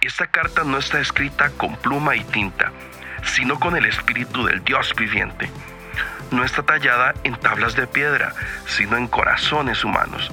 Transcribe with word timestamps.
Esta 0.00 0.28
carta 0.28 0.62
no 0.62 0.78
está 0.78 1.00
escrita 1.00 1.50
con 1.50 1.74
pluma 1.76 2.14
y 2.14 2.22
tinta, 2.22 2.70
sino 3.24 3.58
con 3.58 3.76
el 3.76 3.84
espíritu 3.84 4.44
del 4.44 4.62
Dios 4.62 4.94
viviente. 4.94 5.50
No 6.30 6.44
está 6.44 6.62
tallada 6.62 7.14
en 7.24 7.34
tablas 7.34 7.74
de 7.74 7.88
piedra, 7.88 8.32
sino 8.66 8.96
en 8.96 9.08
corazones 9.08 9.82
humanos. 9.82 10.30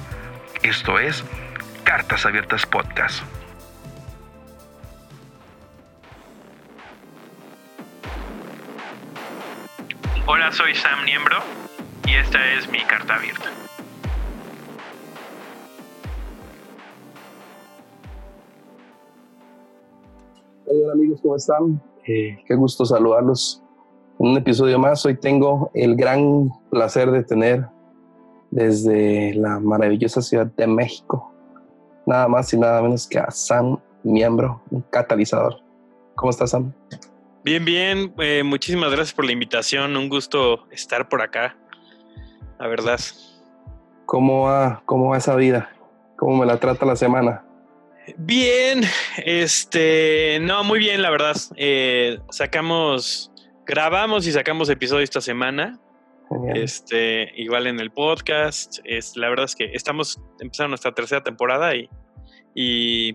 Esto 0.62 1.00
es 1.00 1.24
Cartas 1.82 2.24
Abiertas 2.26 2.64
Podcast. 2.64 3.24
Hola, 10.26 10.52
soy 10.52 10.76
Sam 10.76 11.04
Niembro 11.04 11.42
y 12.06 12.14
esta 12.14 12.44
es 12.52 12.68
mi 12.68 12.84
carta 12.84 13.16
abierta. 13.16 13.65
Hola 20.86 20.94
amigos, 20.94 21.20
¿cómo 21.20 21.34
están? 21.34 21.82
Eh, 22.06 22.38
qué 22.46 22.54
gusto 22.54 22.84
saludarlos 22.84 23.60
en 24.20 24.28
un 24.28 24.36
episodio 24.36 24.78
más. 24.78 25.04
Hoy 25.04 25.16
tengo 25.16 25.68
el 25.74 25.96
gran 25.96 26.48
placer 26.70 27.10
de 27.10 27.24
tener 27.24 27.66
desde 28.52 29.34
la 29.34 29.58
maravillosa 29.58 30.22
ciudad 30.22 30.46
de 30.46 30.68
México, 30.68 31.34
nada 32.06 32.28
más 32.28 32.52
y 32.52 32.56
nada 32.56 32.80
menos 32.82 33.08
que 33.08 33.18
a 33.18 33.32
Sam 33.32 33.80
Miembro, 34.04 34.62
un 34.70 34.82
catalizador. 34.82 35.56
¿Cómo 36.14 36.30
estás, 36.30 36.50
Sam? 36.50 36.72
Bien, 37.42 37.64
bien. 37.64 38.14
Eh, 38.18 38.44
muchísimas 38.44 38.92
gracias 38.92 39.12
por 39.12 39.24
la 39.24 39.32
invitación. 39.32 39.96
Un 39.96 40.08
gusto 40.08 40.68
estar 40.70 41.08
por 41.08 41.20
acá. 41.20 41.56
La 42.60 42.68
verdad. 42.68 43.00
¿Cómo 44.04 44.42
va, 44.42 44.84
cómo 44.86 45.08
va 45.08 45.16
esa 45.16 45.34
vida? 45.34 45.68
¿Cómo 46.16 46.36
me 46.36 46.46
la 46.46 46.60
trata 46.60 46.86
la 46.86 46.94
semana? 46.94 47.44
Bien, 48.16 48.82
este, 49.24 50.38
no, 50.40 50.62
muy 50.64 50.78
bien, 50.78 51.02
la 51.02 51.10
verdad. 51.10 51.36
Eh, 51.56 52.18
sacamos, 52.30 53.32
grabamos 53.66 54.26
y 54.26 54.32
sacamos 54.32 54.70
episodio 54.70 55.02
esta 55.02 55.20
semana. 55.20 55.80
Este, 56.54 57.32
igual 57.36 57.66
en 57.66 57.80
el 57.80 57.90
podcast. 57.90 58.78
Es, 58.84 59.16
la 59.16 59.28
verdad 59.28 59.46
es 59.46 59.56
que 59.56 59.72
estamos 59.72 60.20
empezando 60.40 60.70
nuestra 60.70 60.92
tercera 60.92 61.22
temporada 61.22 61.74
y, 61.74 61.88
y 62.54 63.14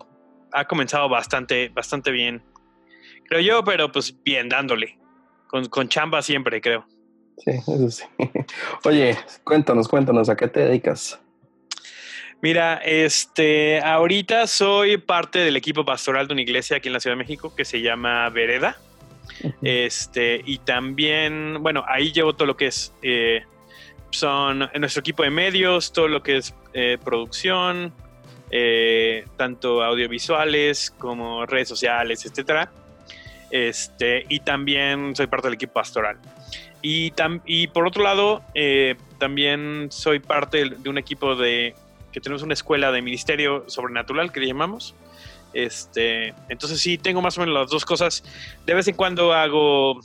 ha 0.51 0.65
comenzado 0.67 1.07
bastante, 1.09 1.69
bastante 1.69 2.11
bien. 2.11 2.43
Creo 3.27 3.41
yo, 3.41 3.63
pero 3.63 3.91
pues 3.91 4.21
bien, 4.23 4.49
dándole. 4.49 4.97
Con, 5.47 5.65
con 5.65 5.87
chamba 5.89 6.21
siempre, 6.21 6.61
creo. 6.61 6.85
Sí, 7.37 7.51
eso 7.51 7.89
sí. 7.89 8.03
Oye, 8.85 9.17
cuéntanos, 9.43 9.87
cuéntanos, 9.87 10.29
¿a 10.29 10.35
qué 10.35 10.47
te 10.47 10.61
dedicas? 10.61 11.21
Mira, 12.41 12.81
este, 12.83 13.79
ahorita 13.81 14.47
soy 14.47 14.97
parte 14.97 15.39
del 15.39 15.55
equipo 15.57 15.85
pastoral 15.85 16.27
de 16.27 16.33
una 16.33 16.41
iglesia 16.41 16.77
aquí 16.77 16.89
en 16.89 16.93
la 16.93 16.99
Ciudad 16.99 17.15
de 17.15 17.23
México 17.23 17.53
que 17.55 17.65
se 17.65 17.81
llama 17.81 18.27
Vereda. 18.29 18.77
Este, 19.61 20.41
y 20.43 20.57
también, 20.57 21.61
bueno, 21.61 21.83
ahí 21.87 22.11
llevo 22.11 22.33
todo 22.33 22.47
lo 22.47 22.57
que 22.57 22.67
es, 22.67 22.93
eh, 23.03 23.43
son 24.09 24.69
nuestro 24.79 25.01
equipo 25.01 25.21
de 25.21 25.29
medios, 25.29 25.93
todo 25.93 26.07
lo 26.07 26.23
que 26.23 26.37
es 26.37 26.55
eh, 26.73 26.97
producción, 27.03 27.93
eh, 28.49 29.25
tanto 29.37 29.83
audiovisuales 29.83 30.89
como 30.97 31.45
redes 31.45 31.67
sociales, 31.67 32.25
etcétera. 32.25 32.71
Este, 33.51 34.25
y 34.29 34.39
también 34.39 35.15
soy 35.15 35.27
parte 35.27 35.47
del 35.47 35.55
equipo 35.55 35.73
pastoral. 35.73 36.17
Y, 36.81 37.13
y 37.45 37.67
por 37.67 37.85
otro 37.85 38.01
lado, 38.01 38.41
también 39.19 39.89
soy 39.91 40.19
parte 40.19 40.67
de 40.69 40.89
un 40.89 40.97
equipo 40.97 41.35
de 41.35 41.75
que 42.11 42.19
tenemos 42.19 42.43
una 42.43 42.53
escuela 42.53 42.91
de 42.91 43.01
ministerio 43.01 43.63
sobrenatural 43.67 44.31
que 44.31 44.39
le 44.39 44.47
llamamos. 44.47 44.95
Este, 45.53 46.33
entonces 46.49 46.79
sí, 46.79 46.97
tengo 46.97 47.21
más 47.21 47.37
o 47.37 47.41
menos 47.41 47.55
las 47.55 47.69
dos 47.69 47.85
cosas. 47.85 48.23
De 48.65 48.73
vez 48.73 48.87
en 48.87 48.95
cuando 48.95 49.33
hago, 49.33 49.99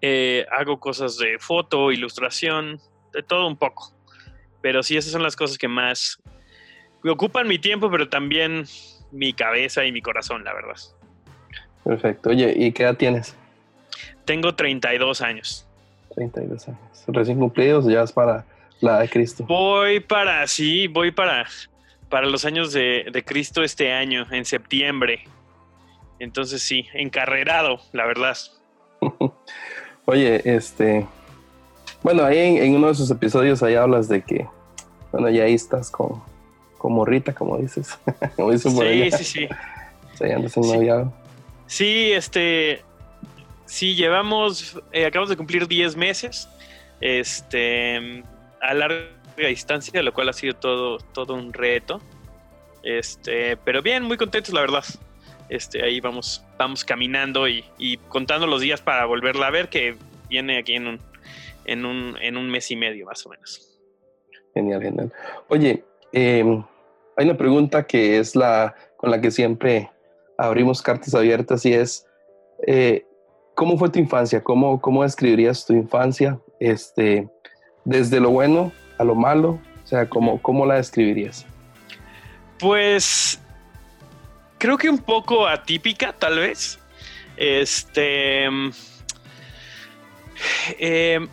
eh, 0.00 0.46
hago 0.50 0.78
cosas 0.78 1.16
de 1.16 1.38
foto, 1.38 1.92
ilustración, 1.92 2.80
de 3.12 3.22
todo 3.22 3.46
un 3.46 3.56
poco. 3.56 3.92
Pero 4.60 4.82
sí, 4.82 4.96
esas 4.96 5.12
son 5.12 5.22
las 5.22 5.36
cosas 5.36 5.58
que 5.58 5.68
más 5.68 6.18
me 7.02 7.10
ocupan 7.10 7.48
mi 7.48 7.58
tiempo, 7.58 7.90
pero 7.90 8.08
también 8.08 8.64
mi 9.10 9.32
cabeza 9.32 9.84
y 9.84 9.92
mi 9.92 10.00
corazón, 10.00 10.44
la 10.44 10.54
verdad. 10.54 10.76
Perfecto. 11.84 12.30
Oye, 12.30 12.54
¿y 12.56 12.72
qué 12.72 12.84
edad 12.84 12.96
tienes? 12.96 13.36
Tengo 14.24 14.54
32 14.54 15.20
años. 15.20 15.66
32 16.14 16.68
años. 16.68 17.04
Recién 17.08 17.38
cumplidos, 17.38 17.86
ya 17.86 18.02
es 18.02 18.12
para 18.12 18.44
la 18.82 18.98
de 18.98 19.08
Cristo. 19.08 19.44
Voy 19.44 20.00
para, 20.00 20.46
sí, 20.46 20.88
voy 20.88 21.12
para, 21.12 21.46
para 22.08 22.26
los 22.26 22.44
años 22.44 22.72
de, 22.72 23.22
Cristo 23.24 23.62
este 23.62 23.92
año, 23.92 24.26
en 24.30 24.44
septiembre. 24.44 25.24
Entonces 26.18 26.62
sí, 26.62 26.86
encarrerado, 26.92 27.80
la 27.92 28.06
verdad. 28.06 28.36
Oye, 30.04 30.42
este, 30.44 31.06
bueno, 32.02 32.24
ahí 32.24 32.38
en, 32.38 32.74
uno 32.74 32.88
de 32.88 32.94
sus 32.94 33.10
episodios 33.10 33.62
ahí 33.62 33.74
hablas 33.74 34.08
de 34.08 34.22
que, 34.22 34.46
bueno, 35.12 35.30
ya 35.30 35.44
ahí 35.44 35.54
estás 35.54 35.90
con, 35.90 36.22
con 36.76 36.92
morrita, 36.92 37.32
como 37.32 37.56
dices. 37.58 37.98
sí, 38.36 38.58
sí, 38.58 39.10
sí, 39.12 39.24
sí. 39.24 39.48
Sí, 41.66 42.12
este, 42.12 42.82
sí, 43.64 43.94
llevamos, 43.94 44.78
eh, 44.92 45.06
acabamos 45.06 45.30
de 45.30 45.36
cumplir 45.36 45.66
10 45.66 45.96
meses. 45.96 46.48
Este, 47.00 48.22
a 48.62 48.74
larga 48.74 49.08
distancia, 49.36 50.02
lo 50.02 50.14
cual 50.14 50.28
ha 50.28 50.32
sido 50.32 50.54
todo, 50.54 50.98
todo 50.98 51.34
un 51.34 51.52
reto. 51.52 52.00
Este, 52.82 53.56
pero 53.58 53.82
bien, 53.82 54.04
muy 54.04 54.16
contentos, 54.16 54.54
la 54.54 54.60
verdad. 54.60 54.84
Este, 55.48 55.84
ahí 55.84 56.00
vamos, 56.00 56.44
vamos 56.56 56.84
caminando 56.84 57.46
y, 57.48 57.64
contando 58.08 58.46
los 58.46 58.60
días 58.60 58.80
para 58.80 59.04
volverla 59.04 59.48
a 59.48 59.50
ver, 59.50 59.68
que 59.68 59.96
viene 60.30 60.58
aquí 60.58 60.74
en 60.74 60.86
un, 60.86 61.00
en 61.66 61.84
un, 61.84 62.16
en 62.22 62.36
un 62.36 62.48
mes 62.48 62.70
y 62.70 62.76
medio, 62.76 63.06
más 63.06 63.26
o 63.26 63.30
menos. 63.30 63.68
Genial, 64.54 64.80
genial. 64.80 65.12
Oye, 65.48 65.84
em, 66.12 66.64
hay 67.16 67.26
una 67.26 67.36
pregunta 67.36 67.86
que 67.86 68.18
es 68.18 68.34
la 68.34 68.74
con 68.96 69.10
la 69.10 69.20
que 69.20 69.32
siempre 69.32 69.90
abrimos 70.38 70.80
cartas 70.80 71.14
abiertas 71.14 71.66
y 71.66 71.74
es, 71.74 72.06
eh, 72.66 73.04
¿cómo 73.54 73.76
fue 73.76 73.90
tu 73.90 73.98
infancia? 73.98 74.42
¿Cómo, 74.42 74.80
¿Cómo 74.80 75.02
describirías 75.02 75.66
tu 75.66 75.72
infancia? 75.72 76.40
Este, 76.60 77.28
desde 77.84 78.20
lo 78.20 78.30
bueno 78.30 78.72
a 78.98 79.04
lo 79.04 79.14
malo? 79.14 79.58
O 79.84 79.86
sea, 79.86 80.08
¿cómo, 80.08 80.40
cómo 80.40 80.66
la 80.66 80.76
describirías? 80.76 81.46
Pues 82.58 83.40
creo 84.58 84.78
que 84.78 84.88
un 84.88 84.98
poco 84.98 85.46
atípica, 85.48 86.12
tal 86.12 86.38
vez. 86.38 86.78
Este. 87.36 88.44
Em, 90.78 91.28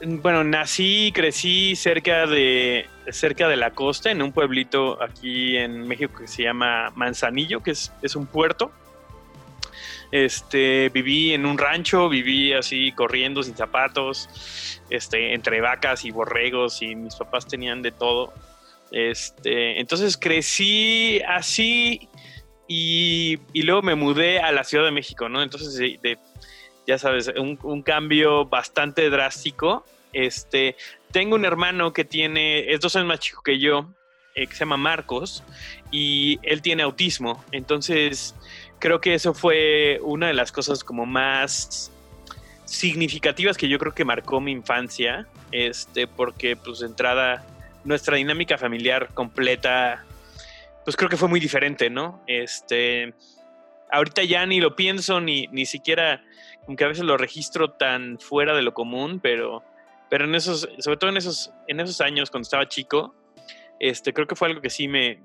bueno, 0.00 0.42
nací 0.44 1.08
y 1.08 1.12
crecí 1.12 1.76
cerca 1.76 2.26
de, 2.26 2.86
cerca 3.10 3.48
de 3.48 3.56
la 3.56 3.70
costa, 3.70 4.10
en 4.10 4.22
un 4.22 4.32
pueblito 4.32 5.02
aquí 5.02 5.56
en 5.56 5.86
México 5.86 6.20
que 6.20 6.28
se 6.28 6.44
llama 6.44 6.90
Manzanillo, 6.96 7.62
que 7.62 7.72
es, 7.72 7.92
es 8.02 8.16
un 8.16 8.26
puerto. 8.26 8.72
Este, 10.12 10.90
viví 10.90 11.32
en 11.32 11.46
un 11.46 11.56
rancho, 11.56 12.10
viví 12.10 12.52
así 12.52 12.92
corriendo 12.92 13.42
sin 13.42 13.56
zapatos, 13.56 14.28
este, 14.90 15.32
entre 15.32 15.62
vacas 15.62 16.04
y 16.04 16.10
borregos 16.10 16.82
y 16.82 16.94
mis 16.94 17.16
papás 17.16 17.46
tenían 17.46 17.80
de 17.80 17.92
todo. 17.92 18.32
Este, 18.90 19.80
entonces 19.80 20.18
crecí 20.18 21.22
así 21.26 22.10
y, 22.68 23.38
luego 23.54 23.80
me 23.80 23.94
mudé 23.94 24.38
a 24.40 24.52
la 24.52 24.64
Ciudad 24.64 24.84
de 24.84 24.90
México, 24.90 25.30
¿no? 25.30 25.42
Entonces, 25.42 25.98
ya 26.86 26.98
sabes, 26.98 27.32
un, 27.36 27.82
cambio 27.82 28.44
bastante 28.44 29.08
drástico. 29.08 29.84
Este, 30.12 30.76
tengo 31.10 31.36
un 31.36 31.46
hermano 31.46 31.94
que 31.94 32.04
tiene, 32.04 32.70
es 32.70 32.80
dos 32.80 32.96
años 32.96 33.08
más 33.08 33.20
chico 33.20 33.42
que 33.42 33.58
yo, 33.58 33.88
eh, 34.34 34.46
que 34.46 34.52
se 34.52 34.60
llama 34.60 34.76
Marcos, 34.76 35.42
y 35.90 36.38
él 36.42 36.62
tiene 36.62 36.82
autismo. 36.82 37.44
Entonces, 37.52 38.34
creo 38.78 39.00
que 39.00 39.14
eso 39.14 39.34
fue 39.34 40.00
una 40.02 40.28
de 40.28 40.34
las 40.34 40.52
cosas 40.52 40.82
como 40.84 41.06
más 41.06 41.92
significativas 42.64 43.56
que 43.56 43.68
yo 43.68 43.78
creo 43.78 43.94
que 43.94 44.04
marcó 44.04 44.40
mi 44.40 44.52
infancia, 44.52 45.26
este, 45.50 46.06
porque 46.06 46.56
pues 46.56 46.80
de 46.80 46.86
entrada 46.86 47.44
nuestra 47.84 48.16
dinámica 48.16 48.56
familiar 48.56 49.12
completa, 49.12 50.04
pues 50.84 50.96
creo 50.96 51.10
que 51.10 51.16
fue 51.16 51.28
muy 51.28 51.38
diferente, 51.38 51.90
¿no? 51.90 52.22
Este, 52.26 53.14
ahorita 53.90 54.24
ya 54.24 54.46
ni 54.46 54.60
lo 54.60 54.74
pienso, 54.74 55.20
ni, 55.20 55.46
ni 55.48 55.66
siquiera, 55.66 56.24
aunque 56.66 56.84
a 56.84 56.88
veces 56.88 57.04
lo 57.04 57.16
registro 57.16 57.72
tan 57.72 58.18
fuera 58.18 58.54
de 58.54 58.62
lo 58.62 58.72
común, 58.72 59.20
pero, 59.20 59.62
pero 60.08 60.24
en 60.24 60.34
esos, 60.34 60.68
sobre 60.78 60.96
todo 60.96 61.10
en 61.10 61.18
esos, 61.18 61.52
en 61.68 61.80
esos 61.80 62.00
años 62.00 62.30
cuando 62.30 62.44
estaba 62.44 62.68
chico, 62.68 63.14
este, 63.82 64.12
creo 64.12 64.28
que 64.28 64.36
fue 64.36 64.48
algo 64.48 64.62
que 64.62 64.70
sí 64.70 64.86
me, 64.86 65.20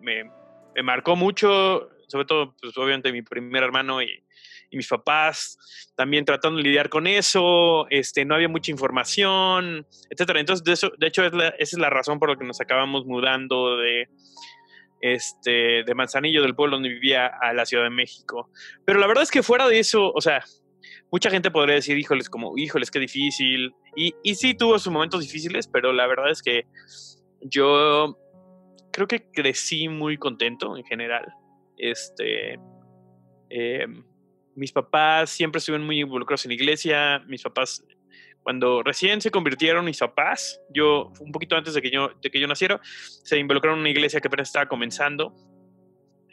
marcó 0.83 1.15
mucho 1.15 1.89
sobre 2.07 2.25
todo, 2.25 2.55
pues 2.59 2.77
obviamente 2.77 3.11
mi 3.11 3.21
primer 3.21 3.63
hermano 3.63 4.01
y, 4.01 4.23
mis 4.69 4.89
papás 4.89 5.57
también 5.95 6.25
tratando 6.25 6.57
de 6.57 6.63
lidiar 6.63 6.89
con 6.89 7.07
eso, 7.07 7.87
este, 7.89 8.25
no 8.25 8.35
había 8.35 8.49
mucha 8.49 8.69
información, 8.69 9.87
etcétera. 10.09 10.41
Entonces, 10.41 10.65
de, 10.65 10.73
eso, 10.73 10.91
de 10.97 11.07
hecho, 11.07 11.25
esa 11.25 11.53
es 11.57 11.77
la 11.77 11.89
razón 11.89 12.19
por 12.19 12.29
la 12.29 12.35
que 12.35 12.43
nos 12.43 12.59
acabamos 12.59 13.05
mudando 13.05 13.77
de, 13.77 14.09
este, 14.99 15.83
de 15.85 15.95
Manzanillo, 15.95 16.41
del 16.41 16.53
pueblo 16.53 16.75
donde 16.75 16.89
vivía, 16.89 17.27
a 17.27 17.53
la 17.53 17.65
Ciudad 17.65 17.85
de 17.85 17.91
México. 17.91 18.49
Pero 18.83 18.99
la 18.99 19.07
verdad 19.07 19.23
es 19.23 19.31
que 19.31 19.41
fuera 19.41 19.69
de 19.69 19.79
eso, 19.79 20.11
o 20.11 20.19
sea, 20.19 20.43
mucha 21.13 21.29
gente 21.29 21.49
podría 21.49 21.75
decir, 21.75 21.97
híjoles, 21.97 22.29
como, 22.29 22.57
híjoles, 22.57 22.91
qué 22.91 22.99
difícil. 22.99 23.73
Y, 23.95 24.15
y 24.21 24.35
sí 24.35 24.53
tuvo 24.53 24.77
sus 24.79 24.91
momentos 24.91 25.21
difíciles, 25.21 25.69
pero 25.69 25.93
la 25.93 26.07
verdad 26.07 26.29
es 26.29 26.41
que 26.41 26.65
yo 27.39 28.17
creo 28.97 29.07
que 29.07 29.29
crecí 29.29 29.87
muy 29.89 30.17
contento 30.17 30.75
en 30.75 30.83
general. 30.83 31.31
Este, 31.77 32.59
em, 33.47 34.03
mis 34.55 34.71
papás 34.71 35.29
siempre 35.29 35.59
estuvieron 35.59 35.85
muy 35.85 35.99
involucrados 35.99 36.45
en 36.45 36.49
la 36.49 36.55
iglesia. 36.55 37.19
Mis 37.27 37.43
papás, 37.43 37.85
cuando 38.41 38.81
recién 38.81 39.21
se 39.21 39.29
convirtieron 39.29 39.85
mis 39.85 39.99
papás, 39.99 40.59
yo, 40.73 41.13
un 41.19 41.31
poquito 41.31 41.55
antes 41.55 41.75
de 41.75 41.81
que 41.83 41.91
yo, 41.91 42.09
de 42.19 42.31
que 42.31 42.39
yo 42.39 42.47
naciera, 42.47 42.81
se 42.81 43.37
involucraron 43.37 43.77
en 43.77 43.81
una 43.81 43.91
iglesia 43.91 44.19
que 44.19 44.29
apenas 44.29 44.49
estaba 44.49 44.67
comenzando. 44.67 45.31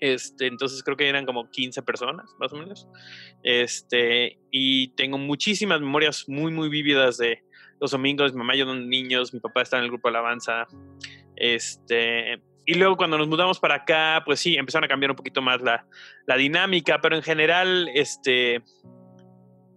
Este, 0.00 0.46
entonces 0.46 0.82
creo 0.82 0.96
que 0.96 1.06
eran 1.06 1.26
como 1.26 1.50
15 1.50 1.82
personas, 1.82 2.34
más 2.38 2.50
o 2.55 2.56
menos. 2.56 2.88
Este, 3.43 4.38
y 4.50 4.88
tengo 4.94 5.19
muchísimas 5.19 5.82
memorias 5.82 6.25
muy, 6.28 6.50
muy 6.50 6.70
vívidas 6.70 7.19
de 7.19 7.44
los 7.78 7.90
domingos. 7.90 8.32
Mi 8.32 8.38
mamá 8.38 8.56
y 8.56 8.60
yo 8.60 8.75
niños, 8.75 9.34
mi 9.34 9.40
papá 9.40 9.60
está 9.60 9.76
en 9.76 9.84
el 9.84 9.90
grupo 9.90 10.08
alabanza. 10.08 10.67
Este, 11.37 12.40
y 12.66 12.75
luego 12.75 12.96
cuando 12.96 13.19
nos 13.19 13.28
mudamos 13.28 13.61
para 13.61 13.76
acá, 13.76 14.22
pues 14.25 14.40
sí, 14.40 14.56
empezaron 14.56 14.84
a 14.84 14.88
cambiar 14.88 15.11
un 15.11 15.16
poquito 15.16 15.43
más 15.43 15.61
la, 15.61 15.87
la 16.26 16.37
dinámica, 16.37 17.00
pero 17.00 17.16
en 17.16 17.22
general, 17.22 17.90
este, 17.94 18.62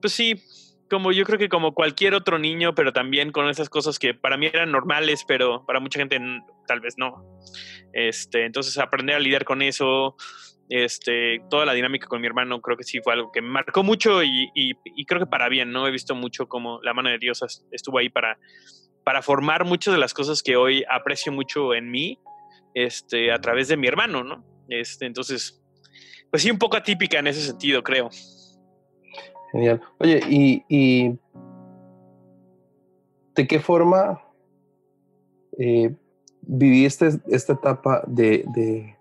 pues 0.02 0.14
sí, 0.14 0.42
como 0.90 1.12
yo 1.12 1.26
creo 1.26 1.38
que 1.38 1.50
como 1.50 1.74
cualquier 1.74 2.14
otro 2.14 2.40
niño, 2.40 2.74
pero 2.74 2.94
también 2.94 3.32
con 3.32 3.50
esas 3.50 3.70
cosas 3.70 4.00
que 4.00 4.14
para 4.14 4.38
mí 4.38 4.46
eran 4.46 4.72
normales, 4.72 5.26
pero 5.28 5.66
para 5.66 5.80
mucha 5.80 6.00
gente 6.00 6.20
tal 6.66 6.80
vez 6.80 6.96
no. 6.98 7.40
Este, 7.94 8.46
entonces 8.46 8.78
aprender 8.78 9.16
a 9.16 9.20
lidiar 9.20 9.44
con 9.44 9.62
eso, 9.62 10.16
este, 10.70 11.42
toda 11.50 11.66
la 11.66 11.74
dinámica 11.74 12.08
con 12.08 12.22
mi 12.22 12.28
hermano 12.28 12.62
creo 12.62 12.78
que 12.78 12.84
sí 12.84 13.00
fue 13.02 13.14
algo 13.14 13.32
que 13.32 13.42
me 13.42 13.50
marcó 13.50 13.84
mucho 13.84 14.24
y, 14.24 14.50
y, 14.54 15.06
creo 15.06 15.20
que 15.20 15.28
para 15.28 15.50
bien, 15.50 15.72
¿no? 15.72 15.88
He 15.88 15.92
visto 15.92 16.16
mucho 16.16 16.48
como 16.48 16.80
la 16.84 16.94
mano 16.94 17.10
de 17.10 17.18
Dios 17.18 17.44
estuvo 17.72 17.98
ahí 17.98 18.10
para, 18.10 18.38
para 19.04 19.22
formar 19.22 19.66
muchas 19.66 19.94
de 19.94 20.00
las 20.00 20.14
cosas 20.14 20.42
que 20.42 20.56
hoy 20.56 20.84
aprecio 20.90 21.32
mucho 21.32 21.74
en 21.74 21.92
mí 21.92 22.20
este, 22.86 23.32
a 23.32 23.40
través 23.40 23.70
de 23.70 23.76
mi 23.76 23.88
hermano, 23.88 24.24
¿no? 24.24 24.44
Este, 24.70 25.08
entonces, 25.08 25.60
pues 26.30 26.44
sí, 26.44 26.52
un 26.52 26.60
poco 26.60 26.78
atípica 26.78 27.18
en 27.18 27.26
ese 27.26 27.42
sentido, 27.42 27.82
creo. 27.82 28.10
Genial. 29.52 29.82
Oye, 29.98 30.22
¿y, 30.30 31.18
de 33.34 33.48
qué 33.48 33.60
forma 33.60 34.22
eh, 35.58 35.96
viviste 36.42 37.10
esta 37.30 37.54
etapa 37.54 38.04
de, 38.06 38.96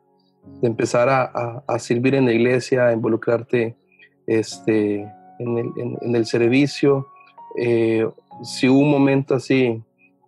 empezar 0.63 1.11
a, 1.11 1.79
servir 1.79 2.15
en 2.15 2.25
la 2.25 2.33
iglesia, 2.33 2.87
a 2.87 2.93
involucrarte 2.95 3.77
este, 4.27 5.07
en, 5.39 6.15
el, 6.15 6.25
servicio? 6.25 7.09
Eh, 7.59 8.09
si 8.43 8.71
hubo 8.71 8.79
un 8.79 8.91
momento 8.91 9.35
así 9.35 9.83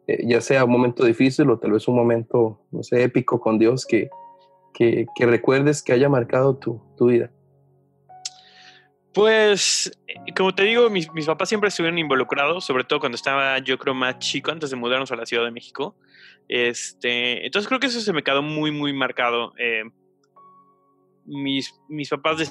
eh, 0.08 0.24
ya 0.26 0.40
sea 0.40 0.64
un 0.64 0.72
momento 0.72 1.04
difícil 1.04 1.50
o 1.50 1.58
tal 1.58 1.72
vez 1.72 1.86
un 1.86 1.94
momento, 1.94 2.62
no 2.70 2.82
sé, 2.82 3.02
épico 3.02 3.38
con 3.38 3.58
Dios 3.58 3.84
que, 3.84 4.08
que, 4.72 5.06
recuerdes 5.18 5.82
que 5.82 5.92
haya 5.92 6.08
marcado 6.08 6.56
tu, 6.56 6.80
tu, 6.96 7.08
vida? 7.08 7.30
Pues, 9.12 9.92
eh, 10.06 10.32
como 10.34 10.54
te 10.54 10.62
digo, 10.62 10.88
mis, 10.88 11.12
mis, 11.12 11.26
papás 11.26 11.50
siempre 11.50 11.68
estuvieron 11.68 11.98
involucrados, 11.98 12.64
sobre 12.64 12.84
todo 12.84 13.00
cuando 13.00 13.16
estaba, 13.16 13.58
yo 13.58 13.76
creo, 13.76 13.92
más 13.92 14.18
chico, 14.18 14.50
antes 14.50 14.70
de 14.70 14.76
mudarnos 14.76 15.12
a 15.12 15.16
la 15.16 15.26
Ciudad 15.26 15.44
de 15.44 15.50
México. 15.50 15.94
Este, 16.48 17.44
entonces 17.44 17.68
creo 17.68 17.78
que 17.78 17.88
eso 17.88 18.00
se 18.00 18.12
me 18.14 18.22
quedó 18.22 18.40
muy, 18.40 18.70
muy 18.70 18.94
marcado. 18.94 19.52
Eh, 19.58 19.82
mis, 21.26 21.78
mis 21.86 22.08
papás, 22.08 22.38
de, 22.38 22.46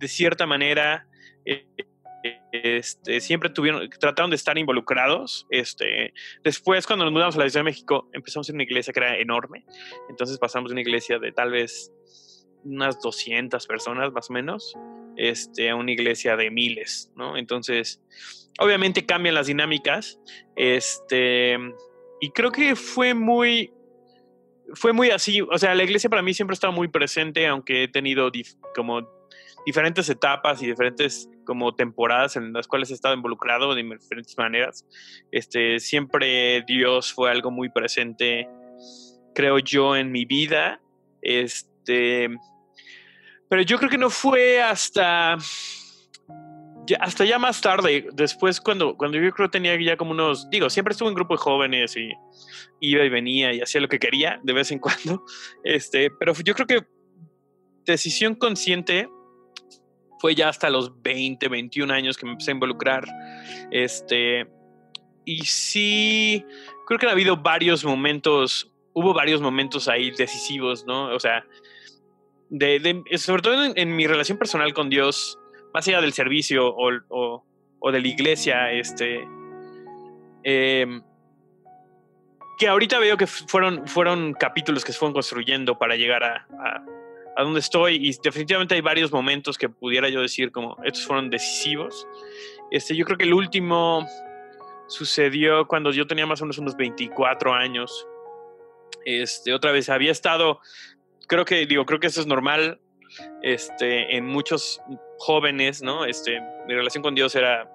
de 0.00 0.08
cierta 0.08 0.44
manera, 0.44 1.06
este, 2.62 3.20
siempre 3.20 3.50
tuvieron, 3.50 3.88
trataron 3.90 4.30
de 4.30 4.36
estar 4.36 4.56
involucrados. 4.56 5.46
Este, 5.50 6.14
después, 6.42 6.86
cuando 6.86 7.04
nos 7.04 7.12
mudamos 7.12 7.36
a 7.36 7.40
la 7.40 7.50
Ciudad 7.50 7.60
de 7.60 7.70
México, 7.70 8.08
empezamos 8.12 8.48
en 8.48 8.56
una 8.56 8.62
iglesia 8.62 8.92
que 8.92 9.00
era 9.00 9.18
enorme. 9.18 9.64
Entonces 10.08 10.38
pasamos 10.38 10.70
de 10.70 10.74
una 10.74 10.80
iglesia 10.82 11.18
de 11.18 11.32
tal 11.32 11.50
vez 11.50 11.92
unas 12.64 13.00
200 13.00 13.66
personas 13.66 14.12
más 14.12 14.30
o 14.30 14.32
menos, 14.32 14.74
este, 15.16 15.70
a 15.70 15.76
una 15.76 15.92
iglesia 15.92 16.36
de 16.36 16.50
miles, 16.50 17.12
¿no? 17.14 17.36
Entonces, 17.36 18.00
obviamente 18.58 19.04
cambian 19.04 19.34
las 19.34 19.48
dinámicas. 19.48 20.20
Este, 20.56 21.58
y 22.20 22.30
creo 22.30 22.52
que 22.52 22.76
fue 22.76 23.14
muy, 23.14 23.72
fue 24.74 24.92
muy 24.92 25.10
así. 25.10 25.40
O 25.42 25.58
sea, 25.58 25.74
la 25.74 25.84
iglesia 25.84 26.08
para 26.08 26.22
mí 26.22 26.34
siempre 26.34 26.52
ha 26.52 26.56
estado 26.56 26.72
muy 26.72 26.88
presente, 26.88 27.46
aunque 27.46 27.84
he 27.84 27.88
tenido 27.88 28.30
como 28.74 29.06
diferentes 29.66 30.08
etapas 30.08 30.62
y 30.62 30.66
diferentes 30.66 31.28
como 31.44 31.74
temporadas 31.74 32.36
en 32.36 32.52
las 32.52 32.66
cuales 32.66 32.90
he 32.90 32.94
estado 32.94 33.14
involucrado 33.14 33.74
de 33.74 33.82
diferentes 33.82 34.36
maneras. 34.36 34.84
Este, 35.30 35.78
siempre 35.80 36.62
Dios 36.66 37.12
fue 37.12 37.30
algo 37.30 37.50
muy 37.50 37.68
presente, 37.68 38.48
creo 39.34 39.58
yo, 39.58 39.96
en 39.96 40.10
mi 40.10 40.24
vida. 40.24 40.80
Este, 41.22 42.28
pero 43.48 43.62
yo 43.62 43.78
creo 43.78 43.90
que 43.90 43.98
no 43.98 44.10
fue 44.10 44.62
hasta 44.62 45.38
ya, 46.86 46.98
hasta 47.00 47.24
ya 47.24 47.38
más 47.38 47.60
tarde, 47.60 48.08
después 48.12 48.60
cuando, 48.60 48.96
cuando 48.96 49.18
yo 49.18 49.30
creo 49.32 49.48
tenía 49.48 49.78
ya 49.80 49.96
como 49.96 50.10
unos, 50.10 50.48
digo, 50.50 50.68
siempre 50.68 50.92
estuve 50.92 51.08
en 51.08 51.14
grupo 51.14 51.34
de 51.34 51.38
jóvenes 51.38 51.96
y 51.96 52.10
iba 52.80 53.04
y 53.04 53.08
venía 53.08 53.52
y 53.52 53.60
hacía 53.60 53.80
lo 53.80 53.88
que 53.88 53.98
quería 53.98 54.40
de 54.42 54.52
vez 54.52 54.70
en 54.70 54.78
cuando, 54.80 55.24
este, 55.62 56.10
pero 56.10 56.34
yo 56.44 56.54
creo 56.54 56.66
que 56.66 56.86
decisión 57.86 58.34
consciente 58.34 59.08
fue 60.24 60.34
ya 60.34 60.48
hasta 60.48 60.70
los 60.70 61.02
20, 61.02 61.48
21 61.48 61.92
años 61.92 62.16
que 62.16 62.24
me 62.24 62.32
empecé 62.32 62.52
a 62.52 62.54
involucrar. 62.54 63.04
Este, 63.70 64.46
y 65.26 65.44
sí, 65.44 66.42
creo 66.86 66.98
que 66.98 67.06
ha 67.06 67.10
habido 67.10 67.36
varios 67.36 67.84
momentos, 67.84 68.72
hubo 68.94 69.12
varios 69.12 69.42
momentos 69.42 69.86
ahí 69.86 70.12
decisivos, 70.12 70.86
¿no? 70.86 71.14
O 71.14 71.20
sea, 71.20 71.44
sobre 73.18 73.42
todo 73.42 73.74
en, 73.76 73.96
mi 73.96 74.06
relación 74.06 74.38
personal 74.38 74.72
con 74.72 74.88
Dios, 74.88 75.38
más 75.74 75.86
allá 75.88 76.00
del 76.00 76.14
servicio 76.14 76.74
o, 76.74 77.44
o, 77.80 77.92
de 77.92 78.00
la 78.00 78.08
iglesia, 78.08 78.72
este, 78.72 79.28
em, 80.42 81.02
que 82.58 82.66
ahorita 82.66 82.98
veo 82.98 83.18
que 83.18 83.26
fueron, 83.26 83.86
fueron 83.86 84.32
capítulos 84.32 84.86
que 84.86 84.92
se 84.92 84.98
fueron 84.98 85.12
construyendo 85.12 85.78
para 85.78 85.96
llegar 85.96 86.24
a 86.24 86.46
dónde 87.42 87.60
estoy 87.60 87.96
y 87.96 88.16
definitivamente 88.22 88.74
hay 88.74 88.80
varios 88.80 89.10
momentos 89.12 89.58
que 89.58 89.68
pudiera 89.68 90.08
yo 90.08 90.20
decir 90.20 90.52
como 90.52 90.76
estos 90.84 91.06
fueron 91.06 91.30
decisivos. 91.30 92.06
Este, 92.70 92.94
yo 92.94 93.04
creo 93.04 93.18
que 93.18 93.24
el 93.24 93.34
último 93.34 94.06
sucedió 94.86 95.66
cuando 95.66 95.90
yo 95.90 96.06
tenía 96.06 96.26
más 96.26 96.40
o 96.40 96.44
menos 96.44 96.58
unos 96.58 96.76
24 96.76 97.52
años. 97.54 98.06
Este, 99.04 99.52
otra 99.52 99.72
vez 99.72 99.88
había 99.88 100.12
estado, 100.12 100.60
creo 101.26 101.44
que 101.44 101.66
digo, 101.66 101.84
creo 101.84 102.00
que 102.00 102.06
eso 102.06 102.20
es 102.20 102.26
normal 102.26 102.80
este, 103.42 104.16
en 104.16 104.26
muchos 104.26 104.80
jóvenes, 105.18 105.82
¿no? 105.82 106.04
Este, 106.04 106.40
mi 106.66 106.74
relación 106.74 107.02
con 107.02 107.14
Dios 107.14 107.34
era 107.34 107.70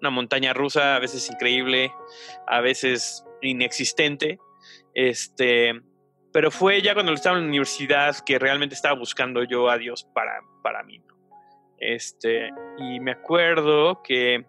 una 0.00 0.10
montaña 0.10 0.52
rusa, 0.52 0.96
a 0.96 0.98
veces 0.98 1.28
increíble, 1.30 1.92
a 2.46 2.60
veces 2.60 3.24
inexistente. 3.42 4.38
Este, 4.94 5.80
pero 6.32 6.50
fue 6.50 6.82
ya 6.82 6.94
cuando 6.94 7.12
estaba 7.12 7.36
en 7.36 7.44
la 7.44 7.48
universidad 7.48 8.16
que 8.24 8.38
realmente 8.38 8.74
estaba 8.74 8.98
buscando 8.98 9.44
yo 9.44 9.68
a 9.68 9.78
Dios 9.78 10.06
para, 10.14 10.40
para 10.62 10.82
mí. 10.82 11.00
Este, 11.78 12.50
y 12.78 13.00
me 13.00 13.12
acuerdo 13.12 14.02
que 14.02 14.44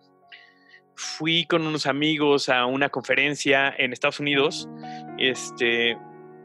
fui 0.95 1.45
con 1.45 1.65
unos 1.65 1.85
amigos 1.85 2.49
a 2.49 2.65
una 2.65 2.89
conferencia 2.89 3.73
en 3.77 3.93
Estados 3.93 4.19
Unidos, 4.19 4.67
este, 5.17 5.97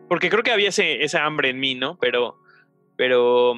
porque 0.09 0.31
creo 0.31 0.43
que 0.43 0.53
había 0.53 0.69
ese, 0.69 1.03
esa 1.03 1.25
hambre 1.25 1.49
en 1.49 1.59
mí, 1.59 1.75
¿no? 1.75 1.99
Pero, 1.99 2.39
pero 2.97 3.55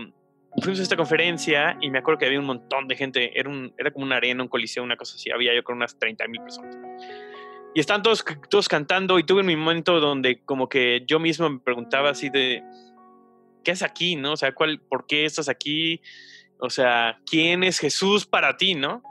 fuimos 0.63 0.81
a 0.81 0.83
esta 0.83 0.97
conferencia 0.97 1.77
y 1.81 1.91
me 1.91 1.99
acuerdo 1.99 2.19
que 2.19 2.27
había 2.27 2.41
un 2.41 2.47
montón 2.47 2.89
de 2.89 2.97
gente, 2.97 3.39
era, 3.39 3.51
un, 3.51 3.75
era 3.77 3.91
como 3.91 4.07
una 4.07 4.17
arena, 4.17 4.43
un 4.43 4.49
coliseo, 4.49 4.83
una 4.83 4.97
cosa 4.97 5.17
así, 5.17 5.31
había 5.31 5.55
yo 5.55 5.63
con 5.63 5.77
unas 5.77 5.99
30 5.99 6.27
mil 6.29 6.41
personas 6.41 6.79
y 7.77 7.81
están 7.81 8.03
todos, 8.03 8.25
todos 8.49 8.71
cantando 8.71 9.19
y 9.19 9.25
tuve 9.25 9.43
mi 9.43 9.55
momento 9.55 10.01
donde 10.01 10.41
como 10.47 10.67
que 10.67 11.05
yo 11.07 11.21
mismo 11.21 11.51
me 11.51 11.59
preguntaba 11.59 12.09
así 12.09 12.31
de, 12.31 12.63
¿qué 13.63 13.73
es 13.73 13.83
aquí, 13.83 14.17
no? 14.17 14.33
O 14.33 14.37
sea, 14.39 14.55
¿cuál, 14.55 14.81
¿por 14.81 15.07
qué 15.07 15.27
estás 15.27 15.51
aquí? 15.51 16.01
O 16.59 16.71
sea, 16.71 17.21
¿quién 17.31 17.63
es 17.65 17.79
Jesús 17.79 18.25
para 18.25 18.57
ti, 18.57 18.75
no? 18.75 19.03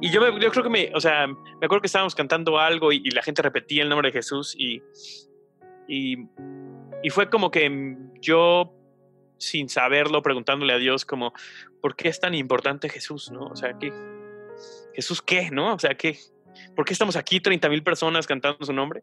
Y 0.00 0.10
yo, 0.10 0.20
yo 0.38 0.52
creo 0.52 0.62
que 0.62 0.70
me, 0.70 0.92
o 0.94 1.00
sea, 1.00 1.26
me 1.26 1.66
acuerdo 1.66 1.80
que 1.80 1.88
estábamos 1.88 2.14
cantando 2.14 2.60
algo 2.60 2.92
y, 2.92 3.10
la 3.10 3.24
gente 3.24 3.42
repetía 3.42 3.82
el 3.82 3.88
nombre 3.88 4.10
de 4.10 4.12
Jesús 4.12 4.54
y, 4.56 4.80
y, 5.88 6.28
y 7.02 7.10
fue 7.10 7.28
como 7.28 7.50
que 7.50 7.96
yo, 8.20 8.72
sin 9.36 9.68
saberlo, 9.68 10.22
preguntándole 10.22 10.74
a 10.74 10.78
Dios 10.78 11.04
como, 11.04 11.32
¿por 11.82 11.96
qué 11.96 12.08
es 12.08 12.20
tan 12.20 12.36
importante 12.36 12.88
Jesús, 12.88 13.32
no? 13.32 13.46
O 13.46 13.56
sea, 13.56 13.76
¿qué? 13.80 13.92
¿Jesús 14.94 15.20
qué, 15.22 15.50
no? 15.50 15.74
O 15.74 15.78
sea, 15.80 15.96
¿qué? 15.96 16.16
¿Por 16.74 16.84
qué 16.84 16.92
estamos 16.92 17.16
aquí 17.16 17.40
30 17.40 17.68
mil 17.68 17.82
personas 17.82 18.26
cantando 18.26 18.64
su 18.64 18.72
nombre? 18.72 19.02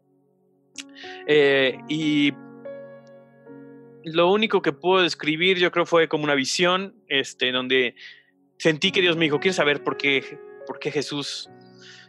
Eh, 1.26 1.78
y, 1.88 2.32
lo 4.04 4.30
único 4.30 4.60
que 4.60 4.72
puedo 4.72 5.02
describir, 5.02 5.58
yo 5.58 5.70
creo, 5.70 5.86
fue 5.86 6.08
como 6.08 6.24
una 6.24 6.34
visión, 6.34 6.94
este, 7.08 7.50
donde 7.52 7.94
sentí 8.58 8.92
que 8.92 9.00
Dios 9.00 9.16
me 9.16 9.24
dijo, 9.24 9.40
¿quieres 9.40 9.56
saber 9.56 9.82
por 9.82 9.96
qué, 9.96 10.38
por 10.66 10.78
qué 10.78 10.90
Jesús? 10.90 11.50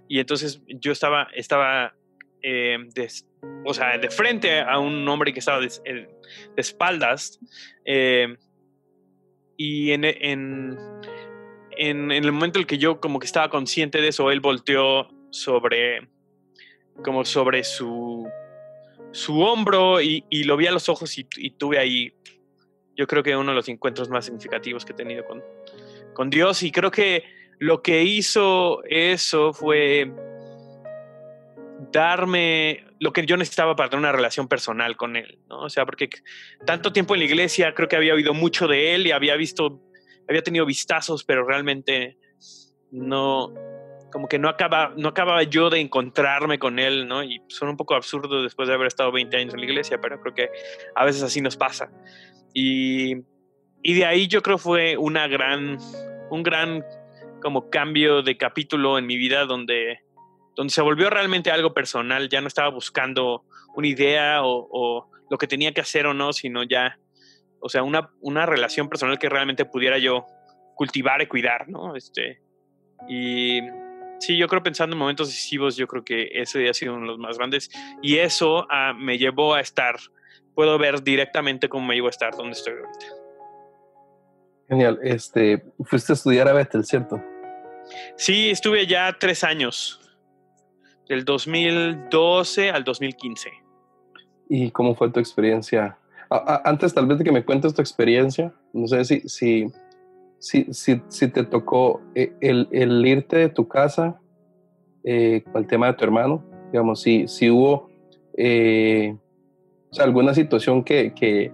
Y 0.07 0.19
entonces 0.19 0.61
yo 0.67 0.91
estaba, 0.91 1.29
estaba 1.33 1.95
eh, 2.41 2.77
de, 2.93 3.09
o 3.63 3.73
sea, 3.73 3.97
de 3.97 4.09
frente 4.09 4.59
a 4.59 4.77
un 4.77 5.07
hombre 5.07 5.33
que 5.33 5.39
estaba 5.39 5.59
de, 5.59 6.09
espaldas. 6.57 7.39
Eh, 7.85 8.35
y 9.57 9.91
en, 9.91 10.03
en, 10.03 10.77
en, 11.77 12.11
el 12.11 12.31
momento 12.33 12.59
en 12.59 12.63
el 12.63 12.67
que 12.67 12.77
yo 12.77 12.99
como 12.99 13.19
que 13.19 13.25
estaba 13.25 13.49
consciente 13.49 14.01
de 14.01 14.09
eso, 14.09 14.31
él 14.31 14.41
volteó 14.41 15.07
sobre, 15.35 16.07
como 17.03 17.25
sobre 17.25 17.63
su 17.63 18.27
su 19.15 19.39
hombro 19.39 20.01
y, 20.01 20.25
lo 20.43 20.57
vi 20.57 20.67
a 20.67 20.71
los 20.71 20.89
ojos 20.89 21.17
y, 21.17 21.23
tuve 21.51 21.79
ahí, 21.79 22.13
yo 22.97 23.07
creo 23.07 23.23
que 23.23 23.35
uno 23.35 23.51
de 23.51 23.55
los 23.55 23.69
encuentros 23.69 24.09
más 24.09 24.25
significativos 24.25 24.83
que 24.83 24.91
he 24.91 24.95
tenido 24.95 25.25
con, 25.25 25.41
con 26.13 26.29
Dios 26.29 26.61
y 26.63 26.71
creo 26.71 26.91
que 26.91 27.23
lo 27.57 27.81
que 27.81 28.03
hizo 28.03 28.83
eso 28.83 29.53
fue 29.53 30.11
darme 31.93 32.83
lo 32.99 33.13
que 33.13 33.25
yo 33.25 33.37
necesitaba 33.37 33.77
para 33.77 33.89
tener 33.89 34.01
una 34.01 34.11
relación 34.11 34.49
personal 34.49 34.97
con 34.97 35.15
él, 35.15 35.39
¿no? 35.47 35.61
O 35.61 35.69
sea, 35.69 35.85
porque 35.85 36.09
tanto 36.65 36.91
tiempo 36.91 37.15
en 37.15 37.19
la 37.19 37.25
iglesia 37.25 37.73
creo 37.73 37.87
que 37.87 37.95
había 37.95 38.15
oído 38.15 38.33
mucho 38.33 38.67
de 38.67 38.95
él 38.95 39.07
y 39.07 39.11
había 39.11 39.37
visto, 39.37 39.81
había 40.27 40.41
tenido 40.41 40.65
vistazos, 40.65 41.23
pero 41.23 41.47
realmente 41.47 42.17
no, 42.91 43.53
como 44.15 44.29
que 44.29 44.39
no 44.39 44.47
acaba, 44.47 44.93
no 44.95 45.09
acababa 45.09 45.43
yo 45.43 45.69
de 45.69 45.81
encontrarme 45.81 46.57
con 46.57 46.79
él, 46.79 47.05
¿no? 47.05 47.21
Y 47.21 47.41
son 47.49 47.67
un 47.67 47.75
poco 47.75 47.95
absurdo 47.95 48.43
después 48.43 48.69
de 48.69 48.73
haber 48.73 48.87
estado 48.87 49.11
20 49.11 49.35
años 49.35 49.53
en 49.53 49.59
la 49.59 49.65
iglesia, 49.65 49.99
pero 49.99 50.21
creo 50.21 50.33
que 50.33 50.49
a 50.95 51.03
veces 51.03 51.21
así 51.21 51.41
nos 51.41 51.57
pasa. 51.57 51.91
Y, 52.53 53.17
y 53.83 53.93
de 53.93 54.05
ahí 54.05 54.29
yo 54.29 54.41
creo 54.41 54.57
fue 54.57 54.95
una 54.95 55.27
gran, 55.27 55.77
un 56.29 56.43
gran 56.43 56.81
como 57.41 57.69
cambio 57.69 58.21
de 58.21 58.37
capítulo 58.37 58.97
en 58.97 59.05
mi 59.05 59.17
vida 59.17 59.43
donde, 59.43 59.99
donde 60.55 60.71
se 60.71 60.81
volvió 60.81 61.09
realmente 61.09 61.51
algo 61.51 61.73
personal, 61.73 62.29
ya 62.29 62.39
no 62.39 62.47
estaba 62.47 62.69
buscando 62.69 63.43
una 63.75 63.87
idea 63.89 64.43
o, 64.43 64.69
o 64.71 65.11
lo 65.29 65.37
que 65.37 65.47
tenía 65.47 65.73
que 65.73 65.81
hacer 65.81 66.07
o 66.07 66.13
no, 66.13 66.31
sino 66.31 66.63
ya, 66.63 66.97
o 67.59 67.67
sea, 67.67 67.83
una, 67.83 68.09
una 68.21 68.45
relación 68.45 68.87
personal 68.87 69.19
que 69.19 69.27
realmente 69.27 69.65
pudiera 69.65 69.97
yo 69.97 70.25
cultivar 70.73 71.21
y 71.21 71.27
cuidar, 71.27 71.67
¿no? 71.67 71.97
Este, 71.97 72.39
y, 73.09 73.59
Sí, 74.19 74.37
yo 74.37 74.47
creo 74.47 74.63
pensando 74.63 74.95
en 74.95 74.99
momentos 74.99 75.27
decisivos, 75.27 75.75
yo 75.75 75.87
creo 75.87 76.03
que 76.03 76.29
ese 76.33 76.67
ha 76.69 76.73
sido 76.73 76.93
uno 76.93 77.01
de 77.01 77.07
los 77.07 77.19
más 77.19 77.37
grandes 77.37 77.69
y 78.01 78.17
eso 78.17 78.65
ah, 78.69 78.93
me 78.93 79.17
llevó 79.17 79.53
a 79.53 79.61
estar, 79.61 79.95
puedo 80.53 80.77
ver 80.77 81.03
directamente 81.03 81.69
cómo 81.69 81.87
me 81.87 81.95
llevó 81.95 82.07
a 82.07 82.11
estar 82.11 82.35
donde 82.35 82.53
estoy 82.53 82.73
ahorita. 82.73 83.05
Genial. 84.67 84.99
Este, 85.03 85.63
fuiste 85.83 86.13
a 86.13 86.15
estudiar 86.15 86.47
a 86.47 86.53
Bethel, 86.53 86.83
¿cierto? 86.83 87.21
Sí, 88.15 88.49
estuve 88.49 88.87
ya 88.87 89.15
tres 89.19 89.43
años, 89.43 89.99
del 91.07 91.23
2012 91.23 92.71
al 92.71 92.83
2015. 92.83 93.51
¿Y 94.49 94.71
cómo 94.71 94.95
fue 94.95 95.09
tu 95.11 95.19
experiencia? 95.19 95.97
antes 96.63 96.93
tal 96.93 97.05
vez 97.05 97.19
de 97.19 97.23
que 97.23 97.31
me 97.31 97.45
cuentes 97.45 97.73
tu 97.75 97.81
experiencia, 97.81 98.51
no 98.73 98.87
sé 98.87 99.05
si, 99.05 99.21
si 99.29 99.71
si, 100.39 100.65
si, 100.73 101.01
si 101.07 101.27
te 101.27 101.43
tocó 101.43 102.01
eh, 102.13 102.33
el, 102.41 102.67
el, 102.71 103.05
irte 103.05 103.37
de 103.37 103.49
tu 103.49 103.67
casa 103.67 104.19
eh, 105.03 105.43
con 105.51 105.63
el 105.63 105.67
tema 105.67 105.87
de 105.87 105.93
tu 105.93 106.03
hermano, 106.03 106.43
digamos, 106.71 107.01
si, 107.01 107.27
si 107.27 107.49
hubo 107.49 107.89
eh, 108.37 109.15
alguna 109.99 110.33
situación 110.33 110.83
que, 110.83 111.13
que, 111.13 111.51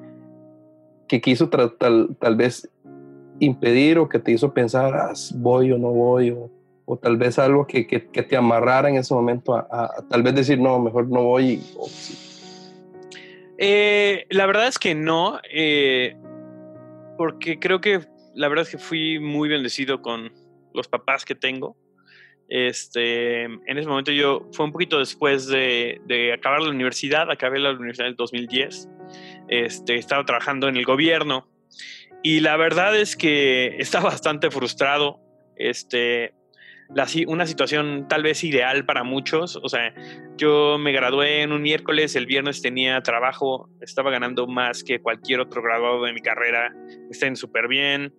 que 1.07 1.21
quiso 1.21 1.49
tal, 1.49 1.77
tal, 2.17 2.35
vez 2.35 2.69
impedir 3.39 3.97
o 3.97 4.09
que 4.09 4.19
te 4.19 4.31
hizo 4.31 4.53
pensar, 4.53 4.93
ah, 4.95 5.13
voy 5.35 5.71
o 5.71 5.77
no 5.77 5.91
voy, 5.91 6.31
o, 6.31 6.49
o 6.85 6.97
tal 6.97 7.17
vez 7.17 7.39
algo 7.39 7.67
que, 7.67 7.85
que, 7.87 8.07
que, 8.07 8.23
te 8.23 8.35
amarrara 8.35 8.89
en 8.89 8.95
ese 8.95 9.13
momento 9.13 9.55
a, 9.55 10.03
tal 10.09 10.23
vez 10.23 10.35
decir, 10.35 10.59
no, 10.59 10.79
mejor 10.79 11.07
no 11.07 11.23
voy. 11.23 11.61
la 13.57 14.45
verdad 14.45 14.67
es 14.67 14.79
que 14.79 14.95
no, 14.95 15.39
porque 17.17 17.59
creo 17.59 17.79
que 17.79 18.01
la 18.35 18.47
verdad 18.47 18.65
es 18.65 18.71
que 18.71 18.77
fui 18.77 19.19
muy 19.19 19.49
bendecido 19.49 20.01
con 20.01 20.31
los 20.73 20.87
papás 20.87 21.25
que 21.25 21.35
tengo. 21.35 21.77
Este, 22.47 23.43
en 23.43 23.77
ese 23.77 23.87
momento 23.87 24.11
yo, 24.11 24.49
fue 24.51 24.65
un 24.65 24.73
poquito 24.73 24.99
después 24.99 25.47
de, 25.47 26.33
acabar 26.37 26.61
la 26.61 26.69
universidad, 26.69 27.31
acabé 27.31 27.59
la 27.59 27.71
universidad 27.71 28.07
en 28.07 28.11
el 28.11 28.17
2010, 28.17 28.89
este, 29.47 29.95
estaba 29.95 30.25
trabajando 30.25 30.67
en 30.67 30.75
el 30.75 30.83
gobierno 30.83 31.47
y 32.23 32.41
la 32.41 32.57
verdad 32.57 32.97
es 32.99 33.15
que 33.15 33.75
estaba 33.79 34.09
bastante 34.09 34.51
frustrado, 34.51 35.19
este, 35.55 36.33
una 37.27 37.45
situación 37.45 38.07
tal 38.09 38.23
vez 38.23 38.43
ideal 38.43 38.85
para 38.85 39.03
muchos. 39.03 39.57
O 39.61 39.69
sea, 39.69 39.93
yo 40.37 40.77
me 40.77 40.91
gradué 40.91 41.41
en 41.41 41.51
un 41.51 41.61
miércoles, 41.61 42.15
el 42.15 42.25
viernes 42.25 42.61
tenía 42.61 43.01
trabajo, 43.01 43.69
estaba 43.81 44.11
ganando 44.11 44.47
más 44.47 44.83
que 44.83 44.99
cualquier 44.99 45.39
otro 45.39 45.61
graduado 45.61 46.03
de 46.03 46.13
mi 46.13 46.21
carrera, 46.21 46.73
estén 47.09 47.35
súper 47.35 47.67
bien. 47.67 48.13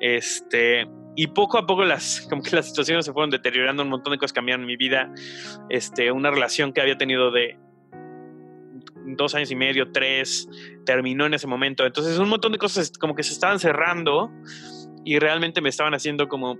Este, 0.00 0.86
y 1.16 1.28
poco 1.28 1.58
a 1.58 1.66
poco 1.66 1.84
las, 1.84 2.26
como 2.30 2.42
que 2.42 2.56
las 2.56 2.68
situaciones 2.68 3.04
se 3.04 3.12
fueron 3.12 3.30
deteriorando, 3.30 3.82
un 3.82 3.90
montón 3.90 4.12
de 4.12 4.18
cosas 4.18 4.32
cambiaron 4.32 4.66
mi 4.66 4.76
vida. 4.76 5.12
Este, 5.68 6.10
una 6.10 6.30
relación 6.30 6.72
que 6.72 6.80
había 6.80 6.96
tenido 6.96 7.30
de 7.30 7.58
dos 9.06 9.34
años 9.34 9.50
y 9.50 9.56
medio, 9.56 9.92
tres, 9.92 10.48
terminó 10.86 11.26
en 11.26 11.34
ese 11.34 11.46
momento. 11.46 11.84
Entonces 11.84 12.18
un 12.18 12.28
montón 12.28 12.52
de 12.52 12.58
cosas 12.58 12.90
como 12.98 13.14
que 13.14 13.22
se 13.22 13.32
estaban 13.32 13.58
cerrando 13.58 14.30
y 15.04 15.18
realmente 15.18 15.60
me 15.60 15.68
estaban 15.68 15.94
haciendo 15.94 16.28
como 16.28 16.58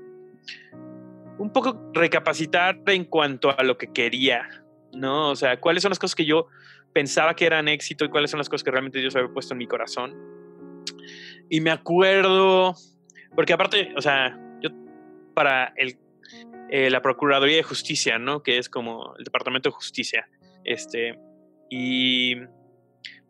poco 1.55 1.91
recapacitar 1.95 2.79
en 2.87 3.05
cuanto 3.05 3.59
a 3.59 3.63
lo 3.63 3.79
que 3.79 3.91
quería, 3.93 4.47
¿no? 4.93 5.31
O 5.31 5.37
sea, 5.37 5.59
cuáles 5.59 5.83
son 5.83 5.91
las 5.91 5.99
cosas 5.99 6.15
que 6.15 6.27
yo 6.27 6.49
pensaba 6.93 7.35
que 7.35 7.47
eran 7.47 7.69
éxito 7.69 8.05
y 8.05 8.11
cuáles 8.11 8.31
son 8.31 8.39
las 8.39 8.51
cosas 8.51 8.63
que 8.63 8.71
realmente 8.71 8.99
Dios 8.99 9.17
había 9.17 9.33
puesto 9.33 9.55
en 9.55 9.59
mi 9.59 9.67
corazón. 9.67 10.15
Y 11.49 11.61
me 11.61 11.71
acuerdo, 11.71 12.75
porque 13.35 13.55
aparte, 13.55 13.93
o 13.97 14.03
sea, 14.03 14.39
yo 14.61 14.71
para 15.35 15.73
el, 15.77 15.97
eh, 16.71 16.91
la 16.91 17.01
Procuraduría 17.01 17.57
de 17.57 17.63
Justicia, 17.63 18.19
¿no? 18.19 18.43
Que 18.43 18.59
es 18.59 18.69
como 18.69 19.15
el 19.17 19.25
Departamento 19.25 19.71
de 19.71 19.75
Justicia, 19.75 20.29
este, 20.65 21.19
y 21.71 22.37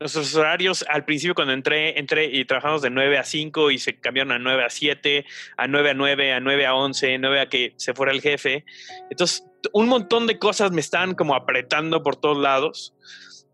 Nuestros 0.00 0.34
horarios 0.34 0.84
al 0.88 1.04
principio 1.04 1.34
cuando 1.34 1.52
entré, 1.52 1.98
entré 1.98 2.26
y 2.26 2.44
trabajamos 2.44 2.82
de 2.82 2.90
9 2.90 3.18
a 3.18 3.24
5 3.24 3.70
y 3.70 3.78
se 3.78 3.98
cambiaron 3.98 4.32
a 4.32 4.38
9 4.38 4.64
a 4.64 4.70
7, 4.70 5.24
a 5.56 5.68
9 5.68 5.90
a 5.90 5.94
9, 5.94 6.32
a 6.32 6.40
9 6.40 6.66
a 6.66 6.74
11, 6.74 7.18
9 7.18 7.40
a 7.40 7.48
que 7.48 7.74
se 7.76 7.94
fuera 7.94 8.12
el 8.12 8.20
jefe. 8.20 8.64
Entonces, 9.10 9.46
un 9.72 9.88
montón 9.88 10.26
de 10.26 10.38
cosas 10.38 10.72
me 10.72 10.80
están 10.80 11.14
como 11.14 11.34
apretando 11.34 12.02
por 12.02 12.16
todos 12.16 12.38
lados. 12.38 12.94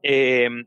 Em, 0.02 0.66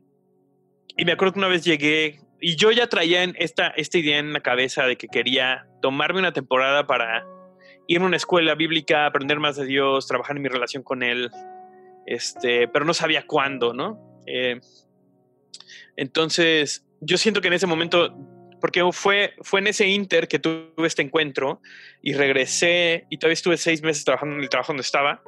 y 0.96 1.04
me 1.04 1.12
acuerdo 1.12 1.34
que 1.34 1.40
una 1.40 1.48
vez 1.48 1.64
llegué 1.64 2.20
y 2.40 2.56
yo 2.56 2.70
ya 2.70 2.88
traía 2.88 3.24
esta, 3.24 3.68
esta 3.68 3.98
idea 3.98 4.18
en 4.18 4.32
la 4.32 4.40
cabeza 4.40 4.86
de 4.86 4.96
que 4.96 5.08
quería 5.08 5.66
tomarme 5.82 6.20
una 6.20 6.32
temporada 6.32 6.86
para 6.86 7.26
ir 7.86 8.00
a 8.00 8.04
una 8.04 8.16
escuela 8.16 8.54
bíblica, 8.54 9.06
aprender 9.06 9.40
más 9.40 9.56
de 9.56 9.66
Dios, 9.66 10.06
trabajar 10.06 10.36
en 10.36 10.42
mi 10.42 10.48
relación 10.48 10.82
con 10.82 11.02
Él, 11.02 11.30
este, 12.06 12.68
pero 12.68 12.84
no 12.84 12.94
sabía 12.94 13.26
cuándo, 13.26 13.72
¿no? 13.72 13.98
Eh, 14.26 14.60
entonces, 15.96 16.86
yo 17.00 17.18
siento 17.18 17.40
que 17.40 17.48
en 17.48 17.54
ese 17.54 17.66
momento, 17.66 18.16
porque 18.60 18.82
fue, 18.92 19.34
fue 19.42 19.60
en 19.60 19.68
ese 19.68 19.88
inter 19.88 20.28
que 20.28 20.38
tuve 20.38 20.86
este 20.86 21.02
encuentro 21.02 21.60
y 22.02 22.14
regresé 22.14 23.06
y 23.10 23.18
todavía 23.18 23.34
estuve 23.34 23.56
seis 23.56 23.82
meses 23.82 24.04
trabajando 24.04 24.36
en 24.36 24.42
el 24.42 24.48
trabajo 24.48 24.72
donde 24.72 24.82
estaba, 24.82 25.22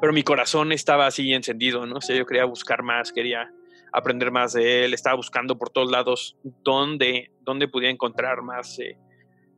pero 0.00 0.12
mi 0.12 0.22
corazón 0.22 0.72
estaba 0.72 1.06
así 1.06 1.32
encendido, 1.32 1.86
¿no? 1.86 1.96
O 1.96 2.12
yo 2.12 2.26
quería 2.26 2.44
buscar 2.44 2.82
más, 2.82 3.12
quería 3.12 3.50
aprender 3.92 4.30
más 4.30 4.52
de 4.52 4.84
él, 4.84 4.94
estaba 4.94 5.16
buscando 5.16 5.58
por 5.58 5.70
todos 5.70 5.90
lados 5.90 6.36
dónde, 6.64 7.30
dónde 7.40 7.68
podía 7.68 7.90
encontrar 7.90 8.42
más, 8.42 8.78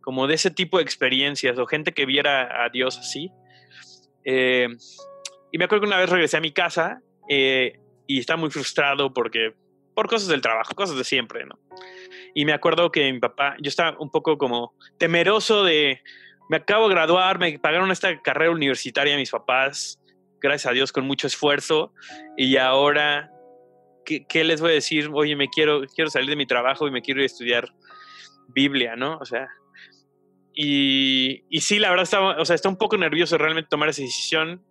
como 0.00 0.26
de 0.26 0.34
ese 0.34 0.50
tipo 0.50 0.78
de 0.78 0.84
experiencias 0.84 1.58
o 1.58 1.66
gente 1.66 1.92
que 1.92 2.06
viera 2.06 2.64
a 2.64 2.68
Dios 2.70 2.98
así. 2.98 3.30
Eh, 4.24 4.68
y 5.50 5.58
me 5.58 5.64
acuerdo 5.64 5.82
que 5.82 5.88
una 5.88 5.98
vez 5.98 6.08
regresé 6.08 6.38
a 6.38 6.40
mi 6.40 6.52
casa 6.52 7.02
eh, 7.28 7.78
y 8.12 8.18
estaba 8.18 8.38
muy 8.38 8.50
frustrado 8.50 9.12
porque 9.12 9.54
por 9.94 10.06
cosas 10.06 10.28
del 10.28 10.42
trabajo, 10.42 10.74
cosas 10.74 10.96
de 10.96 11.04
siempre, 11.04 11.46
¿no? 11.46 11.58
Y 12.34 12.44
me 12.44 12.52
acuerdo 12.52 12.90
que 12.90 13.10
mi 13.12 13.18
papá, 13.18 13.56
yo 13.60 13.68
estaba 13.68 13.96
un 13.98 14.10
poco 14.10 14.36
como 14.36 14.74
temeroso 14.98 15.64
de, 15.64 16.02
me 16.50 16.58
acabo 16.58 16.88
de 16.88 16.94
graduar, 16.94 17.38
me 17.38 17.58
pagaron 17.58 17.90
esta 17.90 18.20
carrera 18.20 18.50
universitaria 18.50 19.16
mis 19.16 19.30
papás, 19.30 19.98
gracias 20.40 20.70
a 20.70 20.74
Dios 20.74 20.92
con 20.92 21.06
mucho 21.06 21.26
esfuerzo, 21.26 21.92
y 22.36 22.56
ahora, 22.56 23.30
¿qué, 24.04 24.44
les 24.44 24.60
voy 24.60 24.72
a 24.72 24.74
decir? 24.74 25.08
Oye, 25.12 25.36
me 25.36 25.48
quiero, 25.48 25.82
quiero 25.94 26.10
salir 26.10 26.28
de 26.28 26.36
mi 26.36 26.46
trabajo 26.46 26.86
y 26.86 26.90
me 26.90 27.02
quiero 27.02 27.20
ir 27.20 27.24
a 27.24 27.26
estudiar 27.26 27.68
Biblia, 28.48 28.96
¿no? 28.96 29.18
O 29.18 29.24
sea, 29.24 29.48
y, 30.54 31.44
y 31.48 31.60
sí, 31.62 31.78
la 31.78 31.88
verdad, 31.88 32.04
estaba, 32.04 32.40
o 32.40 32.44
sea, 32.44 32.56
está 32.56 32.68
un 32.68 32.76
poco 32.76 32.98
nervioso 32.98 33.38
realmente 33.38 33.68
tomar 33.70 33.88
esa 33.88 34.02
decisión, 34.02 34.62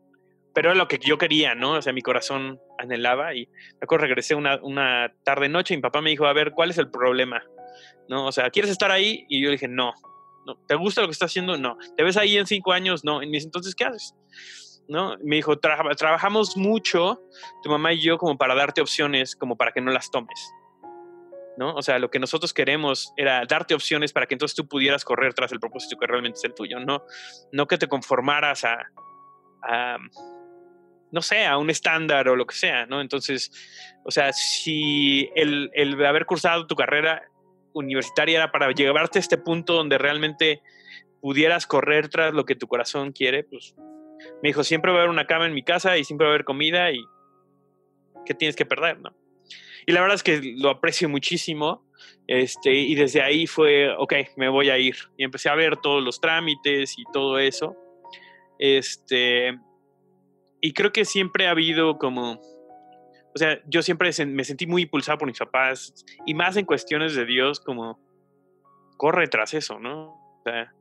pero 0.54 0.70
era 0.70 0.78
lo 0.78 0.88
que 0.88 1.00
yo 1.00 1.18
quería, 1.18 1.56
¿no? 1.56 1.74
O 1.74 1.82
sea, 1.82 1.94
mi 1.94 2.02
corazón 2.02 2.60
anhelaba 2.78 3.34
y 3.34 3.48
me 3.80 3.98
regresé 3.98 4.36
una, 4.36 4.60
una 4.62 5.14
tarde 5.24 5.50
noche 5.50 5.74
y 5.74 5.78
mi 5.78 5.82
papá 5.82 6.02
me 6.02 6.10
dijo, 6.10 6.26
a 6.26 6.34
ver, 6.34 6.52
¿cuál 6.52 6.72
es 6.72 6.78
el 6.78 6.90
problema? 6.90 7.44
¿No? 8.10 8.26
O 8.26 8.32
sea, 8.32 8.50
¿quieres 8.50 8.72
estar 8.72 8.92
ahí? 8.92 9.26
Y 9.30 9.42
yo 9.44 9.50
dije, 9.50 9.68
no, 9.68 9.94
no. 10.46 10.56
¿Te 10.68 10.76
gusta 10.76 11.02
lo 11.02 11.08
que 11.08 11.14
estás 11.14 11.32
haciendo? 11.32 11.58
No. 11.58 11.78
¿Te 11.96 12.04
ves 12.04 12.18
ahí 12.18 12.38
en 12.38 12.46
cinco 12.46 12.74
años? 12.74 13.04
No. 13.04 13.22
En 13.22 13.34
entonces, 13.34 13.76
¿qué 13.76 13.86
haces? 13.86 14.16
¿No? 14.88 15.16
Me 15.24 15.38
dijo, 15.38 15.58
trabajamos 15.58 16.58
mucho, 16.58 17.22
tu 17.64 17.70
mamá 17.70 17.94
y 17.94 18.02
yo, 18.02 18.18
como 18.18 18.38
para 18.38 18.56
darte 18.56 18.82
opciones, 18.82 19.36
como 19.36 19.56
para 19.56 19.72
que 19.72 19.80
no 19.80 19.92
las 19.92 20.12
tomes. 20.12 20.52
¿no? 21.58 21.76
O 21.76 21.82
sea, 21.82 22.00
lo 22.00 22.10
que 22.10 22.20
nosotros 22.20 22.54
queremos 22.54 23.14
era 23.18 23.46
darte 23.48 23.74
opciones 23.74 24.14
para 24.14 24.26
que 24.26 24.36
entonces 24.36 24.56
tú 24.56 24.68
pudieras 24.68 25.06
correr 25.06 25.34
tras 25.34 25.52
el 25.52 25.60
propósito 25.60 25.98
que 25.98 26.08
realmente 26.08 26.38
es 26.38 26.44
el 26.44 26.54
tuyo, 26.54 26.80
no, 26.80 27.04
no 27.52 27.68
que 27.68 27.78
te 27.78 27.88
conformaras 27.88 28.64
a, 28.66 29.98
no 31.12 31.22
sé, 31.22 31.46
a 31.46 31.58
un 31.58 31.70
estándar 31.70 32.28
o 32.30 32.36
lo 32.36 32.46
que 32.46 32.56
sea, 32.56 32.86
¿no? 32.86 33.02
Entonces, 33.02 33.52
o 34.06 34.12
sea, 34.12 34.34
si 34.34 35.30
el, 35.36 35.70
el 35.74 36.04
haber 36.06 36.26
cursado 36.26 36.68
tu 36.68 36.76
carrera 36.76 37.24
universitaria 37.74 38.38
era 38.38 38.52
para 38.52 38.72
llevarte 38.72 39.20
a 39.20 39.22
este 39.22 39.38
punto 39.38 39.74
donde 39.74 39.98
realmente 39.98 40.62
pudieras 41.22 41.68
correr 41.68 42.10
tras 42.10 42.34
lo 42.34 42.46
que 42.46 42.56
tu 42.56 42.68
corazón 42.68 43.12
quiere, 43.12 43.44
pues 43.44 43.76
me 44.42 44.50
dijo, 44.50 44.64
siempre 44.64 44.92
va 44.92 44.98
a 44.98 45.02
haber 45.02 45.12
una 45.12 45.28
cama 45.28 45.46
en 45.46 45.54
mi 45.54 45.64
casa 45.64 45.98
y 45.98 46.04
siempre 46.04 46.26
va 46.26 46.32
a 46.32 46.36
haber 46.36 46.46
comida 46.46 46.92
y 46.92 47.04
¿qué 48.26 48.34
tienes 48.34 48.56
que 48.56 48.66
perder, 48.66 49.00
no? 49.00 49.16
Y 49.86 49.94
la 49.94 50.02
verdad 50.02 50.16
es 50.16 50.24
que 50.24 50.42
lo 50.58 50.70
aprecio 50.70 51.10
muchísimo. 51.10 51.88
Este, 52.28 52.72
y 52.74 52.96
desde 52.96 53.22
ahí 53.22 53.48
fue, 53.48 53.90
ok, 53.98 54.14
me 54.38 54.48
voy 54.50 54.70
a 54.70 54.78
ir. 54.78 54.96
Y 55.18 55.24
empecé 55.24 55.50
a 55.50 55.56
ver 55.56 55.78
todos 55.78 56.04
los 56.04 56.22
trámites 56.22 56.98
y 56.98 57.04
todo 57.12 57.40
eso. 57.40 57.76
Este, 58.60 59.58
y 60.62 60.74
creo 60.74 60.94
que 60.94 61.06
siempre 61.06 61.48
ha 61.48 61.52
habido 61.52 61.98
como, 61.98 62.34
o 62.34 63.38
sea, 63.38 63.60
yo 63.66 63.82
siempre 63.82 64.12
me 64.26 64.44
sentí 64.44 64.68
muy 64.68 64.84
impulsado 64.84 65.18
por 65.18 65.28
mis 65.28 65.40
papás 65.40 65.94
y 66.26 66.34
más 66.34 66.56
en 66.56 66.66
cuestiones 66.66 67.16
de 67.16 67.26
Dios, 67.26 67.60
como 67.60 68.00
corre 68.98 69.28
tras 69.28 69.56
eso, 69.56 69.80
¿no? 69.80 70.12
O 70.12 70.42
sea, 70.44 70.72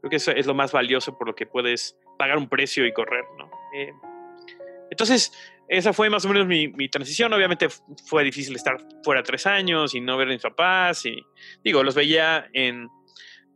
creo 0.00 0.10
que 0.10 0.16
eso 0.16 0.32
es 0.32 0.46
lo 0.46 0.54
más 0.54 0.72
valioso 0.72 1.16
por 1.16 1.28
lo 1.28 1.34
que 1.34 1.46
puedes 1.46 1.96
pagar 2.18 2.36
un 2.36 2.48
precio 2.48 2.84
y 2.84 2.92
correr, 2.92 3.24
¿no? 3.38 3.48
Eh, 3.74 3.92
entonces, 4.90 5.32
esa 5.68 5.92
fue 5.92 6.10
más 6.10 6.24
o 6.24 6.28
menos 6.28 6.46
mi, 6.46 6.68
mi, 6.68 6.88
transición. 6.88 7.32
Obviamente 7.32 7.68
fue 8.06 8.24
difícil 8.24 8.56
estar 8.56 8.78
fuera 9.04 9.22
tres 9.22 9.46
años 9.46 9.94
y 9.94 10.00
no 10.00 10.16
ver 10.16 10.28
a 10.28 10.32
mis 10.32 10.42
papás. 10.42 11.04
Y 11.04 11.22
digo, 11.62 11.82
los 11.82 11.94
veía 11.94 12.48
en, 12.54 12.88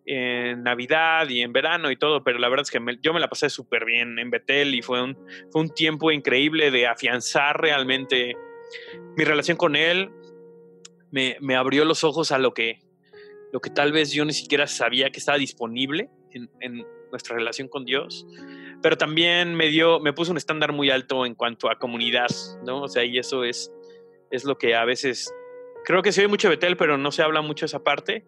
en 0.05 0.63
Navidad 0.63 1.29
y 1.29 1.43
en 1.43 1.53
verano 1.53 1.91
y 1.91 1.97
todo, 1.97 2.25
pero 2.25 2.39
la 2.39 2.49
verdad 2.49 2.65
es 2.65 2.71
que 2.71 2.81
yo 3.03 3.13
me 3.13 3.21
la 3.21 3.29
pasé 3.29 3.51
súper 3.51 3.85
bien 3.85 4.19
en 4.19 4.31
Betel 4.31 4.75
y 4.75 4.83
fue 4.83 5.03
un, 5.03 5.17
fue 5.51 5.63
un 5.63 5.75
tiempo 5.75 6.11
increíble 6.11 6.71
de 6.71 6.87
afianzar 6.87 7.61
realmente 7.61 8.37
mi 9.17 9.25
relación 9.25 9.57
con 9.57 9.77
él. 9.77 10.11
Me, 11.11 11.37
me, 11.41 11.57
abrió 11.57 11.85
los 11.85 12.05
ojos 12.05 12.33
a 12.33 12.39
lo 12.39 12.55
que, 12.55 12.81
lo 13.53 13.61
que 13.61 13.71
tal 13.71 13.93
vez 13.93 14.13
yo 14.13 14.25
ni 14.25 14.33
siquiera 14.33 14.67
sabía 14.67 15.11
que 15.11 15.19
estaba 15.19 15.39
disponible 15.39 16.09
en, 16.31 16.51
en 16.61 16.87
nuestra 17.11 17.37
relación 17.37 17.69
con 17.69 17.85
Dios 17.85 18.27
pero 18.83 18.99
también 18.99 19.55
me 19.55 19.69
dio, 19.69 20.01
me 20.01 20.13
puso 20.13 20.33
un 20.33 20.37
estándar 20.37 20.73
muy 20.73 20.91
alto 20.91 21.25
en 21.25 21.35
cuanto 21.35 21.71
a 21.71 21.79
comunidad, 21.79 22.29
¿no? 22.67 22.83
O 22.83 22.89
sea, 22.89 23.05
y 23.05 23.17
eso 23.17 23.45
es, 23.45 23.73
es 24.31 24.45
lo 24.45 24.59
que 24.59 24.75
a 24.75 24.85
veces, 24.85 25.33
creo 25.85 26.03
que 26.03 26.13
se 26.13 26.23
ve 26.23 26.29
mucho 26.29 26.49
Betel, 26.49 26.77
pero 26.77 26.99
no 26.99 27.13
se 27.13 27.23
habla 27.23 27.41
mucho 27.41 27.65
esa 27.65 27.85
parte, 27.85 28.27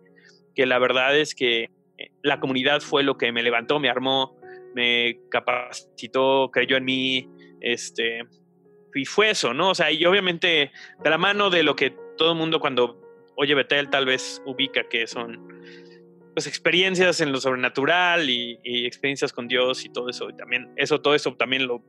que 0.54 0.66
la 0.66 0.78
verdad 0.78 1.16
es 1.16 1.34
que 1.34 1.70
eh, 1.98 2.10
la 2.22 2.40
comunidad 2.40 2.80
fue 2.80 3.02
lo 3.02 3.16
que 3.16 3.32
me 3.32 3.42
levantó, 3.42 3.78
me 3.80 3.88
armó, 3.88 4.36
me 4.74 5.20
capacitó, 5.30 6.50
creyó 6.52 6.76
en 6.76 6.84
mí, 6.84 7.28
este, 7.60 8.22
y 8.94 9.04
fue 9.04 9.30
eso, 9.30 9.54
¿no? 9.54 9.70
O 9.70 9.74
sea, 9.74 9.90
y 9.90 10.04
obviamente 10.04 10.70
de 11.02 11.10
la 11.10 11.18
mano 11.18 11.50
de 11.50 11.62
lo 11.62 11.76
que 11.76 11.94
todo 12.16 12.32
el 12.32 12.38
mundo 12.38 12.60
cuando 12.60 13.00
oye 13.36 13.54
Betel 13.54 13.90
tal 13.90 14.06
vez 14.06 14.42
ubica 14.46 14.88
que 14.88 15.06
son 15.06 15.48
pues 16.34 16.46
experiencias 16.46 17.20
en 17.20 17.30
lo 17.30 17.40
sobrenatural 17.40 18.28
y, 18.28 18.58
experiencias 18.64 19.32
con 19.32 19.46
Dios 19.46 19.84
y 19.84 19.88
todo 19.90 20.08
eso. 20.08 20.28
Y 20.28 20.36
también 20.36 20.72
eso, 20.76 21.00
todo 21.00 21.14
eso 21.14 21.32
también 21.36 21.68
lo, 21.68 21.84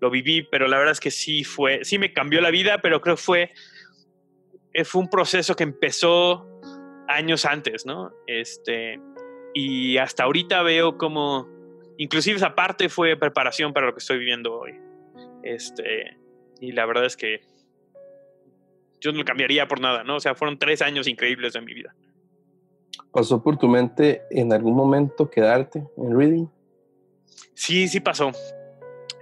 lo, 0.00 0.10
viví, 0.10 0.42
pero 0.42 0.66
la 0.66 0.78
verdad 0.78 0.92
es 0.92 1.00
que 1.00 1.12
sí 1.12 1.44
fue, 1.44 1.84
sí 1.84 1.98
me 1.98 2.12
cambió 2.12 2.40
la 2.40 2.50
vida, 2.50 2.78
pero 2.82 3.00
creo 3.00 3.14
que 3.14 3.22
fue, 3.22 3.52
eh, 4.72 4.84
fue 4.84 5.00
un 5.00 5.08
proceso 5.08 5.54
que 5.54 5.62
empezó 5.62 6.53
años 7.08 7.44
antes, 7.44 7.86
¿no? 7.86 8.12
Este, 8.26 9.00
y 9.54 9.98
hasta 9.98 10.24
ahorita 10.24 10.62
veo 10.62 10.98
como, 10.98 11.48
inclusive 11.98 12.36
esa 12.36 12.54
parte 12.54 12.88
fue 12.88 13.16
preparación 13.16 13.72
para 13.72 13.86
lo 13.86 13.94
que 13.94 13.98
estoy 13.98 14.18
viviendo 14.18 14.54
hoy. 14.54 14.74
Este, 15.42 16.16
y 16.60 16.72
la 16.72 16.86
verdad 16.86 17.04
es 17.04 17.16
que 17.16 17.40
yo 19.00 19.12
no 19.12 19.18
lo 19.18 19.24
cambiaría 19.24 19.68
por 19.68 19.80
nada, 19.80 20.02
¿no? 20.02 20.16
O 20.16 20.20
sea, 20.20 20.34
fueron 20.34 20.58
tres 20.58 20.80
años 20.82 21.06
increíbles 21.06 21.52
de 21.52 21.60
mi 21.60 21.74
vida. 21.74 21.94
¿Pasó 23.12 23.42
por 23.42 23.58
tu 23.58 23.68
mente 23.68 24.22
en 24.30 24.52
algún 24.52 24.74
momento 24.74 25.30
quedarte 25.30 25.84
en 25.96 26.18
Reading? 26.18 26.46
Sí, 27.54 27.86
sí 27.86 28.00
pasó. 28.00 28.32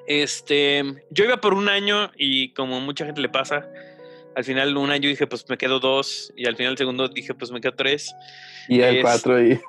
Este, 0.07 0.83
yo 1.11 1.25
iba 1.25 1.41
por 1.41 1.55
un 1.55 1.69
año 1.69 2.11
y 2.17 2.53
como 2.55 2.81
mucha 2.81 3.05
gente 3.05 3.21
le 3.21 3.29
pasa, 3.29 3.69
al 4.35 4.45
final 4.45 4.77
un 4.77 4.91
año 4.91 5.09
dije, 5.09 5.27
pues 5.27 5.49
me 5.49 5.57
quedo 5.57 5.81
dos, 5.81 6.33
y 6.37 6.47
al 6.47 6.57
final 6.57 6.73
el 6.73 6.79
segundo 6.79 7.09
dije, 7.09 7.35
pues 7.35 7.51
me 7.51 7.61
quedo 7.61 7.75
tres. 7.75 8.15
Y 8.69 8.81
el 8.81 9.03
cuatro 9.03 9.45
y... 9.45 9.61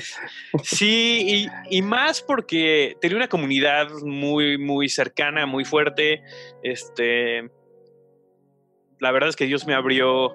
sí, 0.62 1.48
y, 1.70 1.76
y, 1.76 1.82
más 1.82 2.22
porque 2.22 2.96
tenía 3.00 3.16
una 3.16 3.28
comunidad 3.28 3.90
muy, 4.02 4.58
muy 4.58 4.88
cercana, 4.88 5.46
muy 5.46 5.64
fuerte. 5.64 6.22
Este, 6.62 7.50
la 9.00 9.12
verdad 9.12 9.28
es 9.28 9.36
que 9.36 9.46
Dios 9.46 9.66
me 9.66 9.74
abrió 9.74 10.34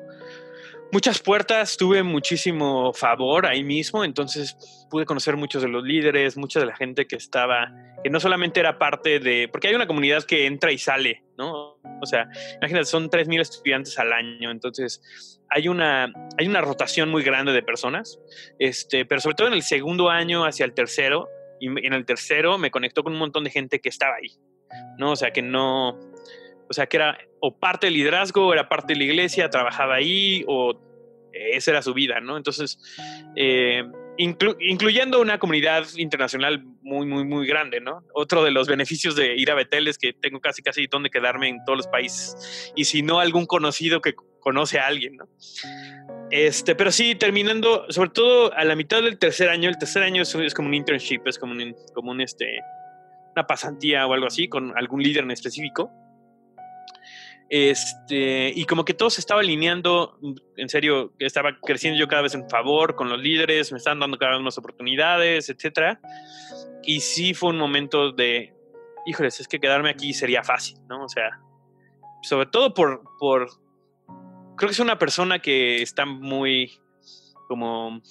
muchas 0.94 1.20
puertas, 1.20 1.76
tuve 1.76 2.04
muchísimo 2.04 2.94
favor 2.94 3.48
ahí 3.48 3.64
mismo, 3.64 4.04
entonces 4.04 4.56
pude 4.92 5.06
conocer 5.06 5.36
muchos 5.36 5.64
de 5.64 5.68
los 5.68 5.84
líderes, 5.84 6.38
mucha 6.38 6.60
de 6.60 6.68
la 6.68 6.76
gente 6.76 7.08
que 7.08 7.16
estaba, 7.16 7.74
que 8.04 8.12
no 8.12 8.20
solamente 8.20 8.60
era 8.60 8.78
parte 8.78 9.20
de, 9.20 9.50
porque 9.52 9.70
hay 9.70 9.74
una 9.74 9.88
comunidad 9.88 10.24
que 10.24 10.46
entra 10.46 10.72
y 10.72 10.78
sale, 10.78 11.24
¿no? 11.36 11.63
O 12.04 12.06
sea, 12.06 12.28
imagínate, 12.58 12.86
son 12.86 13.10
3.000 13.10 13.42
estudiantes 13.42 13.98
al 14.00 14.14
año, 14.14 14.52
entonces 14.52 15.40
hay 15.50 15.68
una, 15.68 16.12
hay 16.38 16.48
una 16.48 16.62
rotación 16.62 17.10
muy 17.10 17.24
grande 17.24 17.52
de 17.52 17.64
personas, 17.64 18.20
este, 18.60 19.06
pero 19.06 19.22
sobre 19.22 19.36
todo 19.36 19.48
en 19.48 19.54
el 19.54 19.64
segundo 19.64 20.10
año 20.10 20.46
hacia 20.46 20.66
el 20.66 20.74
tercero, 20.74 21.28
y 21.60 21.68
en 21.68 21.94
el 21.94 22.06
tercero 22.06 22.58
me 22.58 22.72
conectó 22.72 23.04
con 23.04 23.14
un 23.14 23.20
montón 23.20 23.44
de 23.44 23.50
gente 23.50 23.80
que 23.80 23.90
estaba 23.90 24.16
ahí, 24.16 24.32
¿no? 24.98 25.12
O 25.12 25.16
sea, 25.16 25.32
que 25.32 25.42
no, 25.42 25.90
o 25.90 26.74
sea, 26.74 26.88
que 26.88 26.98
era 26.98 27.18
o 27.40 27.58
parte 27.58 27.88
del 27.88 27.94
liderazgo, 27.94 28.54
era 28.54 28.68
parte 28.68 28.94
de 28.94 29.00
la 29.00 29.06
iglesia, 29.06 29.50
trabajaba 29.50 29.96
ahí, 29.96 30.44
o 30.48 30.80
esa 31.32 31.72
era 31.72 31.82
su 31.82 31.94
vida, 31.94 32.20
¿no? 32.20 32.38
Entonces, 32.38 32.80
eh, 33.36 33.84
incluyendo 34.18 35.20
una 35.20 35.40
comunidad 35.40 35.86
internacional 35.98 36.64
muy, 36.82 37.06
muy, 37.06 37.26
muy 37.26 37.48
grande, 37.48 37.80
¿no? 37.80 38.04
Otro 38.14 38.44
de 38.44 38.52
los 38.52 38.68
beneficios 38.68 39.16
de 39.16 39.36
ir 39.36 39.50
a 39.52 39.56
Betel 39.56 39.88
es 39.88 39.98
que 39.98 40.14
tengo 40.14 40.40
casi, 40.40 40.62
casi 40.62 40.88
donde 40.88 41.10
quedarme 41.10 41.50
en 41.50 41.64
todos 41.66 41.78
los 41.78 41.88
países. 41.88 42.72
Y 42.76 42.86
si 42.86 43.02
no, 43.02 43.20
algún 43.20 43.46
conocido 43.46 44.02
que 44.02 44.14
conoce 44.40 44.80
a 44.80 44.88
alguien, 44.88 45.16
¿no? 45.16 45.28
Este, 46.30 46.76
pero 46.76 46.92
sí, 46.92 47.16
terminando, 47.16 47.86
sobre 47.90 48.10
todo 48.10 48.54
a 48.54 48.64
la 48.64 48.76
mitad 48.76 49.02
del 49.02 49.18
tercer 49.18 49.50
año, 49.50 49.70
el 49.70 49.78
tercer 49.78 50.04
año 50.04 50.24
es, 50.24 50.54
como 50.54 50.68
un 50.68 50.74
internship, 50.74 51.22
es 51.26 51.38
como 51.38 51.54
un, 51.54 51.76
como 51.94 52.12
un, 52.12 52.22
este, 52.22 52.60
una 53.36 53.48
pasantía 53.48 54.06
o 54.08 54.14
algo 54.14 54.28
así 54.28 54.48
con 54.48 54.78
algún 54.78 55.02
líder 55.02 55.24
en 55.24 55.32
específico. 55.32 55.92
Este, 57.50 58.52
y 58.56 58.66
como 58.66 58.84
que 58.86 58.94
todo 58.94 59.10
se 59.10 59.22
estaba 59.22 59.42
alineando, 59.42 60.18
en 60.58 60.70
serio, 60.70 61.14
estaba 61.20 61.60
creciendo 61.62 62.00
yo 62.00 62.08
cada 62.08 62.24
vez 62.24 62.34
en 62.34 62.50
favor 62.50 62.96
con 62.96 63.10
los 63.10 63.20
líderes, 63.20 63.72
me 63.72 63.78
estaban 63.78 64.00
dando 64.00 64.18
cada 64.18 64.34
vez 64.34 64.42
más 64.42 64.58
oportunidades, 64.58 65.50
etcétera. 65.50 66.00
Y 66.84 67.02
sí 67.02 67.34
fue 67.34 67.52
un 67.52 67.58
momento 67.58 68.12
de, 68.12 68.54
híjoles, 69.06 69.40
es 69.40 69.48
que 69.48 69.60
quedarme 69.60 69.90
aquí 69.90 70.14
sería 70.14 70.44
fácil, 70.44 70.78
¿no? 70.88 71.04
O 71.06 71.10
sea, 71.10 71.40
sobre 72.24 72.48
todo 72.48 72.74
por, 72.74 73.04
por 73.20 73.50
creo 74.56 74.70
que 74.70 74.74
es 74.74 74.80
una 74.80 74.98
persona 74.98 75.40
que 75.40 75.82
está 75.82 76.06
muy, 76.06 76.80
como, 77.48 78.02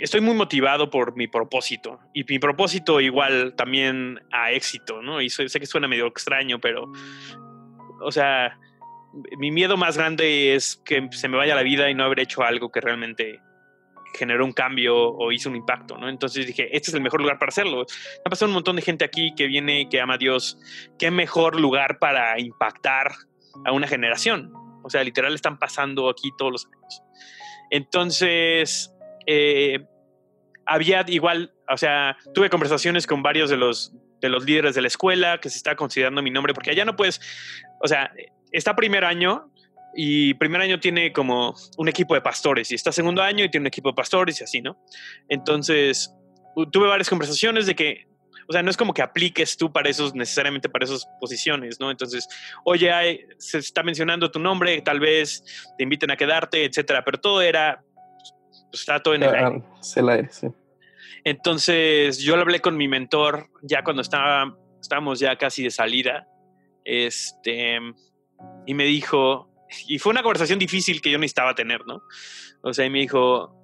estoy 0.00 0.20
muy 0.20 0.34
motivado 0.34 0.90
por 0.90 1.16
mi 1.16 1.26
propósito 1.26 1.98
y 2.14 2.24
mi 2.24 2.38
propósito 2.38 3.00
igual 3.00 3.54
también 3.56 4.20
a 4.30 4.52
éxito, 4.52 5.02
¿no? 5.02 5.20
Y 5.20 5.30
sé 5.30 5.48
que 5.48 5.66
suena 5.66 5.88
medio 5.88 6.06
extraño, 6.06 6.60
pero, 6.60 6.90
o 8.00 8.12
sea, 8.12 8.58
mi 9.38 9.50
miedo 9.50 9.76
más 9.76 9.96
grande 9.96 10.54
es 10.54 10.80
que 10.84 11.08
se 11.10 11.28
me 11.28 11.36
vaya 11.36 11.54
la 11.54 11.62
vida 11.62 11.90
y 11.90 11.94
no 11.94 12.04
haber 12.04 12.20
hecho 12.20 12.42
algo 12.42 12.70
que 12.70 12.80
realmente 12.80 13.40
generó 14.14 14.44
un 14.44 14.52
cambio 14.52 14.96
o 14.96 15.32
hizo 15.32 15.50
un 15.50 15.56
impacto, 15.56 15.96
¿no? 15.96 16.08
Entonces 16.08 16.46
dije, 16.46 16.74
este 16.74 16.90
es 16.90 16.94
el 16.94 17.02
mejor 17.02 17.20
lugar 17.20 17.38
para 17.38 17.50
hacerlo. 17.50 17.84
Ha 18.24 18.30
pasado 18.30 18.48
un 18.48 18.54
montón 18.54 18.76
de 18.76 18.82
gente 18.82 19.04
aquí 19.04 19.34
que 19.36 19.46
viene, 19.46 19.88
que 19.90 20.00
ama 20.00 20.14
a 20.14 20.18
Dios. 20.18 20.58
¿Qué 20.98 21.10
mejor 21.10 21.60
lugar 21.60 21.98
para 21.98 22.38
impactar 22.40 23.12
a 23.64 23.72
una 23.72 23.86
generación? 23.86 24.52
O 24.82 24.90
sea, 24.90 25.02
literal 25.04 25.34
están 25.34 25.58
pasando 25.58 26.08
aquí 26.08 26.30
todos 26.38 26.52
los 26.52 26.66
años. 26.66 27.02
Entonces, 27.70 28.95
eh, 29.26 29.84
había 30.64 31.04
igual, 31.08 31.52
o 31.68 31.76
sea, 31.76 32.16
tuve 32.34 32.50
conversaciones 32.50 33.06
con 33.06 33.22
varios 33.22 33.50
de 33.50 33.56
los 33.56 33.92
de 34.20 34.28
los 34.28 34.44
líderes 34.44 34.74
de 34.74 34.80
la 34.80 34.88
escuela, 34.88 35.38
que 35.38 35.50
se 35.50 35.58
está 35.58 35.76
considerando 35.76 36.22
mi 36.22 36.30
nombre, 36.30 36.54
porque 36.54 36.70
allá 36.70 36.84
no 36.84 36.96
puedes, 36.96 37.20
o 37.82 37.88
sea, 37.88 38.10
está 38.50 38.74
primer 38.74 39.04
año 39.04 39.50
y 39.94 40.34
primer 40.34 40.60
año 40.60 40.80
tiene 40.80 41.12
como 41.12 41.54
un 41.78 41.88
equipo 41.88 42.14
de 42.14 42.20
pastores 42.20 42.70
y 42.70 42.74
está 42.74 42.92
segundo 42.92 43.22
año 43.22 43.44
y 43.44 43.50
tiene 43.50 43.64
un 43.64 43.68
equipo 43.68 43.90
de 43.90 43.94
pastores 43.94 44.40
y 44.40 44.44
así, 44.44 44.60
¿no? 44.60 44.82
Entonces, 45.28 46.12
tuve 46.70 46.88
varias 46.88 47.08
conversaciones 47.08 47.66
de 47.66 47.74
que, 47.74 48.06
o 48.48 48.52
sea, 48.52 48.62
no 48.62 48.70
es 48.70 48.76
como 48.76 48.94
que 48.94 49.02
apliques 49.02 49.56
tú 49.56 49.72
para 49.72 49.88
esos, 49.88 50.14
necesariamente 50.14 50.68
para 50.68 50.84
esas 50.84 51.06
posiciones, 51.20 51.80
¿no? 51.80 51.90
Entonces, 51.90 52.28
oye, 52.64 53.26
se 53.38 53.58
está 53.58 53.82
mencionando 53.82 54.30
tu 54.30 54.38
nombre, 54.38 54.80
tal 54.82 55.00
vez 55.00 55.42
te 55.76 55.84
inviten 55.84 56.10
a 56.10 56.16
quedarte, 56.16 56.64
etcétera, 56.64 57.04
pero 57.04 57.18
todo 57.18 57.42
era, 57.42 57.82
pues 58.76 58.80
está 58.80 59.02
todo 59.02 59.14
en 59.14 59.22
el 59.22 59.34
aire. 59.34 59.62
el 59.96 60.08
aire, 60.08 60.28
sí. 60.30 60.48
Entonces, 61.24 62.18
yo 62.18 62.36
lo 62.36 62.42
hablé 62.42 62.60
con 62.60 62.76
mi 62.76 62.88
mentor 62.88 63.48
ya 63.62 63.82
cuando 63.82 64.02
estaba, 64.02 64.56
estábamos 64.80 65.18
ya 65.18 65.36
casi 65.36 65.64
de 65.64 65.70
salida, 65.70 66.28
este, 66.84 67.78
y 68.66 68.74
me 68.74 68.84
dijo, 68.84 69.50
y 69.88 69.98
fue 69.98 70.12
una 70.12 70.22
conversación 70.22 70.58
difícil 70.58 71.00
que 71.00 71.10
yo 71.10 71.18
necesitaba 71.18 71.54
tener, 71.54 71.84
¿no? 71.86 72.02
O 72.62 72.72
sea, 72.72 72.84
y 72.86 72.90
me 72.90 73.00
dijo, 73.00 73.56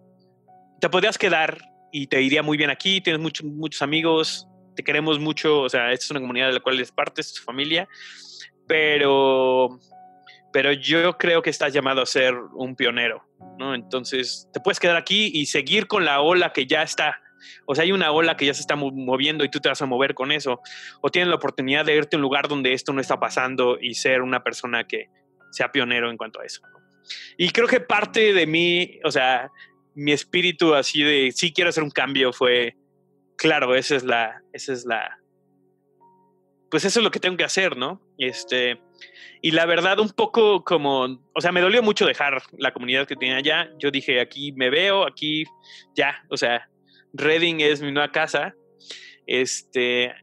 te 0.81 0.89
podrías 0.89 1.19
quedar 1.19 1.59
y 1.93 2.09
te 2.09 2.21
iría 2.23 2.43
muy 2.43 2.57
bien 2.57 2.71
aquí, 2.71 3.01
tienes 3.01 3.21
muchos 3.21 3.47
muchos 3.47 3.83
amigos, 3.83 4.49
te 4.75 4.83
queremos 4.83 5.21
mucho, 5.21 5.61
o 5.61 5.69
sea, 5.69 5.93
esta 5.93 6.07
es 6.07 6.11
una 6.11 6.21
comunidad 6.21 6.49
de 6.49 6.55
la 6.55 6.61
cual 6.61 6.77
eres 6.77 6.91
parte, 6.91 7.21
es 7.21 7.35
tu 7.35 7.43
familia, 7.43 7.87
pero, 8.67 9.79
pero 10.53 10.73
yo 10.73 11.17
creo 11.19 11.43
que 11.43 11.51
estás 11.51 11.73
llamado 11.73 12.03
a 12.03 12.07
ser 12.07 12.35
un 12.55 12.75
pionero, 12.75 13.25
¿no? 13.59 13.75
Entonces, 13.75 14.49
te 14.53 14.61
puedes 14.61 14.81
quedar 14.81 14.97
aquí 14.97 15.31
y 15.33 15.47
seguir 15.47 15.87
con 15.87 16.05
la 16.05 16.21
ola 16.21 16.53
que 16.53 16.67
ya 16.67 16.83
está. 16.83 17.21
O 17.67 17.75
sea, 17.75 17.85
hay 17.85 17.93
una 17.93 18.13
ola 18.13 18.37
que 18.37 18.47
ya 18.47 18.55
se 18.55 18.61
está 18.61 18.77
moviendo 18.77 19.45
y 19.45 19.49
tú 19.49 19.59
te 19.59 19.69
vas 19.69 19.83
a 19.83 19.87
mover 19.87 20.15
con 20.15 20.33
eso. 20.33 20.61
O 21.01 21.11
tienes 21.11 21.29
la 21.29 21.37
oportunidad 21.37 21.85
de 21.85 21.97
irte 21.97 22.17
a 22.17 22.19
un 22.19 22.23
lugar 22.23 22.49
donde 22.49 22.73
esto 22.73 22.93
no 22.93 23.01
está 23.01 23.19
pasando 23.19 23.79
y 23.81 23.95
ser 23.95 24.23
una 24.23 24.43
persona 24.43 24.85
que 24.85 25.09
sea 25.51 25.73
pionero 25.73 26.11
en 26.11 26.17
cuanto 26.17 26.41
a 26.41 26.45
eso. 26.45 26.63
Y 27.37 27.51
creo 27.51 27.67
que 27.67 27.81
parte 27.81 28.33
de 28.33 28.47
mí, 28.47 29.01
o 29.05 29.11
sea, 29.11 29.51
mi 29.95 30.13
espíritu 30.13 30.75
así 30.75 31.03
de 31.03 31.33
sí 31.33 31.53
quiero 31.53 31.71
hacer 31.71 31.83
un 31.83 31.91
cambio 31.91 32.33
fue, 32.33 32.77
claro, 33.37 33.75
esa 33.75 33.97
es 33.97 34.05
la, 34.05 34.41
esa 34.53 34.73
es 34.73 34.85
la, 34.85 35.19
pues 36.73 36.87
eso 36.87 37.01
es 37.01 37.05
lo 37.05 37.11
que 37.11 37.21
tengo 37.21 37.37
que 37.37 37.45
hacer, 37.45 37.77
¿no? 37.77 38.01
Este, 38.17 38.81
y 39.43 39.51
la 39.51 39.67
verdad 39.67 40.01
un 40.01 40.09
poco 40.09 40.65
como, 40.65 41.23
o 41.35 41.41
sea, 41.43 41.53
me 41.53 41.61
dolió 41.61 41.83
mucho 41.83 42.07
dejar 42.07 42.43
la 42.57 42.73
comunidad 42.73 43.07
que 43.07 43.15
tenía 43.15 43.37
allá. 43.37 43.71
Yo 43.79 43.91
dije, 43.91 44.23
aquí 44.23 44.53
me 44.53 44.71
veo, 44.71 45.07
aquí 45.07 45.45
ya, 45.95 46.25
o 46.31 46.37
sea, 46.39 46.71
Reading 47.13 47.61
es 47.61 47.83
mi 47.83 47.93
nueva 47.93 48.11
casa. 48.11 48.55
Este, 49.27 50.15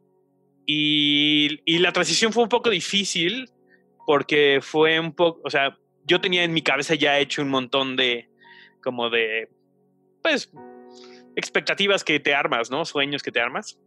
y, 0.66 1.60
y 1.66 1.78
la 1.78 1.94
transición 1.94 2.34
fue 2.34 2.42
un 2.42 2.50
poco 2.50 2.72
difícil 2.72 3.48
porque 4.08 4.58
fue 4.60 5.00
un 5.00 5.14
poco, 5.14 5.42
o 5.44 5.52
sea, 5.52 5.78
yo 6.08 6.20
tenía 6.20 6.44
en 6.44 6.52
mi 6.52 6.64
cabeza 6.64 6.96
ya 6.96 7.20
hecho 7.20 7.44
un 7.44 7.50
montón 7.50 7.96
de, 7.96 8.28
como 8.82 9.12
de, 9.12 9.50
pues, 10.24 10.52
expectativas 11.36 12.04
que 12.04 12.20
te 12.20 12.34
armas, 12.34 12.72
¿no? 12.72 12.86
Sueños 12.86 13.22
que 13.22 13.32
te 13.32 13.40
armas. 13.40 13.80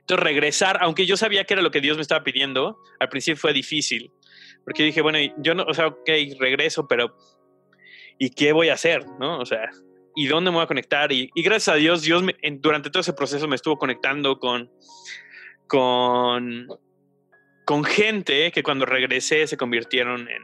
Entonces, 0.00 0.24
regresar, 0.24 0.78
aunque 0.80 1.06
yo 1.06 1.16
sabía 1.16 1.44
que 1.44 1.54
era 1.54 1.62
lo 1.62 1.70
que 1.70 1.80
Dios 1.80 1.96
me 1.96 2.02
estaba 2.02 2.24
pidiendo, 2.24 2.78
al 2.98 3.08
principio 3.08 3.40
fue 3.40 3.52
difícil, 3.52 4.10
porque 4.64 4.84
dije, 4.84 5.00
bueno, 5.00 5.18
yo 5.38 5.54
no, 5.54 5.64
o 5.64 5.74
sea, 5.74 5.88
ok, 5.88 6.08
regreso, 6.38 6.86
pero 6.86 7.16
¿y 8.18 8.30
qué 8.30 8.52
voy 8.52 8.68
a 8.68 8.74
hacer, 8.74 9.06
no? 9.18 9.38
O 9.38 9.46
sea, 9.46 9.70
¿y 10.14 10.26
dónde 10.26 10.50
me 10.50 10.56
voy 10.56 10.64
a 10.64 10.68
conectar? 10.68 11.10
Y, 11.12 11.30
gracias 11.34 11.74
a 11.74 11.76
Dios, 11.76 12.02
Dios 12.02 12.22
durante 12.58 12.90
todo 12.90 13.00
ese 13.00 13.12
proceso 13.12 13.48
me 13.48 13.56
estuvo 13.56 13.78
conectando 13.78 14.38
con, 14.38 14.70
con, 15.66 16.68
con 17.64 17.84
gente 17.84 18.50
que 18.52 18.62
cuando 18.62 18.86
regresé 18.86 19.46
se 19.46 19.56
convirtieron 19.56 20.28
en, 20.28 20.42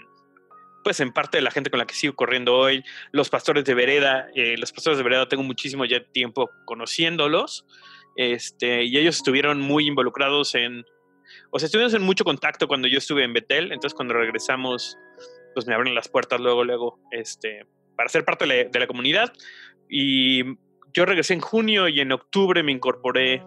pues 0.87 1.01
en 1.01 1.13
parte 1.13 1.39
de 1.39 1.43
la 1.43 1.51
gente 1.51 1.69
con 1.69 1.79
la 1.79 1.85
que 1.87 1.95
sigo 1.95 2.15
corriendo 2.15 2.57
hoy, 2.57 2.85
los 3.11 3.29
pastores 3.29 3.65
de 3.65 3.75
vereda, 3.75 4.29
eh, 4.37 4.57
los 4.57 4.73
pastores 4.73 4.97
de 4.97 5.03
vereda 5.03 5.29
tengo 5.29 5.43
muchísimo 5.43 5.85
ya 5.85 6.01
tiempo 6.05 6.49
conociéndolos, 6.65 7.67
este, 8.17 8.85
y 8.85 8.97
ellos 8.99 9.17
estuvieron 9.17 9.61
muy 9.61 9.87
involucrados 9.87 10.55
en, 10.55 10.85
o 11.51 11.59
sea, 11.59 11.67
estuvimos 11.67 11.95
en 11.95 12.03
mucho 12.03 12.25
contacto 12.25 12.69
cuando 12.69 12.89
yo 12.89 12.99
estuve 12.99 13.25
en 13.25 13.33
Betel, 13.33 13.73
entonces 13.73 13.95
cuando 13.95 14.15
regresamos, 14.15 14.99
pues 15.55 15.67
me 15.67 15.75
abren 15.75 15.95
las 15.95 16.09
puertas 16.09 16.41
luego, 16.41 16.65
luego, 16.65 16.99
este, 17.11 17.67
para 17.97 18.09
ser 18.09 18.25
parte 18.25 18.47
de 18.47 18.79
la, 18.79 18.87
comunidad, 18.87 19.33
y 19.89 20.45
yo 20.93 21.05
regresé 21.05 21.35
en 21.35 21.41
junio 21.41 21.89
y 21.89 22.01
en 22.01 22.13
octubre 22.13 22.63
me 22.63 22.73
incorporé 22.73 23.43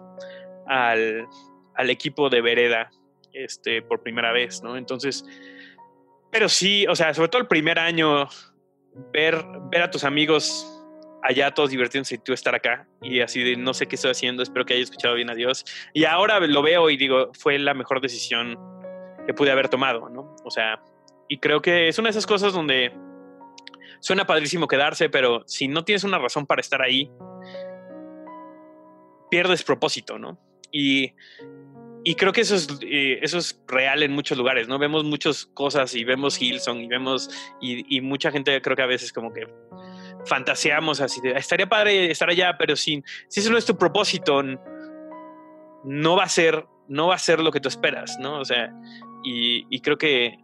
al, 0.66 1.26
al 1.74 1.90
equipo 1.90 2.30
de 2.30 2.40
vereda, 2.40 2.90
este, 3.32 3.82
por 3.82 4.02
primera 4.02 4.32
vez, 4.32 4.62
¿no? 4.62 4.76
Entonces, 4.76 5.24
pero 6.30 6.48
sí, 6.48 6.86
o 6.86 6.94
sea, 6.94 7.12
sobre 7.14 7.28
todo 7.28 7.42
el 7.42 7.48
primer 7.48 7.78
año, 7.78 8.28
ver, 9.12 9.44
ver 9.70 9.82
a 9.82 9.90
tus 9.90 10.04
amigos 10.04 10.79
allá 11.22 11.52
todos 11.52 11.70
divirtiéndose 11.70 12.16
y 12.16 12.18
tú 12.18 12.32
estar 12.32 12.54
acá 12.54 12.86
y 13.02 13.20
así 13.20 13.42
de 13.42 13.56
no 13.56 13.74
sé 13.74 13.86
qué 13.86 13.96
estoy 13.96 14.10
haciendo, 14.10 14.42
espero 14.42 14.64
que 14.64 14.74
haya 14.74 14.82
escuchado 14.82 15.14
bien 15.14 15.30
a 15.30 15.34
Dios. 15.34 15.64
Y 15.92 16.04
ahora 16.04 16.40
lo 16.40 16.62
veo 16.62 16.90
y 16.90 16.96
digo, 16.96 17.30
fue 17.38 17.58
la 17.58 17.74
mejor 17.74 18.00
decisión 18.00 18.58
que 19.26 19.34
pude 19.34 19.50
haber 19.50 19.68
tomado, 19.68 20.08
¿no? 20.08 20.34
O 20.44 20.50
sea, 20.50 20.82
y 21.28 21.38
creo 21.38 21.60
que 21.62 21.88
es 21.88 21.98
una 21.98 22.06
de 22.08 22.10
esas 22.10 22.26
cosas 22.26 22.52
donde 22.52 22.92
suena 24.00 24.26
padrísimo 24.26 24.66
quedarse, 24.66 25.08
pero 25.08 25.42
si 25.46 25.68
no 25.68 25.84
tienes 25.84 26.04
una 26.04 26.18
razón 26.18 26.46
para 26.46 26.60
estar 26.60 26.82
ahí, 26.82 27.10
pierdes 29.30 29.62
propósito, 29.62 30.18
¿no? 30.18 30.38
Y, 30.72 31.14
y 32.02 32.14
creo 32.14 32.32
que 32.32 32.40
eso 32.40 32.54
es, 32.56 32.68
eh, 32.82 33.18
eso 33.22 33.38
es 33.38 33.60
real 33.68 34.02
en 34.02 34.12
muchos 34.12 34.36
lugares, 34.36 34.68
¿no? 34.68 34.78
Vemos 34.78 35.04
muchas 35.04 35.46
cosas 35.46 35.94
y 35.94 36.04
vemos 36.04 36.40
Hilson 36.40 36.80
y 36.80 36.86
vemos, 36.86 37.28
y, 37.60 38.00
mucha 38.00 38.30
gente 38.30 38.60
creo 38.62 38.76
que 38.76 38.82
a 38.82 38.86
veces 38.86 39.12
como 39.12 39.32
que 39.32 39.46
fantaseamos 40.26 41.00
así 41.00 41.20
de, 41.20 41.32
estaría 41.32 41.68
padre 41.68 42.10
estar 42.10 42.28
allá, 42.28 42.56
pero 42.58 42.76
sin, 42.76 43.04
si 43.28 43.40
eso 43.40 43.50
no 43.50 43.58
es 43.58 43.66
tu 43.66 43.76
propósito, 43.76 44.42
no 45.84 46.16
va 46.16 46.24
a 46.24 46.28
ser, 46.28 46.66
no 46.88 47.08
va 47.08 47.14
a 47.14 47.18
ser 47.18 47.40
lo 47.40 47.50
que 47.52 47.60
tú 47.60 47.68
esperas, 47.68 48.18
¿no? 48.20 48.40
O 48.40 48.44
sea, 48.44 48.72
y, 49.22 49.80
creo 49.80 49.98
que 49.98 50.38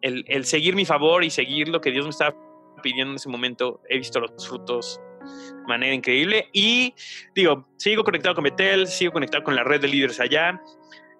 el, 0.00 0.24
el, 0.28 0.44
seguir 0.44 0.74
mi 0.74 0.84
favor 0.84 1.24
y 1.24 1.30
seguir 1.30 1.68
lo 1.68 1.80
que 1.80 1.90
Dios 1.90 2.04
me 2.04 2.10
estaba 2.10 2.36
pidiendo 2.82 3.12
en 3.12 3.16
ese 3.16 3.28
momento, 3.28 3.80
he 3.88 3.98
visto 3.98 4.20
los 4.20 4.48
frutos 4.48 5.00
de 5.22 5.68
manera 5.68 5.94
increíble 5.94 6.48
y 6.52 6.94
digo, 7.34 7.68
sigo 7.76 8.02
conectado 8.04 8.34
con 8.34 8.44
Betel, 8.44 8.88
sigo 8.88 9.12
conectado 9.12 9.44
con 9.44 9.54
la 9.54 9.62
red 9.62 9.80
de 9.80 9.88
líderes 9.88 10.18
allá, 10.20 10.60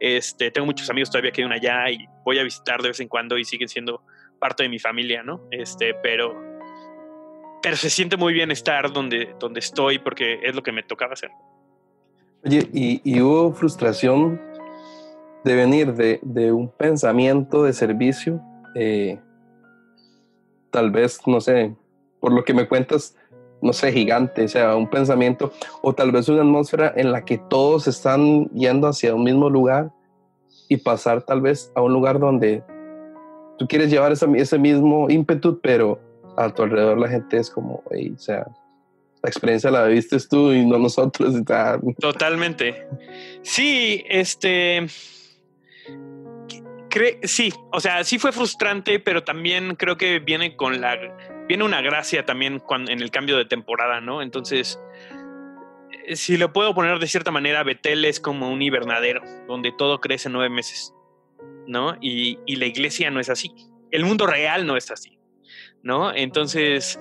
este, 0.01 0.51
tengo 0.51 0.66
muchos 0.66 0.90
amigos 0.90 1.11
todavía 1.11 1.31
que 1.31 1.42
viven 1.42 1.53
allá 1.53 1.88
y 1.88 2.07
voy 2.25 2.38
a 2.38 2.42
visitar 2.42 2.83
de 2.83 2.88
vez 2.88 2.98
en 2.98 3.07
cuando 3.07 3.38
y 3.38 3.44
siguen 3.44 3.68
siendo 3.68 4.03
parte 4.40 4.64
de 4.64 4.68
mi 4.68 4.81
familia, 4.81 5.22
¿no? 5.22 5.46
Este, 5.53 5.94
pero, 6.03 6.52
pero 7.62 7.77
se 7.77 7.88
siente 7.88 8.16
muy 8.16 8.33
bien 8.33 8.51
estar 8.51 8.92
donde, 8.92 9.35
donde 9.38 9.61
estoy 9.61 9.98
porque 9.98 10.40
es 10.42 10.55
lo 10.55 10.62
que 10.62 10.72
me 10.72 10.83
tocaba 10.83 11.12
hacer. 11.12 11.31
Oye, 12.44 12.68
¿y, 12.72 13.20
hubo 13.20 13.53
frustración 13.53 14.40
de 15.44 15.55
venir 15.55 15.94
de, 15.94 16.18
de 16.22 16.51
un 16.51 16.68
pensamiento 16.68 17.62
de 17.62 17.72
servicio? 17.72 18.42
Eh, 18.75 19.18
tal 20.70 20.90
vez, 20.90 21.20
no 21.27 21.40
sé, 21.40 21.75
por 22.18 22.33
lo 22.33 22.44
que 22.44 22.53
me 22.53 22.66
cuentas, 22.66 23.16
no 23.61 23.72
sé, 23.72 23.92
gigante, 23.92 24.44
o 24.44 24.48
sea, 24.48 24.75
un 24.75 24.90
pensamiento 24.90 25.53
o 25.83 25.94
tal 25.94 26.11
vez 26.11 26.29
una 26.29 26.40
atmósfera 26.40 26.92
en 26.96 27.12
la 27.12 27.25
que 27.25 27.38
todos 27.38 27.87
están 27.87 28.46
yendo 28.51 28.88
hacia 28.88 29.14
un 29.14 29.22
mismo 29.22 29.48
lugar 29.48 29.92
y 30.68 30.79
pasar 30.79 31.22
tal 31.22 31.40
vez 31.42 31.70
a 31.77 31.83
un 31.83 31.92
lugar 31.92 32.18
donde 32.18 32.64
tú 33.57 33.68
quieres 33.68 33.90
llevar 33.90 34.11
ese, 34.11 34.27
ese 34.35 34.59
mismo 34.59 35.09
ímpetu, 35.09 35.61
pero 35.61 36.01
a 36.37 36.53
tu 36.53 36.62
alrededor 36.62 36.99
la 36.99 37.09
gente 37.09 37.37
es 37.38 37.51
como, 37.51 37.83
o 37.87 38.18
sea, 38.18 38.47
la 39.23 39.29
experiencia 39.29 39.71
la 39.71 39.85
viste 39.87 40.18
tú 40.29 40.53
y 40.53 40.64
no 40.64 40.79
nosotros. 40.79 41.35
Totalmente. 42.01 42.87
Sí, 43.42 44.05
este 44.09 44.87
sí, 47.23 47.53
o 47.71 47.81
sea, 47.81 48.05
sí 48.05 48.18
fue 48.18 48.33
frustrante, 48.33 49.01
pero 49.01 49.23
también 49.25 49.77
creo 49.77 49.97
que 49.97 50.18
viene 50.18 50.57
con 50.57 50.81
la, 50.81 50.99
viene 51.49 51.64
una 51.64 51.81
gracia 51.81 52.25
también 52.25 52.59
cuando, 52.59 52.90
en 52.90 53.01
el 53.01 53.11
cambio 53.11 53.37
de 53.37 53.45
temporada, 53.45 54.01
¿no? 54.01 54.23
Entonces, 54.23 54.79
eh, 56.07 56.16
si 56.16 56.37
lo 56.37 56.53
puedo 56.53 56.75
poner 56.75 56.99
de 56.99 57.07
cierta 57.07 57.31
manera, 57.31 57.62
Betel 57.62 58.05
es 58.05 58.21
como 58.21 58.51
un 58.51 58.61
hibernadero, 58.61 59.23
donde 59.49 59.73
todo 59.73 60.01
crece 60.01 60.29
nueve 60.29 60.51
meses, 60.51 60.95
¿no? 61.66 61.97
Y, 62.01 62.38
y 62.47 62.57
la 62.57 62.66
iglesia 62.66 63.11
no 63.11 63.21
es 63.21 63.31
así. 63.31 63.53
El 63.90 64.05
mundo 64.05 64.27
real 64.27 64.66
no 64.66 64.77
es 64.77 64.90
así, 64.90 65.18
¿no? 65.83 66.14
Entonces, 66.14 66.99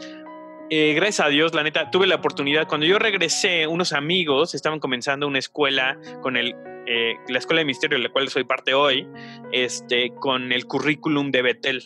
eh, 0.69 0.93
gracias 0.93 1.27
a 1.27 1.29
Dios, 1.29 1.53
la 1.53 1.63
neta, 1.63 1.91
tuve 1.91 2.07
la 2.07 2.15
oportunidad. 2.15 2.67
Cuando 2.67 2.85
yo 2.85 2.97
regresé, 2.97 3.67
unos 3.67 3.93
amigos 3.93 4.55
estaban 4.55 4.79
comenzando 4.79 5.27
una 5.27 5.39
escuela 5.39 5.99
con 6.21 6.37
el, 6.37 6.55
eh, 6.87 7.15
la 7.27 7.39
escuela 7.39 7.59
de 7.59 7.65
misterio, 7.65 7.97
de 7.97 8.03
la 8.05 8.09
cual 8.09 8.29
soy 8.29 8.45
parte 8.45 8.73
hoy, 8.73 9.07
este, 9.51 10.13
con 10.19 10.51
el 10.51 10.65
currículum 10.65 11.31
de 11.31 11.41
Betel. 11.41 11.83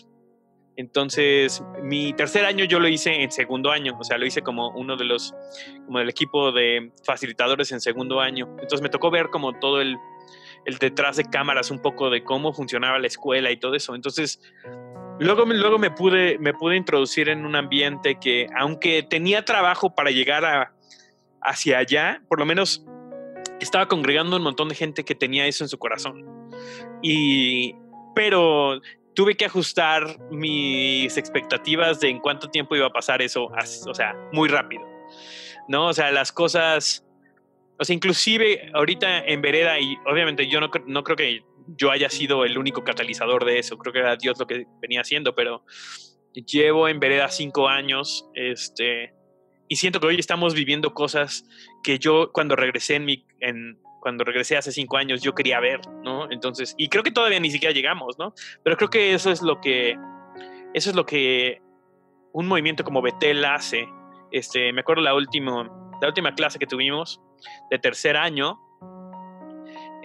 Entonces, 0.77 1.63
mi 1.81 2.13
tercer 2.13 2.45
año 2.45 2.65
yo 2.65 2.79
lo 2.79 2.87
hice 2.87 3.23
en 3.23 3.31
segundo 3.31 3.71
año, 3.71 3.97
o 3.97 4.03
sea, 4.03 4.17
lo 4.17 4.25
hice 4.25 4.41
como 4.41 4.69
uno 4.71 4.97
de 4.97 5.05
los, 5.05 5.33
como 5.85 5.99
del 5.99 6.09
equipo 6.09 6.51
de 6.51 6.91
facilitadores 7.05 7.71
en 7.71 7.79
segundo 7.79 8.19
año. 8.19 8.47
Entonces 8.59 8.81
me 8.81 8.89
tocó 8.89 9.09
ver 9.09 9.29
como 9.29 9.57
todo 9.57 9.79
el, 9.81 9.97
el 10.65 10.77
detrás 10.77 11.15
de 11.15 11.25
cámaras 11.25 11.71
un 11.71 11.81
poco 11.81 12.09
de 12.09 12.23
cómo 12.23 12.53
funcionaba 12.53 12.99
la 12.99 13.07
escuela 13.07 13.51
y 13.51 13.57
todo 13.57 13.75
eso. 13.75 13.95
Entonces, 13.95 14.41
luego, 15.19 15.45
luego 15.45 15.77
me, 15.77 15.91
pude, 15.91 16.37
me 16.39 16.53
pude 16.53 16.75
introducir 16.75 17.29
en 17.29 17.45
un 17.45 17.55
ambiente 17.55 18.19
que, 18.19 18.47
aunque 18.57 19.03
tenía 19.03 19.45
trabajo 19.45 19.93
para 19.93 20.11
llegar 20.11 20.45
a, 20.45 20.73
hacia 21.41 21.79
allá, 21.79 22.21
por 22.27 22.39
lo 22.39 22.45
menos 22.45 22.85
estaba 23.59 23.87
congregando 23.87 24.37
un 24.37 24.43
montón 24.43 24.69
de 24.69 24.75
gente 24.75 25.03
que 25.03 25.15
tenía 25.15 25.47
eso 25.47 25.63
en 25.63 25.69
su 25.69 25.77
corazón. 25.77 26.25
Y, 27.01 27.75
pero 28.15 28.81
tuve 29.13 29.35
que 29.35 29.45
ajustar 29.45 30.19
mis 30.31 31.17
expectativas 31.17 31.99
de 31.99 32.09
en 32.09 32.19
cuánto 32.19 32.49
tiempo 32.49 32.75
iba 32.75 32.87
a 32.87 32.91
pasar 32.93 33.21
eso, 33.21 33.45
o 33.45 33.93
sea, 33.93 34.15
muy 34.33 34.49
rápido. 34.49 34.83
¿No? 35.67 35.87
O 35.87 35.93
sea, 35.93 36.11
las 36.11 36.31
cosas 36.31 37.05
o 37.77 37.83
sea, 37.83 37.93
inclusive 37.93 38.69
ahorita 38.73 39.25
en 39.25 39.41
Vereda, 39.41 39.79
y 39.79 39.97
obviamente 40.05 40.47
yo 40.47 40.61
no, 40.61 40.69
no 40.87 41.03
creo 41.03 41.17
que 41.17 41.43
yo 41.67 41.91
haya 41.91 42.09
sido 42.09 42.45
el 42.45 42.57
único 42.57 42.83
catalizador 42.83 43.45
de 43.45 43.59
eso, 43.59 43.77
creo 43.77 43.93
que 43.93 43.99
era 43.99 44.15
Dios 44.15 44.39
lo 44.39 44.47
que 44.47 44.65
venía 44.81 45.01
haciendo, 45.01 45.35
pero 45.35 45.63
llevo 46.33 46.87
en 46.87 46.99
Vereda 46.99 47.29
cinco 47.29 47.67
años, 47.67 48.29
este, 48.33 49.13
y 49.67 49.77
siento 49.77 49.99
que 49.99 50.07
hoy 50.07 50.19
estamos 50.19 50.53
viviendo 50.53 50.93
cosas 50.93 51.45
que 51.83 51.97
yo 51.97 52.31
cuando 52.31 52.55
regresé 52.55 52.95
en 52.95 53.05
mi, 53.05 53.25
en, 53.39 53.79
cuando 54.01 54.23
regresé 54.23 54.57
hace 54.57 54.71
cinco 54.71 54.97
años 54.97 55.21
yo 55.23 55.33
quería 55.33 55.59
ver, 55.59 55.79
¿no? 56.03 56.29
Entonces, 56.31 56.75
y 56.77 56.89
creo 56.89 57.03
que 57.03 57.11
todavía 57.11 57.39
ni 57.39 57.49
siquiera 57.49 57.73
llegamos, 57.73 58.19
¿no? 58.19 58.33
Pero 58.63 58.77
creo 58.77 58.89
que 58.89 59.13
eso 59.13 59.31
es 59.31 59.41
lo 59.41 59.59
que, 59.61 59.97
eso 60.73 60.89
es 60.89 60.95
lo 60.95 61.05
que 61.05 61.61
un 62.31 62.47
movimiento 62.47 62.83
como 62.83 63.01
Betel 63.01 63.43
hace. 63.45 63.87
Este, 64.31 64.71
me 64.73 64.81
acuerdo 64.81 65.01
la 65.01 65.15
última, 65.15 65.63
la 66.01 66.07
última 66.07 66.35
clase 66.35 66.59
que 66.59 66.67
tuvimos, 66.67 67.21
de 67.71 67.79
tercer 67.79 68.17
año, 68.17 68.59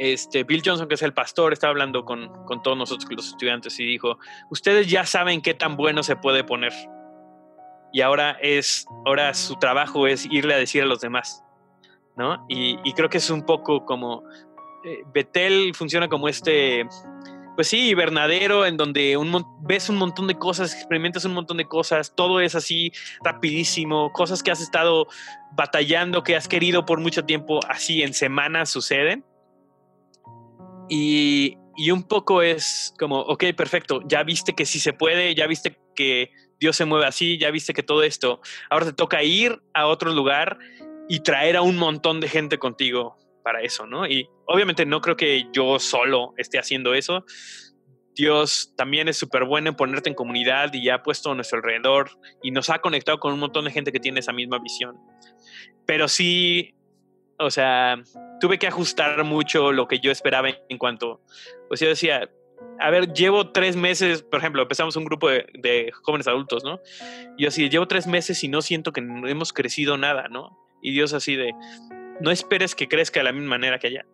este, 0.01 0.45
Bill 0.45 0.63
Johnson, 0.65 0.89
que 0.89 0.95
es 0.95 1.03
el 1.03 1.13
pastor, 1.13 1.53
estaba 1.53 1.73
hablando 1.73 2.07
con, 2.07 2.31
con, 2.47 2.63
todos 2.63 2.75
nosotros, 2.75 3.07
los 3.11 3.29
estudiantes, 3.29 3.79
y 3.79 3.85
dijo, 3.85 4.19
ustedes 4.49 4.87
ya 4.87 5.05
saben 5.05 5.43
qué 5.43 5.53
tan 5.53 5.77
bueno 5.77 6.03
se 6.03 6.17
puede 6.17 6.43
poner. 6.43 6.73
Y 7.93 8.01
ahora 8.01 8.39
es, 8.41 8.87
ahora 9.05 9.35
su 9.35 9.57
trabajo 9.57 10.07
es 10.07 10.25
irle 10.31 10.55
a 10.55 10.57
decir 10.57 10.83
a 10.83 10.87
los 10.87 11.03
demás, 11.03 11.45
¿no? 12.17 12.47
Y, 12.49 12.79
y 12.83 12.95
creo 12.95 13.11
que 13.11 13.19
es 13.19 13.29
un 13.29 13.45
poco 13.45 13.85
como, 13.85 14.25
eh, 14.85 15.03
Betel 15.13 15.75
funciona 15.75 16.09
como 16.09 16.31
este, 16.31 16.87
pues 17.55 17.69
sí, 17.69 17.91
invernadero, 17.91 18.65
en 18.65 18.79
donde 18.79 19.19
un, 19.19 19.45
ves 19.61 19.91
un 19.91 19.97
montón 19.97 20.29
de 20.29 20.39
cosas, 20.39 20.73
experimentas 20.73 21.27
un 21.27 21.35
montón 21.35 21.59
de 21.59 21.67
cosas, 21.67 22.15
todo 22.17 22.41
es 22.41 22.55
así 22.55 22.91
rapidísimo, 23.23 24.13
cosas 24.13 24.43
que 24.43 24.51
has 24.51 24.63
estado 24.63 25.09
batallando, 25.53 26.23
que 26.23 26.37
has 26.37 26.49
querido 26.49 26.87
por 26.87 27.01
mucho 27.01 27.27
tiempo, 27.27 27.61
así 27.69 28.03
en 28.03 28.15
semanas 28.15 28.71
suceden. 28.71 29.27
Y, 30.91 31.57
y 31.77 31.91
un 31.93 32.03
poco 32.03 32.43
es 32.43 32.93
como, 32.99 33.21
ok, 33.21 33.45
perfecto, 33.57 34.03
ya 34.07 34.23
viste 34.23 34.55
que 34.55 34.67
sí 34.67 34.79
se 34.81 34.93
puede, 34.93 35.35
ya 35.35 35.47
viste 35.47 35.79
que 35.95 36.31
Dios 36.59 36.77
se 36.77 36.85
mueve 36.85 37.07
así, 37.07 37.39
ya 37.39 37.51
viste 37.51 37.73
que 37.73 37.83
todo 37.83 38.03
esto, 38.03 38.41
ahora 38.69 38.87
te 38.87 38.93
toca 38.93 39.23
ir 39.23 39.63
a 39.73 39.87
otro 39.87 40.13
lugar 40.13 40.59
y 41.09 41.21
traer 41.21 41.57
a 41.57 41.63
un 41.63 41.77
montón 41.77 42.21
de 42.21 42.29
gente 42.29 42.59
contigo 42.59 43.17
para 43.43 43.63
eso, 43.63 43.87
¿no? 43.87 44.07
Y 44.07 44.29
obviamente 44.47 44.85
no 44.85 45.01
creo 45.01 45.17
que 45.17 45.47
yo 45.53 45.79
solo 45.79 46.35
esté 46.37 46.59
haciendo 46.59 46.93
eso. 46.95 47.25
Dios 48.15 48.75
también 48.77 49.09
es 49.09 49.17
súper 49.17 49.45
bueno 49.45 49.71
en 49.71 49.77
ponerte 49.77 50.11
en 50.11 50.15
comunidad 50.15 50.75
y 50.75 50.85
ya 50.85 50.97
ha 50.97 51.03
puesto 51.03 51.31
a 51.31 51.35
nuestro 51.35 51.59
alrededor 51.59 52.11
y 52.43 52.51
nos 52.51 52.69
ha 52.69 52.81
conectado 52.81 53.19
con 53.19 53.33
un 53.33 53.41
montón 53.41 53.65
de 53.65 53.71
gente 53.71 53.93
que 53.93 54.01
tiene 54.01 54.21
esa 54.21 54.33
misma 54.33 54.59
visión. 54.59 54.97
Pero 55.87 56.09
sí, 56.09 56.75
o 57.41 57.51
sea, 57.51 58.03
tuve 58.39 58.59
que 58.59 58.67
ajustar 58.67 59.25
mucho 59.25 59.73
lo 59.73 59.89
que 59.89 59.99
yo 59.99 60.13
esperaba 60.13 60.51
en 60.69 60.79
cuanto, 60.79 61.21
pues 61.69 61.81
yo 61.81 61.89
decía, 61.89 62.31
a 62.79 62.91
ver, 62.91 63.13
llevo 63.13 63.51
tres 63.51 63.77
meses, 63.77 64.23
por 64.23 64.41
ejemplo, 64.41 64.63
empezamos 64.63 64.97
un 64.97 65.05
grupo 65.05 65.31
de, 65.31 65.47
de 65.55 65.91
jóvenes 66.03 66.29
adultos, 66.29 66.65
¿no? 66.65 66.81
Y 67.37 67.43
yo 67.43 67.49
así, 67.49 67.69
llevo 67.69 67.89
tres 67.89 68.07
meses 68.07 68.43
y 68.45 68.49
no 68.49 68.63
siento 68.63 68.93
que 68.93 69.01
hemos 69.01 69.53
crecido 69.53 69.97
nada, 69.97 70.29
¿no? 70.29 70.59
Y 70.83 70.93
Dios 70.93 71.13
así 71.15 71.37
de, 71.37 71.53
no 72.21 72.31
esperes 72.31 72.75
que 72.75 72.89
crezca 72.89 73.21
de 73.21 73.25
la 73.25 73.33
misma 73.33 73.51
manera 73.51 73.79
que 73.79 73.89
allá, 73.89 74.07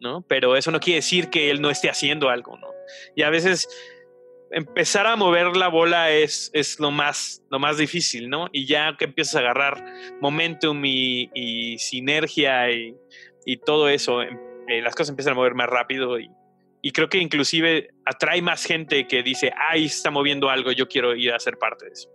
¿no? 0.00 0.22
Pero 0.22 0.56
eso 0.56 0.70
no 0.70 0.80
quiere 0.80 0.96
decir 0.96 1.30
que 1.30 1.50
él 1.50 1.60
no 1.60 1.70
esté 1.70 1.88
haciendo 1.88 2.28
algo, 2.28 2.56
¿no? 2.58 2.68
Y 3.14 3.22
a 3.22 3.30
veces 3.30 3.68
empezar 4.52 5.06
a 5.06 5.16
mover 5.16 5.56
la 5.56 5.68
bola 5.68 6.10
es, 6.10 6.50
es 6.52 6.78
lo, 6.78 6.90
más, 6.90 7.42
lo 7.50 7.58
más 7.58 7.78
difícil, 7.78 8.28
¿no? 8.28 8.48
Y 8.52 8.66
ya 8.66 8.96
que 8.98 9.06
empiezas 9.06 9.36
a 9.36 9.38
agarrar 9.40 9.84
momentum 10.20 10.80
y, 10.84 11.76
sinergia 11.78 12.70
y, 12.70 12.96
todo 13.64 13.88
eso, 13.88 14.22
em, 14.22 14.38
eh, 14.68 14.80
las 14.82 14.94
cosas 14.94 15.10
empiezan 15.10 15.32
a 15.32 15.36
mover 15.36 15.54
más 15.54 15.68
rápido 15.68 16.18
y, 16.18 16.30
creo 16.92 17.08
que 17.08 17.18
inclusive 17.18 17.90
atrae 18.04 18.42
más 18.42 18.64
gente 18.64 19.06
que 19.06 19.22
dice, 19.22 19.52
ay, 19.56 19.86
está 19.86 20.10
moviendo 20.10 20.50
algo, 20.50 20.72
yo 20.72 20.88
quiero 20.88 21.14
ir 21.14 21.32
a 21.32 21.38
ser 21.38 21.56
parte 21.56 21.86
de 21.86 21.92
eso. 21.92 22.08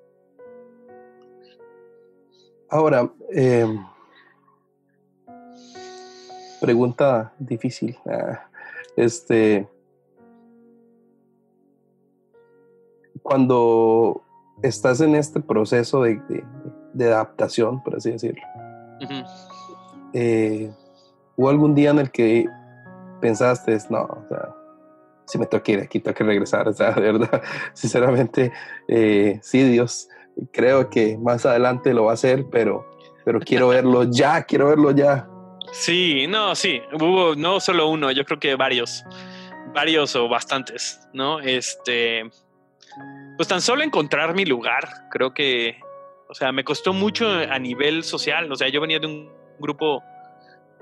Ahora, 2.70 3.10
eh, 3.34 3.66
Pregunta 6.60 7.34
difícil. 7.38 7.96
Ah, 8.06 8.50
este. 8.96 9.68
Cuando 13.28 14.22
estás 14.64 15.02
en 15.02 15.14
este 15.14 15.42
proceso 15.42 16.04
de, 16.04 16.46
adaptación, 16.98 17.84
por 17.84 17.98
así 17.98 18.12
decirlo, 18.12 18.42
eh, 20.14 20.72
¿hubo 21.36 21.50
algún 21.50 21.76
día 21.76 21.90
en 21.90 22.00
el 22.00 22.10
que 22.10 22.46
pensaste, 23.20 23.78
no, 23.90 24.04
o 24.04 24.26
sea, 24.30 24.56
si 25.26 25.38
me 25.38 25.46
toca 25.46 25.74
ir 25.74 25.82
aquí, 25.82 26.00
tengo 26.00 26.16
que 26.16 26.24
regresar, 26.24 26.70
o 26.70 26.74
sea, 26.74 26.92
de 26.94 27.02
verdad, 27.02 27.42
sinceramente, 27.74 28.54
eh, 28.88 29.42
sí, 29.44 29.62
Dios, 29.64 30.08
creo 30.54 30.90
que 30.90 31.18
más 31.18 31.46
adelante 31.46 31.94
lo 31.94 32.06
va 32.06 32.12
a 32.12 32.14
hacer, 32.14 32.46
pero, 32.50 32.88
pero 33.26 33.42
quiero 33.42 33.68
verlo 33.76 34.06
ya, 34.06 34.44
quiero 34.44 34.70
verlo 34.70 34.92
ya. 34.92 35.28
Sí, 35.74 36.28
no, 36.28 36.56
sí, 36.56 36.82
hubo 36.94 37.36
no 37.36 37.60
solo 37.60 37.90
uno, 37.90 38.10
yo 38.12 38.24
creo 38.24 38.40
que 38.40 38.56
varios, 38.56 39.04
varios 39.74 40.16
o 40.16 40.30
bastantes, 40.30 41.02
¿no? 41.12 41.42
Este, 41.42 42.24
pues 43.38 43.48
tan 43.48 43.62
solo 43.62 43.84
encontrar 43.84 44.34
mi 44.34 44.46
lugar, 44.46 44.90
creo 45.12 45.34
que, 45.34 45.80
o 46.28 46.34
sea, 46.34 46.52
me 46.52 46.64
costó 46.64 46.92
mucho 46.92 47.30
a 47.30 47.60
nivel 47.60 48.04
social, 48.04 48.52
o 48.52 48.56
sea, 48.56 48.68
yo 48.68 48.82
venía 48.82 49.00
de 49.00 49.08
un 49.08 49.32
grupo 49.60 50.04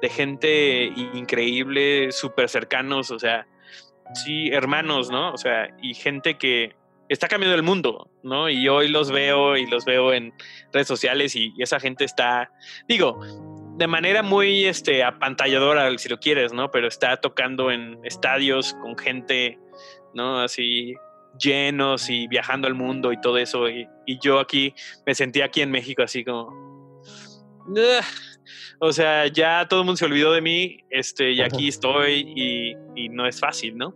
de 0.02 0.10
gente 0.10 0.86
increíble, 1.14 2.12
súper 2.12 2.50
cercanos, 2.50 3.12
o 3.12 3.20
sea, 3.20 3.46
sí, 4.14 4.48
hermanos, 4.48 5.10
¿no? 5.10 5.34
O 5.34 5.38
sea, 5.38 5.70
y 5.82 5.94
gente 5.94 6.38
que 6.38 6.76
está 7.10 7.28
cambiando 7.28 7.56
el 7.56 7.64
mundo, 7.64 8.10
¿no? 8.24 8.50
Y 8.50 8.68
hoy 8.68 8.88
los 8.88 9.12
veo 9.12 9.58
y 9.58 9.68
los 9.68 9.86
veo 9.86 10.14
en 10.14 10.34
redes 10.72 10.88
sociales 10.88 11.36
y 11.36 11.54
esa 11.60 11.80
gente 11.80 12.04
está, 12.04 12.52
digo, 12.88 13.20
de 13.78 13.88
manera 13.88 14.24
muy 14.24 14.66
este, 14.66 15.04
apantalladora, 15.04 15.96
si 15.98 16.10
lo 16.10 16.20
quieres, 16.20 16.54
¿no? 16.54 16.72
Pero 16.72 16.88
está 16.88 17.18
tocando 17.18 17.72
en 17.72 18.00
estadios 18.04 18.74
con 18.82 18.98
gente, 18.98 19.60
¿no? 20.14 20.40
Así 20.40 20.96
llenos 21.40 22.10
y 22.10 22.28
viajando 22.28 22.68
al 22.68 22.74
mundo 22.74 23.12
y 23.12 23.20
todo 23.20 23.38
eso. 23.38 23.70
Y, 23.70 23.88
yo 24.22 24.40
aquí 24.40 24.74
me 25.06 25.16
sentí 25.16 25.42
aquí 25.42 25.62
en 25.62 25.72
México 25.72 26.04
así 26.04 26.24
como... 26.24 27.02
O 28.80 28.92
sea, 28.92 29.28
ya 29.28 29.68
todo 29.68 29.80
el 29.80 29.86
mundo 29.86 29.98
se 29.98 30.06
olvidó 30.06 30.34
de 30.34 30.42
mí, 30.42 30.84
este, 30.90 31.32
y 31.32 31.42
aquí 31.42 31.70
estoy 31.70 32.26
y, 32.36 32.76
y 32.96 33.10
no 33.10 33.26
es 33.26 33.40
fácil, 33.40 33.78
¿no? 33.78 33.96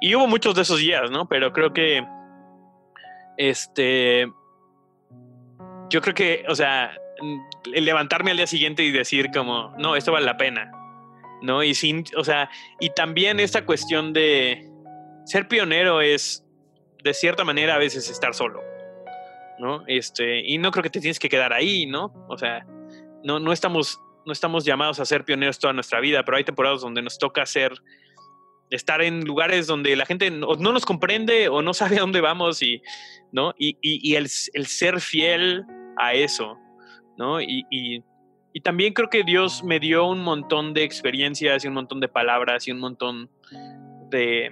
Y 0.00 0.14
hubo 0.14 0.26
muchos 0.26 0.54
de 0.54 0.62
esos 0.62 0.78
días, 0.78 1.10
¿no? 1.10 1.28
Pero 1.28 1.52
creo 1.52 1.72
que, 1.72 2.06
este, 3.36 4.30
yo 5.90 6.00
creo 6.00 6.14
que, 6.14 6.44
o 6.48 6.54
sea, 6.54 6.94
levantarme 7.64 8.30
al 8.30 8.36
día 8.36 8.46
siguiente 8.46 8.82
y 8.82 8.90
decir 8.90 9.30
como, 9.32 9.74
no, 9.78 9.96
esto 9.96 10.12
vale 10.12 10.26
la 10.26 10.36
pena, 10.36 10.70
¿no? 11.42 11.62
Y 11.62 11.74
sin, 11.74 12.04
o 12.16 12.24
sea, 12.24 12.50
y 12.80 12.90
también 12.90 13.40
esta 13.40 13.64
cuestión 13.64 14.12
de 14.12 14.68
ser 15.24 15.48
pionero 15.48 16.00
es, 16.00 16.44
de 17.08 17.14
cierta 17.14 17.44
manera, 17.44 17.74
a 17.74 17.78
veces 17.78 18.08
estar 18.10 18.34
solo, 18.34 18.62
¿no? 19.58 19.84
Este, 19.86 20.40
y 20.40 20.58
no 20.58 20.70
creo 20.70 20.82
que 20.82 20.90
te 20.90 21.00
tienes 21.00 21.18
que 21.18 21.28
quedar 21.28 21.52
ahí, 21.52 21.86
¿no? 21.86 22.12
O 22.28 22.38
sea, 22.38 22.64
no, 23.24 23.40
no 23.40 23.52
estamos, 23.52 24.00
no 24.24 24.32
estamos 24.32 24.64
llamados 24.64 25.00
a 25.00 25.04
ser 25.04 25.24
pioneros 25.24 25.58
toda 25.58 25.72
nuestra 25.72 26.00
vida, 26.00 26.22
pero 26.24 26.36
hay 26.36 26.44
temporadas 26.44 26.80
donde 26.80 27.02
nos 27.02 27.18
toca 27.18 27.44
ser 27.46 27.72
estar 28.70 29.02
en 29.02 29.24
lugares 29.24 29.66
donde 29.66 29.96
la 29.96 30.06
gente 30.06 30.30
no, 30.30 30.54
nos 30.56 30.84
comprende 30.84 31.48
o 31.48 31.62
no 31.62 31.74
sabe 31.74 31.96
a 31.96 32.00
dónde 32.00 32.20
vamos 32.20 32.62
y, 32.62 32.82
¿no? 33.32 33.54
Y, 33.58 33.78
y, 33.80 34.14
el, 34.14 34.28
el, 34.52 34.66
ser 34.66 35.00
fiel 35.00 35.64
a 35.96 36.14
eso, 36.14 36.58
¿no? 37.16 37.40
Y, 37.40 38.04
también 38.64 38.92
creo 38.92 39.08
que 39.08 39.22
Dios 39.22 39.62
me 39.62 39.78
dio 39.78 40.04
un 40.04 40.20
montón 40.20 40.74
de 40.74 40.82
experiencias 40.82 41.64
y 41.64 41.68
un 41.68 41.74
montón 41.74 42.00
de 42.00 42.08
palabras 42.08 42.66
y 42.66 42.72
un 42.72 42.80
montón 42.80 43.30
de, 44.10 44.50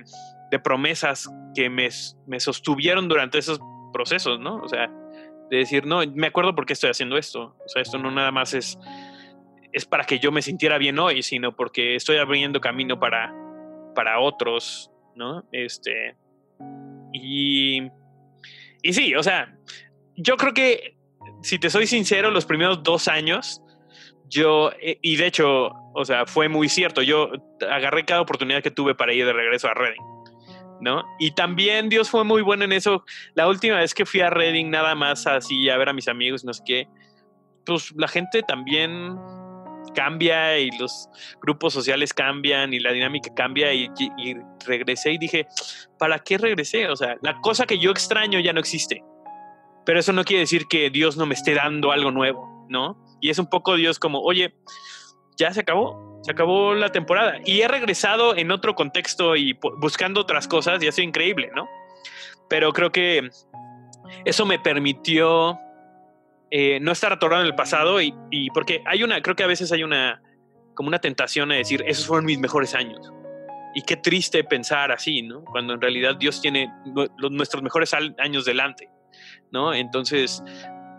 promesas 0.62 1.28
que 1.54 1.68
me, 1.70 1.90
sostuvieron 2.40 3.08
durante 3.08 3.38
esos 3.38 3.60
procesos, 3.92 4.38
¿no? 4.40 4.56
O 4.56 4.68
sea, 4.68 4.90
de 5.50 5.58
decir, 5.58 5.86
no, 5.86 6.00
me 6.14 6.28
acuerdo 6.28 6.54
por 6.54 6.66
qué 6.66 6.72
estoy 6.72 6.90
haciendo 6.90 7.16
esto. 7.16 7.56
O 7.64 7.68
sea, 7.68 7.82
esto 7.82 7.98
no 7.98 8.10
nada 8.10 8.32
más 8.32 8.54
es, 8.54 8.78
es 9.72 9.84
para 9.86 10.04
que 10.04 10.18
yo 10.18 10.32
me 10.32 10.42
sintiera 10.42 10.78
bien 10.78 10.98
hoy, 10.98 11.22
sino 11.22 11.54
porque 11.54 11.94
estoy 11.94 12.16
abriendo 12.16 12.60
camino 12.60 12.98
para, 12.98 13.34
para 13.94 14.20
otros, 14.20 14.90
¿no? 15.14 15.44
Este, 15.52 16.16
y, 17.12 17.82
y 18.82 18.92
sí, 18.92 19.14
o 19.14 19.22
sea, 19.22 19.56
yo 20.16 20.36
creo 20.36 20.54
que, 20.54 20.96
si 21.42 21.58
te 21.58 21.70
soy 21.70 21.86
sincero, 21.86 22.30
los 22.30 22.46
primeros 22.46 22.82
dos 22.82 23.08
años, 23.08 23.62
yo, 24.28 24.72
eh, 24.80 24.98
y 25.02 25.16
de 25.16 25.26
hecho, 25.26 25.70
o 25.94 26.04
sea, 26.04 26.26
fue 26.26 26.48
muy 26.48 26.68
cierto, 26.68 27.02
yo 27.02 27.30
agarré 27.70 28.04
cada 28.04 28.20
oportunidad 28.20 28.62
que 28.62 28.70
tuve 28.70 28.94
para 28.94 29.12
ir 29.12 29.24
de 29.26 29.32
regreso 29.32 29.68
a 29.68 29.74
Reading, 29.74 30.02
¿no? 30.80 31.04
Y 31.18 31.32
también 31.32 31.88
Dios 31.88 32.10
fue 32.10 32.24
muy 32.24 32.42
bueno 32.42 32.64
en 32.64 32.72
eso. 32.72 33.04
La 33.34 33.48
última 33.48 33.76
vez 33.78 33.94
que 33.94 34.06
fui 34.06 34.20
a 34.20 34.30
Reading, 34.30 34.70
nada 34.70 34.94
más 34.94 35.26
así 35.26 35.68
a 35.68 35.76
ver 35.76 35.88
a 35.88 35.92
mis 35.92 36.08
amigos, 36.08 36.44
no 36.44 36.52
sé 36.52 36.62
qué, 36.64 36.88
pues 37.64 37.92
la 37.96 38.08
gente 38.08 38.42
también 38.42 39.16
cambia 39.94 40.58
y 40.58 40.70
los 40.78 41.08
grupos 41.40 41.72
sociales 41.72 42.12
cambian 42.12 42.72
y 42.72 42.80
la 42.80 42.92
dinámica 42.92 43.32
cambia 43.34 43.72
y, 43.72 43.88
y, 44.18 44.36
regresé 44.66 45.12
y 45.12 45.18
dije, 45.18 45.46
¿para 45.98 46.18
qué 46.18 46.38
regresé? 46.38 46.88
O 46.88 46.96
sea, 46.96 47.16
la 47.22 47.40
cosa 47.40 47.66
que 47.66 47.78
yo 47.78 47.90
extraño 47.90 48.38
ya 48.40 48.52
no 48.52 48.60
existe. 48.60 49.02
Pero 49.84 50.00
eso 50.00 50.12
no 50.12 50.24
quiere 50.24 50.40
decir 50.40 50.66
que 50.66 50.90
Dios 50.90 51.16
no 51.16 51.26
me 51.26 51.34
esté 51.34 51.54
dando 51.54 51.92
algo 51.92 52.10
nuevo, 52.10 52.66
¿no? 52.68 53.02
Y 53.20 53.30
es 53.30 53.38
un 53.38 53.48
poco 53.48 53.76
Dios 53.76 53.98
como, 53.98 54.20
oye, 54.20 54.54
ya 55.38 55.52
se 55.52 55.60
acabó, 55.60 56.05
se 56.26 56.32
acabó 56.32 56.74
la 56.74 56.90
temporada. 56.90 57.38
Y 57.44 57.60
he 57.60 57.68
regresado 57.68 58.36
en 58.36 58.50
otro 58.50 58.74
contexto 58.74 59.36
y 59.36 59.56
buscando 59.78 60.20
otras 60.20 60.48
cosas 60.48 60.82
y 60.82 60.88
ha 60.88 60.92
sido 60.92 61.06
increíble, 61.06 61.52
¿no? 61.54 61.68
Pero 62.48 62.72
creo 62.72 62.90
que 62.90 63.30
eso 64.24 64.44
me 64.44 64.58
permitió 64.58 65.56
eh, 66.50 66.80
no 66.80 66.90
estar 66.90 67.12
atorado 67.12 67.42
en 67.42 67.46
el 67.46 67.54
pasado 67.54 68.02
y, 68.02 68.12
porque 68.52 68.82
hay 68.86 69.04
una, 69.04 69.22
creo 69.22 69.36
que 69.36 69.44
a 69.44 69.46
veces 69.46 69.70
hay 69.70 69.84
una, 69.84 70.20
como 70.74 70.88
una 70.88 70.98
tentación 70.98 71.52
a 71.52 71.54
decir, 71.54 71.84
esos 71.86 72.08
fueron 72.08 72.24
mis 72.24 72.40
mejores 72.40 72.74
años. 72.74 73.12
Y 73.76 73.82
qué 73.82 73.94
triste 73.96 74.42
pensar 74.42 74.90
así, 74.90 75.22
¿no? 75.22 75.44
Cuando 75.44 75.74
en 75.74 75.80
realidad 75.80 76.16
Dios 76.16 76.40
tiene 76.40 76.72
nuestros 77.30 77.62
mejores 77.62 77.94
años 77.94 78.44
delante, 78.44 78.88
¿no? 79.52 79.72
Entonces, 79.72 80.42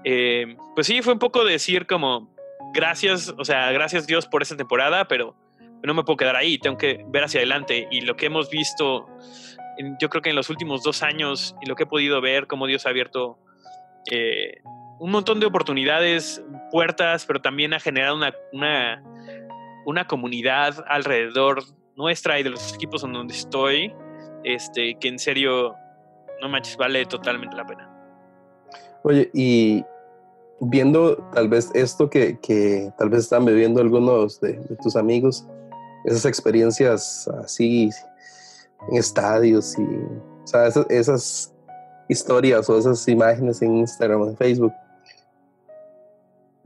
eh, 0.06 0.56
pues 0.74 0.88
sí, 0.88 1.02
fue 1.02 1.12
un 1.12 1.20
poco 1.20 1.44
decir 1.44 1.86
como, 1.86 2.34
gracias, 2.78 3.34
o 3.36 3.44
sea, 3.44 3.72
gracias 3.72 4.06
Dios 4.06 4.28
por 4.28 4.44
esta 4.44 4.56
temporada, 4.56 5.08
pero 5.08 5.36
no 5.82 5.96
me 5.96 6.04
puedo 6.04 6.16
quedar 6.18 6.36
ahí, 6.36 6.60
tengo 6.60 6.78
que 6.78 7.04
ver 7.08 7.24
hacia 7.24 7.40
adelante. 7.40 7.88
Y 7.90 8.02
lo 8.02 8.16
que 8.16 8.28
hemos 8.28 8.52
visto, 8.52 9.08
yo 10.00 10.10
creo 10.10 10.22
que 10.22 10.30
en 10.30 10.36
los 10.36 10.52
últimos 10.52 10.84
dos 10.84 11.02
años, 11.02 11.56
y 11.60 11.68
lo 11.68 11.76
que 11.76 11.84
he 11.84 11.88
podido 11.88 12.22
ver, 12.22 12.46
cómo 12.46 12.68
Dios 12.68 12.86
ha 12.86 12.90
abierto 12.90 13.40
eh, 14.12 14.62
un 15.00 15.10
montón 15.10 15.40
de 15.40 15.48
oportunidades, 15.48 16.44
puertas, 16.72 17.26
pero 17.26 17.42
también 17.42 17.74
ha 17.74 17.80
generado 17.80 18.16
una, 18.16 18.32
una, 18.54 19.04
una, 19.86 20.06
comunidad 20.06 20.86
alrededor 20.88 21.63
nuestra 21.96 22.40
y 22.40 22.44
de 22.44 22.52
los 22.52 22.76
equipos 22.76 23.04
en 23.04 23.13
donde 23.13 23.34
estoy, 23.34 23.92
este, 24.44 25.00
que 25.00 25.08
en 25.08 25.18
serio, 25.18 25.76
no 26.42 26.50
manches, 26.50 26.78
vale 26.78 27.08
totalmente 27.08 27.56
la 27.56 27.66
pena. 27.66 27.90
Oye, 29.04 29.32
y 29.34 29.84
viendo 30.60 31.17
tal 31.34 31.50
vez 31.50 31.70
esto 31.74 32.10
que, 32.10 32.39
que 32.39 32.91
tal 32.98 33.10
vez 33.10 33.22
están 33.22 33.46
viviendo 33.46 33.82
algunos 33.82 34.39
de, 34.41 34.54
tus 34.82 34.96
amigos, 34.96 35.46
esas 36.06 36.26
experiencias 36.26 37.28
así 37.43 37.89
en 38.89 38.98
estadios 38.98 39.78
y, 39.78 39.88
esas, 40.89 41.54
historias 42.10 42.70
o 42.70 42.78
esas 42.78 43.06
imágenes 43.10 43.62
en 43.62 43.78
Instagram 43.78 44.22
o 44.22 44.28
en 44.30 44.38
Facebook, 44.38 44.72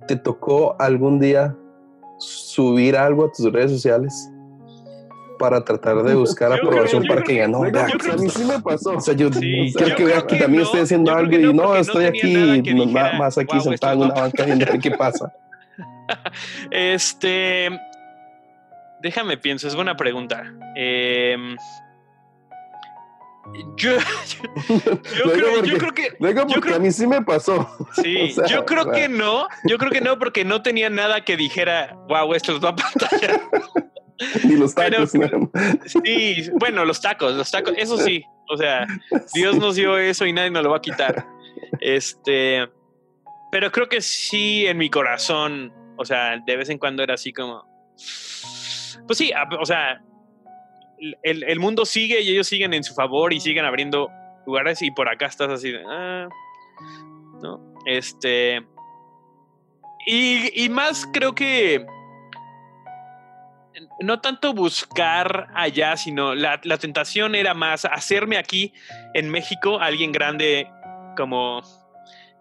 ¿te 0.08 0.16
tocó 0.16 0.76
algún 0.80 1.20
día 1.20 1.58
subir 2.20 2.96
algo 2.96 3.26
a 3.26 3.32
tus 3.32 3.52
redes 3.52 3.72
sociales 3.72 4.30
para 5.42 5.64
tratar 5.66 6.04
de 6.04 6.14
buscar 6.14 6.54
aprobación 6.54 7.04
para 7.08 7.24
que 7.24 7.38
ganó? 7.38 7.64
a 7.64 8.18
mí 8.18 8.30
sí 8.30 8.46
me 8.46 8.60
pasó. 8.62 8.92
O 8.92 9.02
sea, 9.02 9.16
yo 9.16 9.30
creo 9.30 9.96
que 9.96 10.06
vea 10.06 10.26
que 10.26 10.38
también 10.38 10.64
estoy 10.64 10.82
haciendo 10.82 11.12
algo 11.12 11.36
y 11.36 11.54
no, 11.54 11.76
estoy 11.76 12.06
aquí, 12.06 12.74
más 13.18 13.38
aquí 13.38 13.60
sentado 13.60 13.94
en 13.94 14.12
una 14.12 14.22
banca 14.22 14.46
viendo 14.46 14.66
qué 14.82 14.92
pasa. 14.92 15.34
Este, 16.70 17.70
déjame 19.02 19.38
pienso, 19.38 19.68
es 19.68 19.76
buena 19.76 19.96
pregunta. 19.96 20.44
Eh, 20.76 21.56
yo, 23.76 23.98
creo, 25.68 25.94
que. 25.94 26.16
Luego 26.20 26.48
porque 26.48 26.74
a 26.76 26.80
mí 26.80 26.92
sí 26.92 27.08
me 27.08 27.22
pasó. 27.22 27.68
Sí, 28.02 28.34
yo 28.48 28.66
creo 28.66 28.92
que 28.92 29.10
no. 29.10 29.48
Yo 29.66 29.78
creo 29.78 29.92
que 29.92 30.02
no, 30.02 30.18
porque 30.18 30.46
no 30.46 30.62
tenía 30.62 30.90
nada 30.90 31.22
que 31.22 31.36
dijera, 31.36 31.96
wow, 32.08 32.34
esto 32.34 32.54
los 32.54 32.64
va 32.64 32.70
a 32.70 32.76
pantalla. 32.76 33.42
Ni 34.44 34.56
los 34.56 34.76
tacos. 34.76 35.12
sí, 35.86 36.50
bueno, 36.54 36.86
los 36.86 37.02
tacos, 37.02 37.34
los 37.36 37.50
tacos, 37.50 37.74
eso 37.78 37.98
sí. 37.98 38.24
O 38.50 38.58
sea, 38.58 38.86
Dios 39.34 39.58
nos 39.58 39.76
dio 39.76 39.98
eso 39.98 40.26
y 40.26 40.34
nadie 40.34 40.52
nos 40.52 40.64
lo 40.64 40.72
va 40.72 40.78
a 40.78 40.82
quitar. 40.82 41.26
Este, 41.80 42.68
pero 43.52 43.72
creo 43.72 43.90
que 43.90 44.02
sí 44.02 44.66
en 44.68 44.78
mi 44.78 44.90
corazón, 44.90 45.74
o 45.98 46.06
sea, 46.06 46.38
de 46.46 46.56
vez 46.56 46.70
en 46.70 46.78
cuando 46.78 47.04
era 47.04 47.16
así 47.16 47.34
como, 47.34 47.66
pues 49.08 49.18
sí, 49.18 49.32
o 49.60 49.66
sea, 49.66 50.02
el, 51.24 51.60
mundo 51.60 51.86
sigue 51.86 52.22
y 52.22 52.30
ellos 52.30 52.48
siguen 52.48 52.74
en 52.74 52.84
su 52.84 52.94
favor 52.94 53.34
y 53.34 53.40
siguen 53.40 53.66
abriendo 53.66 54.10
lugares 54.46 54.82
y 54.82 54.92
por 54.92 55.10
acá 55.10 55.26
estás 55.26 55.50
así 55.50 55.72
de, 55.72 55.84
ah, 55.88 56.30
¿no? 57.42 57.74
Este, 57.86 58.62
y, 60.06 60.70
más 60.70 61.08
creo 61.12 61.34
que 61.34 61.86
no 64.00 64.20
tanto 64.20 64.54
buscar 64.54 65.48
allá, 65.54 65.96
sino 65.98 66.36
la, 66.36 66.60
tentación 66.60 67.36
era 67.36 67.54
más 67.54 67.86
hacerme 67.86 68.38
aquí 68.38 68.74
en 69.14 69.30
México 69.30 69.80
alguien 69.80 70.12
grande 70.12 70.68
como 71.16 71.62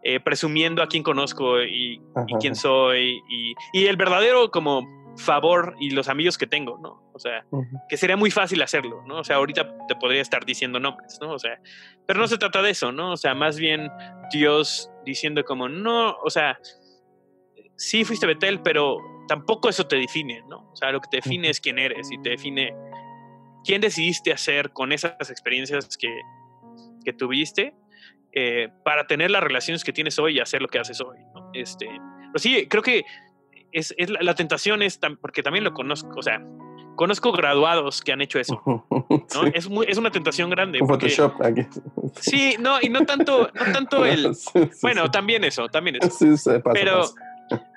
eh, 0.03 0.21
presumiendo 0.21 0.83
a 0.83 0.89
quién 0.89 1.03
conozco 1.03 1.63
y, 1.63 2.01
quién 2.41 2.55
soy 2.55 3.21
y, 3.29 3.55
y, 3.73 3.87
el 3.87 3.97
verdadero 3.97 4.51
como 4.51 4.83
favor 5.17 5.75
y 5.81 5.91
los 5.91 6.09
amigos 6.09 6.39
que 6.39 6.47
tengo, 6.47 6.79
¿no? 6.79 7.03
O 7.13 7.19
sea, 7.19 7.45
que 7.89 7.97
sería 7.97 8.17
muy 8.17 8.31
fácil 8.31 8.63
hacerlo, 8.63 9.03
¿no? 9.07 9.19
O 9.19 9.25
sea, 9.25 9.37
ahorita 9.37 9.87
te 9.89 9.95
podría 9.97 10.23
estar 10.23 10.45
diciendo 10.45 10.81
nombres, 10.81 11.19
¿no? 11.21 11.33
O 11.33 11.39
sea, 11.39 11.61
pero 12.07 12.19
no 12.19 12.27
se 12.27 12.39
trata 12.39 12.63
de 12.63 12.71
eso, 12.71 12.93
¿no? 12.93 13.13
O 13.13 13.17
sea, 13.17 13.35
más 13.35 13.59
bien 13.59 13.91
Dios 14.33 14.91
diciendo 15.05 15.45
como, 15.45 15.69
no, 15.69 16.17
o 16.25 16.31
sea, 16.31 16.59
sí 17.77 18.05
fuiste 18.05 18.27
Betel, 18.27 18.61
pero 18.63 18.97
tampoco 19.31 19.69
eso 19.69 19.87
te 19.87 19.95
define, 19.95 20.43
¿no? 20.49 20.69
O 20.73 20.75
sea, 20.77 20.91
lo 20.91 21.01
que 21.01 21.07
te 21.09 21.19
define 21.19 21.51
es 21.51 21.61
quién 21.61 21.79
eres 21.79 22.11
y 22.11 22.21
te 22.21 22.31
define 22.31 22.75
quién 23.65 23.81
decidiste 23.81 24.33
hacer 24.33 24.73
con 24.73 24.91
esas 24.91 25.31
experiencias 25.31 25.97
que, 25.97 26.09
que 27.05 27.13
tuviste 27.13 27.73
eh, 28.33 28.71
para 28.85 29.07
tener 29.07 29.31
las 29.31 29.41
relaciones 29.41 29.85
que 29.85 29.93
tienes 29.93 30.19
hoy 30.19 30.39
y 30.39 30.41
hacer 30.41 30.61
lo 30.61 30.67
que 30.67 30.81
haces 30.81 31.01
hoy, 31.01 31.19
¿no? 31.33 31.49
Este, 31.53 31.87
pues 32.33 32.43
sí, 32.43 32.67
creo 32.67 32.83
que 32.83 33.05
es, 33.71 33.95
la, 34.09 34.35
tentación 34.35 34.83
es, 34.83 34.99
porque 35.21 35.45
también 35.45 35.63
lo 35.63 35.75
conozco, 35.75 36.11
o 36.19 36.23
sea, 36.23 36.45
conozco 36.97 37.31
graduados 37.31 38.01
que 38.01 38.11
han 38.11 38.23
hecho 38.23 38.41
eso. 38.41 38.61
¿no? 38.67 38.85
Es, 39.55 39.69
es 39.87 39.97
una 39.97 40.11
tentación 40.11 40.51
grande. 40.51 40.81
Photoshop 40.81 41.35
Sí, 42.21 42.57
no, 42.59 42.79
y 42.83 42.89
no 42.89 43.07
tanto, 43.07 43.49
no 43.55 43.73
tanto 43.73 44.05
el. 44.05 44.33
bueno, 44.83 45.09
también 45.09 45.45
eso, 45.45 45.69
también 45.69 45.99
eso. 46.03 46.51
pero, 46.75 47.05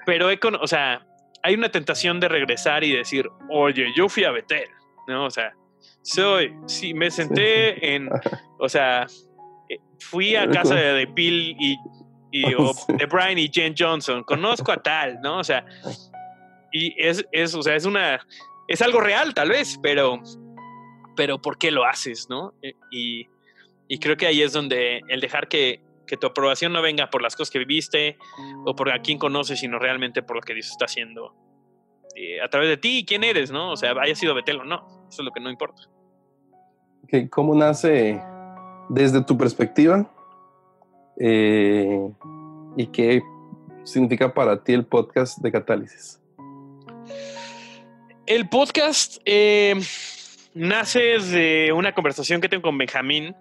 pero 0.08 0.30
o 0.60 0.68
sea, 0.68 1.06
hay 1.44 1.56
una 1.56 1.70
tentación 1.70 2.20
de 2.20 2.30
regresar 2.30 2.84
y 2.84 2.96
decir, 2.96 3.30
oye, 3.50 3.88
yo 3.96 4.10
fui 4.10 4.24
a 4.24 4.32
Betel, 4.32 4.70
¿no? 5.08 5.26
O 5.26 5.30
sea, 5.30 5.54
soy, 6.02 6.56
sí, 6.66 6.94
me 6.94 7.12
senté 7.12 7.96
en, 7.96 8.10
o 8.60 8.70
sea, 8.70 9.06
eh, 9.70 9.78
fui 10.00 10.36
a 10.36 10.50
casa 10.50 10.76
de, 10.76 10.94
de 10.94 11.06
Bill 11.06 11.56
y 11.60 11.78
y, 12.34 12.42
de 12.98 13.06
Brian 13.06 13.38
y 13.38 13.48
Jen 13.48 13.76
Johnson, 13.78 14.24
conozco 14.24 14.72
a 14.74 14.82
tal, 14.82 15.22
¿no? 15.22 15.38
O 15.38 15.44
sea, 15.44 15.66
y 16.74 16.94
es, 16.98 17.26
es, 17.32 17.54
o 17.54 17.62
sea, 17.62 17.76
es 17.76 17.86
una, 17.86 18.26
es 18.68 18.82
algo 18.82 19.00
real 19.00 19.34
tal 19.34 19.50
vez, 19.50 19.80
pero, 19.82 20.22
pero 21.16 21.42
¿por 21.42 21.58
qué 21.58 21.72
lo 21.72 21.86
haces, 21.86 22.28
no? 22.30 22.54
E, 22.62 22.74
y, 22.92 23.28
y 23.88 24.00
creo 24.00 24.18
que 24.18 24.26
ahí 24.26 24.42
es 24.42 24.52
donde 24.52 25.02
el 25.08 25.22
dejar 25.22 25.48
que, 25.48 25.82
que, 26.08 26.18
tu 26.18 26.28
aprobación 26.28 26.74
no 26.74 26.82
venga 26.82 27.10
por 27.10 27.22
las 27.22 27.36
cosas 27.36 27.52
que 27.52 27.60
viviste 27.60 28.18
o 28.66 28.76
por 28.76 28.92
a 28.92 29.02
quién 29.02 29.18
conoces, 29.18 29.60
sino 29.60 29.80
realmente 29.80 30.24
por 30.24 30.36
lo 30.36 30.42
que 30.42 30.54
Dios 30.54 30.70
está 30.70 30.86
haciendo 30.86 31.36
eh, 32.16 32.42
a 32.42 32.50
través 32.50 32.70
de 32.70 32.78
ti 32.78 33.00
y 33.00 33.06
quién 33.06 33.24
eres, 33.24 33.52
¿no? 33.52 33.72
O 33.72 33.78
sea, 33.78 33.92
haya 34.00 34.16
sido 34.16 34.36
Betel 34.36 34.62
o 34.62 34.66
no, 34.66 35.08
eso 35.10 35.22
es 35.22 35.26
lo 35.26 35.32
que 35.32 35.40
no 35.40 35.50
importa. 35.50 35.84
¿Cómo 37.30 37.54
nace 37.54 38.20
desde 38.90 39.24
tu 39.24 39.38
perspectiva 39.38 40.10
eh, 41.20 42.10
¿Y 42.76 42.88
qué 42.88 43.22
significa 43.84 44.34
para 44.34 44.64
ti 44.64 44.74
el 44.74 44.86
podcast 44.86 45.40
de 45.40 45.52
Catálisis? 45.52 46.20
El 48.26 48.50
podcast 48.50 49.18
eh, 49.26 49.76
nace 50.54 51.20
de 51.20 51.72
una 51.74 51.94
conversación 51.94 52.42
que 52.42 52.50
tengo 52.50 52.64
con 52.64 52.78
Benjamín, 52.78 53.36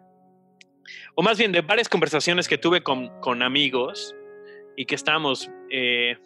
o 1.14 1.22
más 1.22 1.38
bien 1.38 1.52
de 1.52 1.60
varias 1.60 1.88
conversaciones 1.88 2.48
que 2.48 2.58
tuve 2.58 2.82
con, 2.82 3.42
amigos 3.42 4.14
y 4.76 4.86
que 4.86 4.94
estábamos 4.94 5.50
eh, 5.70 6.16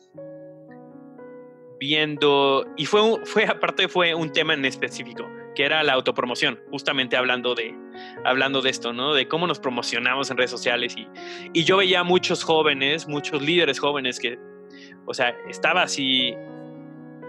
viendo, 1.79 2.67
y 2.77 2.87
fue, 2.87 3.01
fue 3.25 3.45
aparte 3.45 3.89
fue 3.89 4.15
un 4.15 4.33
tema 4.33 4.55
en 4.55 4.65
específico, 4.65 5.29
que 5.55 5.65
era 5.65 5.83
la 5.83 5.95
autopromoción, 5.95 6.61
justamente 6.71 7.17
hablando 7.17 7.55
de, 7.55 7.75
hablando 8.25 8.63
de 8.63 8.71
esto, 8.71 8.93
¿no? 8.93 9.15
De 9.15 9.29
cómo 9.29 9.47
nos 9.47 9.59
promocionamos 9.59 10.31
en 10.31 10.37
redes 10.37 10.51
sociales. 10.51 10.95
Y, 10.97 11.09
y 11.53 11.65
yo 11.65 11.79
veía 11.79 12.05
muchos 12.05 12.45
jóvenes, 12.45 13.09
muchos 13.09 13.43
líderes 13.43 13.79
jóvenes 13.79 14.21
que, 14.21 14.39
o 15.07 15.15
sea, 15.15 15.37
estaba 15.49 15.83
así, 15.83 16.35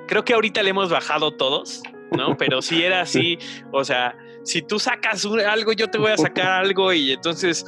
creo 0.07 0.23
que 0.23 0.33
ahorita 0.33 0.61
le 0.63 0.69
hemos 0.69 0.89
bajado 0.89 1.31
todos, 1.31 1.81
¿no? 2.11 2.37
Pero 2.37 2.61
sí 2.61 2.83
era 2.83 3.01
así, 3.01 3.37
o 3.71 3.83
sea, 3.83 4.15
si 4.47 4.61
tú 4.61 4.79
sacas 4.79 5.25
algo, 5.45 5.73
yo 5.73 5.89
te 5.89 5.97
voy 5.97 6.11
a 6.11 6.17
sacar 6.17 6.47
algo 6.63 6.93
y 6.93 7.11
entonces, 7.11 7.65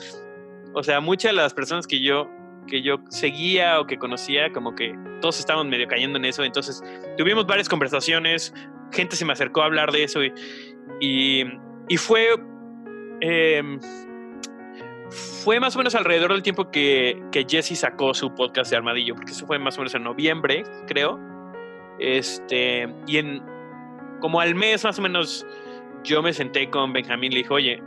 o 0.73 0.81
sea, 0.81 1.01
muchas 1.01 1.31
de 1.31 1.35
las 1.35 1.53
personas 1.53 1.85
que 1.85 2.01
yo 2.01 2.29
que 2.67 2.81
yo 2.81 2.97
seguía 3.09 3.79
o 3.81 3.87
que 3.87 3.97
conocía, 3.97 4.53
como 4.53 4.75
que 4.75 4.95
todos 5.21 5.39
estábamos 5.39 5.67
medio 5.67 5.87
cayendo 5.87 6.19
en 6.19 6.25
eso. 6.25 6.43
Entonces 6.43 6.81
tuvimos 7.17 7.47
varias 7.47 7.67
conversaciones, 7.67 8.53
gente 8.91 9.15
se 9.15 9.25
me 9.25 9.33
acercó 9.33 9.63
a 9.63 9.65
hablar 9.65 9.91
de 9.91 10.03
eso 10.03 10.21
y, 10.23 10.31
y, 11.89 11.97
fue, 11.97 12.27
em, 13.21 13.79
fue 15.43 15.59
más 15.59 15.75
o 15.75 15.79
menos 15.79 15.95
alrededor 15.95 16.31
del 16.31 16.43
tiempo 16.43 16.69
que, 16.69 17.21
que 17.31 17.45
Jesse 17.49 17.77
sacó 17.77 18.13
su 18.13 18.33
podcast 18.35 18.69
de 18.69 18.77
Armadillo, 18.77 19.15
porque 19.15 19.31
eso 19.31 19.47
fue 19.47 19.57
más 19.57 19.75
o 19.77 19.79
menos 19.79 19.95
en 19.95 20.03
noviembre, 20.03 20.63
creo. 20.87 21.19
Este, 21.99 22.87
y 23.07 23.17
en 23.17 23.41
como 24.21 24.39
al 24.39 24.53
mes 24.53 24.83
más 24.83 24.99
o 24.99 25.01
menos 25.01 25.45
yo 26.03 26.21
me 26.21 26.33
senté 26.33 26.69
con 26.69 26.93
Benjamín 26.93 27.31
y 27.31 27.35
le 27.35 27.41
dije, 27.41 27.53
oye, 27.53 27.83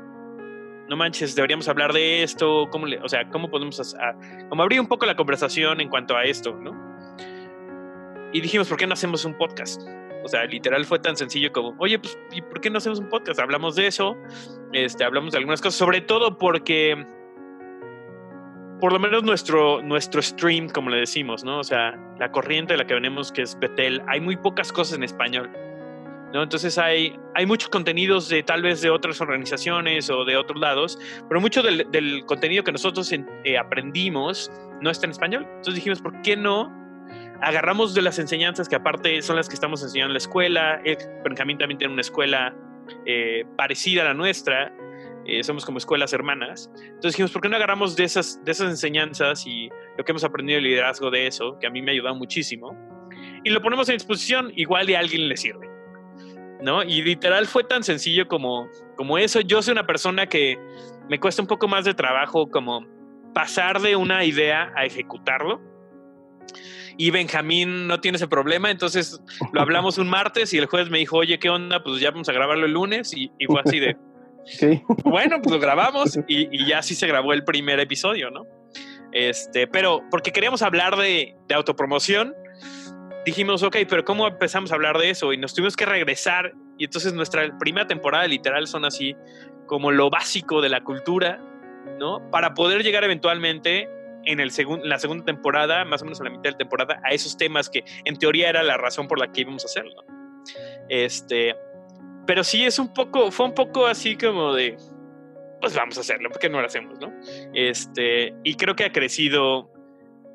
no 0.89 0.97
manches, 0.97 1.35
deberíamos 1.35 1.69
hablar 1.69 1.93
de 1.93 2.23
esto, 2.23 2.69
¿cómo 2.71 2.87
le, 2.87 2.99
o 3.01 3.09
sea, 3.09 3.29
cómo 3.31 3.51
podemos 3.51 3.97
como 4.49 4.63
abrir 4.63 4.81
un 4.81 4.89
poco 4.89 5.07
la 5.07 5.17
conversación 5.17 5.81
en 5.81 5.89
cuanto 5.89 6.17
a 6.17 6.25
esto, 6.25 6.55
¿no? 6.55 6.73
Y 8.33 8.41
dijimos, 8.41 8.69
¿por 8.69 8.79
qué 8.79 8.87
no 8.87 8.95
hacemos 8.95 9.25
un 9.25 9.37
podcast? 9.37 9.83
O 10.25 10.29
sea, 10.29 10.45
literal 10.45 10.85
fue 10.85 10.99
tan 10.99 11.17
sencillo 11.17 11.53
como, 11.53 11.75
oye, 11.79 11.99
pues, 11.99 12.19
¿y 12.33 12.43
por 12.43 12.61
qué 12.61 12.71
no 12.71 12.79
hacemos 12.79 12.99
un 12.99 13.09
podcast? 13.09 13.41
Hablamos 13.41 13.75
de 13.75 13.87
eso, 13.87 14.17
este, 14.73 15.05
hablamos 15.05 15.33
de 15.33 15.39
algunas 15.39 15.61
cosas, 15.61 15.75
sobre 15.75 16.01
todo 16.01 16.39
porque, 16.39 17.07
por 18.81 18.93
lo 18.93 18.99
menos 18.99 19.23
nuestro, 19.25 19.83
nuestro 19.83 20.23
stream, 20.23 20.69
como 20.69 20.91
le 20.91 20.99
decimos, 20.99 21.45
¿no? 21.45 21.59
O 21.59 21.65
sea, 21.65 21.99
la 22.19 22.31
corriente 22.31 22.75
de 22.75 22.79
la 22.79 22.87
que 22.87 22.95
venimos, 22.95 23.33
que 23.33 23.43
es 23.43 23.59
Betel, 23.59 24.03
hay 24.07 24.21
muy 24.21 24.37
pocas 24.37 24.73
cosas 24.73 24.97
en 24.97 25.05
español. 25.05 25.51
¿No? 26.33 26.43
Entonces 26.43 26.79
hay, 26.79 27.17
hay 27.35 27.47
muchos 27.47 27.69
contenidos 27.69 28.29
de 28.29 28.43
tal 28.43 28.63
vez 28.63 28.81
de 28.81 28.91
otras 28.91 29.21
organizaciones 29.21 30.09
o 30.11 30.25
de 30.25 30.37
otros 30.37 30.61
lados, 30.61 30.99
pero 31.29 31.41
mucho 31.41 31.63
del, 31.63 31.91
del 31.91 32.25
contenido 32.27 32.65
que 32.65 32.73
nosotros 32.73 33.13
eh, 33.13 33.59
aprendimos 33.59 34.51
no 34.81 34.91
está 34.91 35.07
en 35.07 35.13
español. 35.13 35.45
Entonces 35.47 35.75
dijimos, 35.75 36.01
¿por 36.01 36.21
qué 36.23 36.37
no? 36.37 36.73
Agarramos 37.41 37.95
de 37.95 38.03
las 38.03 38.19
enseñanzas 38.19 38.69
que 38.69 38.77
aparte 38.77 39.21
son 39.23 39.37
las 39.37 39.49
que 39.49 39.55
estamos 39.55 39.83
enseñando 39.83 40.11
en 40.11 40.15
la 40.15 40.19
escuela. 40.19 40.81
El 40.85 40.97
Benjamín 41.25 41.59
también 41.59 41.79
tiene 41.79 41.93
una 41.93 42.03
escuela 42.03 42.55
eh, 43.05 43.45
parecida 43.57 44.03
a 44.03 44.05
la 44.07 44.15
nuestra. 44.15 44.73
Eh, 45.27 45.43
somos 45.45 45.65
como 45.65 45.79
escuelas 45.79 46.13
hermanas. 46.13 46.71
Entonces 46.77 47.13
dijimos, 47.13 47.33
¿por 47.33 47.43
qué 47.43 47.49
no 47.49 47.57
agarramos 47.57 47.95
de 47.97 48.05
esas, 48.05 48.45
de 48.45 48.53
esas 48.53 48.71
enseñanzas 48.71 49.47
y 49.47 49.69
lo 49.97 50.05
que 50.05 50.13
hemos 50.13 50.25
aprendido 50.25 50.57
de 50.57 50.63
liderazgo 50.63 51.11
de 51.11 51.27
eso, 51.27 51.59
que 51.61 51.67
a 51.67 51.71
mí 51.71 51.83
me 51.83 51.91
ha 51.91 51.95
ayudado 51.95 52.15
muchísimo, 52.15 52.77
y 53.45 53.51
lo 53.51 53.61
ponemos 53.61 53.89
en 53.89 53.97
disposición, 53.97 54.53
igual 54.57 54.87
de 54.87 54.97
a 54.97 55.01
alguien 55.01 55.29
le 55.29 55.37
sirve? 55.37 55.72
¿No? 56.63 56.83
Y 56.83 57.03
literal 57.03 57.47
fue 57.47 57.65
tan 57.65 57.83
sencillo 57.83 58.29
como, 58.29 58.69
como 58.97 59.19
eso. 59.19 59.41
Yo 59.41 59.61
soy 59.63 59.73
una 59.73 59.87
persona 59.87 60.27
que 60.27 60.59
me 61.09 61.21
cuesta 61.21 61.43
un 61.43 61.49
poco 61.49 61.69
más 61.69 61.85
de 61.85 61.95
trabajo 61.95 62.49
como 62.49 62.87
pasar 63.35 63.81
de 63.81 63.97
una 63.97 64.25
idea 64.25 64.73
a 64.77 64.85
ejecutarlo. 64.85 65.61
Y 66.97 67.11
Benjamín 67.11 67.87
no 67.87 68.01
tiene 68.01 68.17
ese 68.17 68.29
problema, 68.29 68.71
entonces 68.71 69.21
lo 69.53 69.63
hablamos 69.63 69.97
un 69.97 70.09
martes 70.09 70.53
y 70.53 70.59
el 70.59 70.67
jueves 70.67 70.91
me 70.91 70.99
dijo, 70.99 71.17
oye, 71.17 71.39
¿qué 71.39 71.49
onda? 71.49 71.83
Pues 71.83 72.01
ya 72.01 72.11
vamos 72.11 72.29
a 72.29 72.33
grabarlo 72.33 72.67
el 72.67 72.73
lunes 72.73 73.13
y, 73.17 73.31
fue 73.47 73.61
así 73.65 73.81
de... 73.81 73.97
Bueno, 75.05 75.41
pues 75.41 75.55
lo 75.55 75.61
grabamos 75.61 76.19
y, 76.29 76.49
y, 76.51 76.67
ya 76.67 76.83
sí 76.83 76.95
se 76.95 77.07
grabó 77.07 77.33
el 77.33 77.45
primer 77.45 77.81
episodio, 77.81 78.31
¿no? 78.31 78.43
Este, 79.13 79.67
pero 79.67 80.03
porque 80.11 80.33
queríamos 80.33 80.63
hablar 80.63 80.97
de, 80.97 81.37
de 81.47 81.55
autopromoción, 81.55 82.35
dijimos, 83.25 83.63
ok, 83.63 83.77
pero 83.89 84.05
¿cómo 84.05 84.27
empezamos 84.27 84.73
a 84.73 84.75
hablar 84.75 84.99
de 84.99 85.11
eso? 85.11 85.33
Y 85.33 85.39
nos 85.39 85.55
tuvimos 85.55 85.77
que 85.77 85.87
regresar. 85.87 86.53
Y 86.79 86.85
entonces 86.85 87.13
nuestra 87.13 87.57
primera 87.59 87.87
temporada 87.87 88.27
literal 88.27 88.67
son 88.67 88.85
así 88.85 89.17
como 89.67 89.91
lo 89.91 90.11
básico 90.11 90.61
de 90.61 90.69
la 90.69 90.83
cultura, 90.83 91.41
¿no? 91.99 92.31
Para 92.31 92.55
poder 92.55 92.83
llegar 92.83 93.05
eventualmente 93.05 93.89
en 94.25 94.41
el 94.41 94.53
la 94.85 94.99
segunda 94.99 95.25
temporada, 95.25 95.85
más 95.85 96.03
o 96.03 96.05
menos 96.05 96.21
a 96.21 96.25
la 96.25 96.31
mitad 96.31 96.45
de 96.45 96.51
la 96.53 96.59
temporada, 96.59 97.01
a 97.05 97.11
esos 97.11 97.37
temas 97.37 97.69
que 97.69 97.85
en 98.05 98.17
teoría 98.17 98.49
era 98.49 98.63
la 98.63 98.77
razón 98.77 99.09
por 99.09 99.19
la 99.19 99.33
que 99.33 99.43
íbamos 99.43 99.65
a 99.65 99.67
hacerlo. 99.67 100.05
Este, 100.89 101.57
pero 102.27 102.45
sí 102.45 102.65
es 102.65 102.79
un 102.79 102.93
poco, 102.93 103.31
fue 103.31 103.47
un 103.47 103.55
poco 103.55 103.87
así 103.87 104.17
como 104.17 104.55
de, 104.55 104.77
pues 105.61 105.75
vamos 105.75 105.97
a 105.99 106.01
hacerlo, 106.01 106.29
porque 106.31 106.49
no 106.49 106.61
lo 106.61 106.67
hacemos, 106.67 107.01
no? 107.01 107.13
Este, 107.55 108.35
y 108.45 108.55
creo 108.55 108.77
que 108.77 108.85
ha 108.85 108.93
crecido 108.93 109.71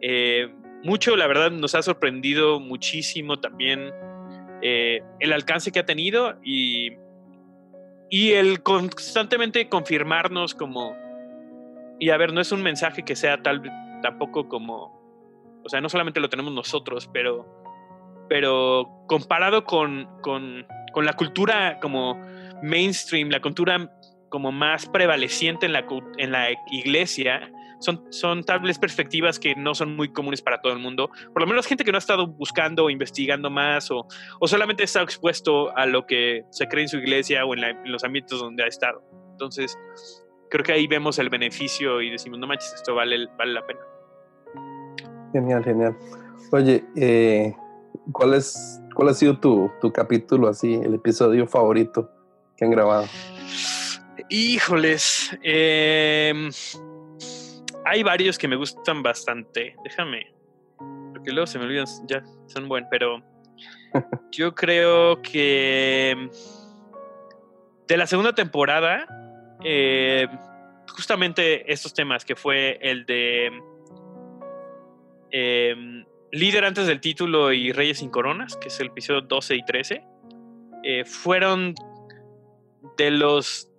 eh, 0.02 0.54
mucho, 0.84 1.16
la 1.16 1.28
verdad 1.28 1.52
nos 1.52 1.76
ha 1.76 1.82
sorprendido 1.82 2.60
muchísimo 2.60 3.40
también 3.40 3.92
eh, 4.62 5.02
el 5.20 5.34
alcance 5.34 5.72
que 5.72 5.80
ha 5.80 5.86
tenido 5.86 6.36
y, 6.44 6.94
y 8.10 8.32
el 8.32 8.64
constantemente 8.64 9.70
confirmarnos 9.70 10.56
como, 10.56 10.96
y 12.00 12.10
a 12.10 12.18
ver, 12.18 12.34
no 12.34 12.42
es 12.42 12.52
un 12.52 12.64
mensaje 12.64 13.04
que 13.04 13.16
sea 13.16 13.42
tal 13.42 13.62
tampoco 14.02 14.48
como, 14.48 15.62
o 15.64 15.70
sea, 15.70 15.82
no 15.82 15.90
solamente 15.90 16.20
lo 16.20 16.30
tenemos 16.30 16.54
nosotros, 16.54 17.10
pero, 17.14 17.46
pero 18.30 18.88
comparado 19.08 19.64
con, 19.64 20.08
con, 20.22 20.66
con 20.94 21.06
la 21.06 21.14
cultura 21.14 21.80
como 21.80 22.20
mainstream, 22.64 23.30
la 23.30 23.42
cultura 23.42 23.92
como 24.30 24.52
más 24.52 24.88
prevaleciente 24.88 25.66
en 25.66 25.74
la, 25.74 25.86
en 26.18 26.32
la 26.32 26.50
iglesia, 26.72 27.52
son, 27.80 28.06
son 28.10 28.44
vez 28.64 28.80
perspectivas 28.80 29.40
que 29.40 29.56
no 29.56 29.76
son 29.76 29.96
muy 29.96 30.12
comunes 30.12 30.42
para 30.42 30.62
todo 30.62 30.74
el 30.74 30.80
mundo. 30.80 31.10
Por 31.34 31.42
lo 31.42 31.48
menos 31.48 31.66
gente 31.66 31.84
que 31.84 31.92
no 31.92 31.98
ha 31.98 32.00
estado 32.00 32.28
buscando 32.28 32.86
o 32.86 32.90
investigando 32.90 33.50
más 33.50 33.92
o, 33.92 34.08
o 34.40 34.48
solamente 34.48 34.84
está 34.84 35.02
expuesto 35.02 35.76
a 35.76 35.86
lo 35.86 36.06
que 36.06 36.44
se 36.50 36.68
cree 36.68 36.84
en 36.84 36.90
su 36.90 36.98
iglesia 36.98 37.46
o 37.46 37.54
en, 37.54 37.62
los 37.86 38.04
ámbitos 38.04 38.40
donde 38.40 38.64
ha 38.64 38.68
estado. 38.68 39.02
Entonces, 39.32 39.78
creo 40.50 40.64
que 40.64 40.74
ahí 40.74 40.88
vemos 40.88 41.20
el 41.20 41.30
beneficio 41.30 42.02
y 42.02 42.10
decimos, 42.10 42.40
no 42.40 42.48
manches, 42.48 42.74
esto 42.74 42.96
vale, 42.96 43.28
vale 43.38 43.54
la 43.54 43.66
pena. 43.66 43.80
Genial, 45.34 45.64
genial. 45.64 45.98
Oye, 46.52 46.86
eh, 46.96 47.54
¿cuál, 48.12 48.34
es, 48.34 48.82
¿cuál 48.96 49.10
ha 49.10 49.14
sido 49.14 49.40
tu, 49.40 49.70
tu 49.82 49.92
capítulo 49.92 50.48
así, 50.48 50.74
el 50.74 50.96
episodio 50.96 51.46
favorito 51.48 52.10
que 52.56 52.66
han 52.66 52.72
grabado? 52.72 53.06
Híjoles, 54.30 55.38
eh, 55.44 56.50
hay 57.88 58.04
varios 58.04 58.38
que 58.38 58.48
me 58.48 58.56
gustan 58.56 59.02
bastante. 59.02 59.76
Déjame. 59.84 60.34
Porque 61.14 61.32
luego 61.32 61.48
se 61.48 61.58
me 61.58 61.66
olvidan, 61.66 61.86
ya 62.08 62.24
son 62.48 62.68
buenos, 62.68 62.90
pero 62.92 63.24
yo 64.32 64.54
creo 64.54 65.22
que 65.22 66.30
de 67.88 67.98
la 67.98 68.06
segunda 68.06 68.34
temporada, 68.34 69.08
eh, 69.64 70.28
justamente 70.90 71.72
estos 71.72 71.94
temas, 71.94 72.26
que 72.26 72.36
fue 72.36 72.78
el 72.82 73.06
de 73.06 73.52
em, 75.32 76.06
Líder 76.30 76.66
antes 76.66 76.88
del 76.88 77.00
título 77.00 77.54
y 77.54 77.72
Reyes 77.72 78.00
sin 78.00 78.10
Coronas, 78.10 78.58
que 78.58 78.68
es 78.68 78.80
el 78.82 78.88
episodio 78.88 79.22
12 79.22 79.56
y 79.56 79.64
13, 79.64 80.04
eh, 80.84 81.06
fueron 81.06 81.74
de 82.98 83.12
los 83.12 83.72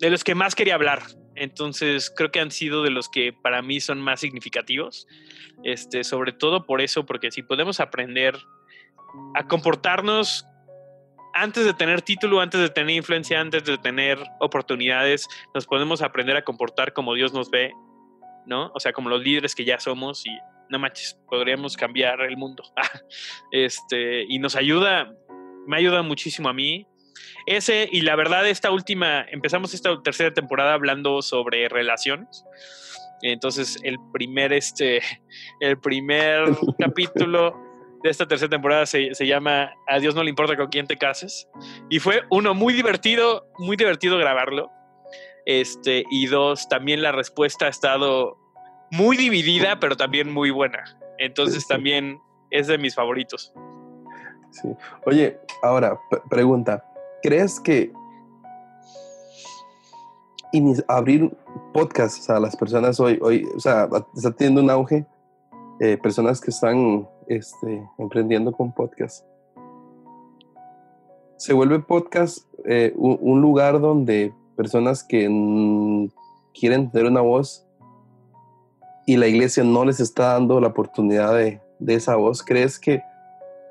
de 0.00 0.10
los 0.10 0.24
que 0.24 0.34
más 0.34 0.54
quería 0.54 0.74
hablar 0.74 1.02
entonces 1.36 2.12
creo 2.14 2.30
que 2.30 2.40
han 2.40 2.50
sido 2.50 2.82
de 2.82 2.90
los 2.90 3.08
que 3.08 3.32
para 3.32 3.62
mí 3.62 3.80
son 3.80 4.00
más 4.00 4.20
significativos. 4.20 5.06
Este, 5.62 6.04
sobre 6.04 6.32
todo 6.32 6.66
por 6.66 6.80
eso, 6.80 7.06
porque 7.06 7.30
si 7.30 7.42
podemos 7.42 7.80
aprender 7.80 8.36
a 9.34 9.46
comportarnos 9.46 10.46
antes 11.32 11.64
de 11.64 11.74
tener 11.74 12.02
título, 12.02 12.40
antes 12.40 12.60
de 12.60 12.68
tener 12.68 12.96
influencia, 12.96 13.40
antes 13.40 13.64
de 13.64 13.76
tener 13.78 14.18
oportunidades, 14.40 15.28
nos 15.54 15.66
podemos 15.66 16.02
aprender 16.02 16.36
a 16.36 16.42
comportar 16.42 16.92
como 16.92 17.14
Dios 17.14 17.32
nos 17.32 17.50
ve, 17.50 17.72
¿no? 18.46 18.70
O 18.74 18.80
sea, 18.80 18.92
como 18.92 19.08
los 19.08 19.22
líderes 19.22 19.54
que 19.54 19.64
ya 19.64 19.80
somos 19.80 20.24
y 20.26 20.30
no 20.70 20.78
manches, 20.78 21.18
podríamos 21.28 21.76
cambiar 21.76 22.20
el 22.20 22.36
mundo. 22.36 22.62
este, 23.50 24.24
y 24.28 24.38
nos 24.38 24.54
ayuda, 24.54 25.12
me 25.66 25.76
ayuda 25.76 26.02
muchísimo 26.02 26.48
a 26.48 26.52
mí 26.52 26.86
ese, 27.46 27.88
y 27.90 28.00
la 28.02 28.16
verdad, 28.16 28.48
esta 28.48 28.70
última, 28.70 29.26
empezamos 29.30 29.74
esta 29.74 30.02
tercera 30.02 30.32
temporada 30.32 30.74
hablando 30.74 31.22
sobre 31.22 31.68
relaciones. 31.68 32.44
Entonces, 33.22 33.78
el 33.82 33.98
primer, 34.12 34.52
este, 34.52 35.00
el 35.60 35.78
primer 35.78 36.44
capítulo 36.78 37.60
de 38.02 38.10
esta 38.10 38.26
tercera 38.26 38.50
temporada 38.50 38.84
se, 38.84 39.14
se, 39.14 39.26
llama 39.26 39.72
A 39.88 39.98
Dios 39.98 40.14
no 40.14 40.22
le 40.22 40.28
importa 40.28 40.56
con 40.56 40.68
quién 40.68 40.86
te 40.86 40.96
cases. 40.96 41.48
Y 41.88 42.00
fue 42.00 42.22
uno 42.30 42.54
muy 42.54 42.74
divertido, 42.74 43.46
muy 43.58 43.76
divertido 43.76 44.18
grabarlo. 44.18 44.70
Este, 45.46 46.04
y 46.10 46.26
dos, 46.26 46.68
también 46.68 47.02
la 47.02 47.12
respuesta 47.12 47.66
ha 47.66 47.68
estado 47.68 48.38
muy 48.90 49.16
dividida, 49.16 49.80
pero 49.80 49.96
también 49.96 50.32
muy 50.32 50.50
buena. 50.50 50.84
Entonces 51.18 51.66
también 51.66 52.18
es 52.50 52.66
de 52.66 52.78
mis 52.78 52.94
favoritos. 52.94 53.52
Sí. 54.50 54.68
Oye, 55.06 55.38
ahora, 55.62 55.98
pregunta, 56.30 56.84
¿crees 57.24 57.58
que 57.58 57.90
abrir 60.86 61.34
podcast, 61.72 62.20
o 62.20 62.22
sea, 62.22 62.38
las 62.38 62.54
personas 62.54 63.00
hoy, 63.00 63.18
hoy, 63.22 63.48
o 63.56 63.58
sea, 63.58 63.88
está 64.14 64.30
teniendo 64.30 64.60
un 64.60 64.68
auge, 64.68 65.06
eh, 65.80 65.96
personas 65.96 66.38
que 66.38 66.50
están 66.50 67.08
este, 67.26 67.82
emprendiendo 67.96 68.52
con 68.52 68.72
podcast. 68.72 69.24
Se 71.38 71.54
vuelve 71.54 71.80
podcast 71.80 72.46
eh, 72.66 72.92
un, 72.94 73.40
lugar 73.40 73.80
donde 73.80 74.34
personas 74.54 75.02
que 75.02 75.24
quieren 76.52 76.90
tener 76.90 77.10
una 77.10 77.22
voz 77.22 77.66
y 79.06 79.16
la 79.16 79.28
iglesia 79.28 79.64
no 79.64 79.86
les 79.86 79.98
está 79.98 80.34
dando 80.34 80.60
la 80.60 80.68
oportunidad 80.68 81.34
de, 81.34 81.60
de 81.78 81.94
esa 81.94 82.16
voz, 82.16 82.42
¿crees 82.42 82.78
que, 82.78 83.02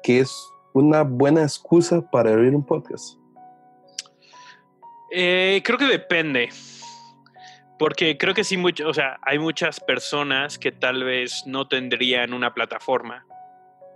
que 0.02 0.22
es 0.22 0.36
una 0.74 1.04
buena 1.04 1.44
excusa 1.44 2.02
para 2.02 2.32
abrir 2.32 2.56
un 2.56 2.64
podcast? 2.64 3.23
Eh, 5.16 5.62
creo 5.64 5.78
que 5.78 5.86
depende. 5.86 6.50
Porque 7.78 8.18
creo 8.18 8.34
que 8.34 8.44
sí, 8.44 8.58
mucho, 8.58 8.88
o 8.88 8.94
sea, 8.94 9.20
hay 9.22 9.38
muchas 9.38 9.80
personas 9.80 10.58
que 10.58 10.72
tal 10.72 11.04
vez 11.04 11.44
no 11.46 11.68
tendrían 11.68 12.34
una 12.34 12.54
plataforma. 12.54 13.26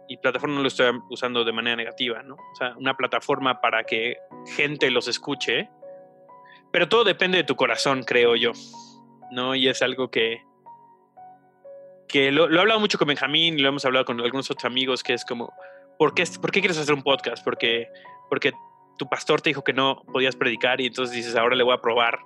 Y 0.08 0.18
plataforma 0.18 0.56
no 0.56 0.62
lo 0.62 0.68
estoy 0.68 0.92
usando 1.10 1.44
de 1.44 1.52
manera 1.52 1.76
negativa, 1.76 2.22
¿no? 2.22 2.36
O 2.36 2.56
sea, 2.56 2.76
una 2.78 2.96
plataforma 2.96 3.60
para 3.62 3.84
que 3.84 4.18
gente 4.56 4.92
los 4.92 5.08
escuche. 5.08 5.70
Pero 6.72 6.88
todo 6.88 7.04
depende 7.04 7.40
de 7.40 7.44
tu 7.44 7.56
corazón, 7.56 8.04
creo 8.04 8.36
yo. 8.36 8.52
¿No? 9.32 9.56
Y 9.56 9.68
es 9.68 9.82
algo 9.82 10.12
que. 10.12 10.44
que 12.08 12.32
lo, 12.32 12.48
lo 12.48 12.58
he 12.58 12.62
hablado 12.62 12.80
mucho 12.80 13.00
con 13.00 13.08
Benjamín 13.08 13.58
y 13.58 13.62
lo 13.64 13.70
hemos 13.70 13.86
hablado 13.86 14.06
con 14.06 14.22
algunos 14.22 14.52
otros 14.52 14.66
amigos, 14.66 15.02
que 15.02 15.14
es 15.14 15.26
como. 15.26 15.52
¿Por 15.98 16.14
qué, 16.14 16.24
¿por 16.40 16.52
qué 16.52 16.60
quieres 16.60 16.78
hacer 16.78 16.94
un 16.94 17.02
podcast? 17.02 17.44
Porque, 17.44 17.88
porque 18.30 18.54
tu 18.98 19.08
pastor 19.08 19.42
te 19.42 19.50
dijo 19.52 19.64
que 19.64 19.74
no 19.74 20.04
podías 20.12 20.36
predicar 20.36 20.82
y 20.82 20.88
entonces 20.88 21.16
dices, 21.16 21.36
ahora 21.36 21.56
le 21.56 21.64
voy 21.64 21.74
a 21.74 21.82
probar 21.82 22.20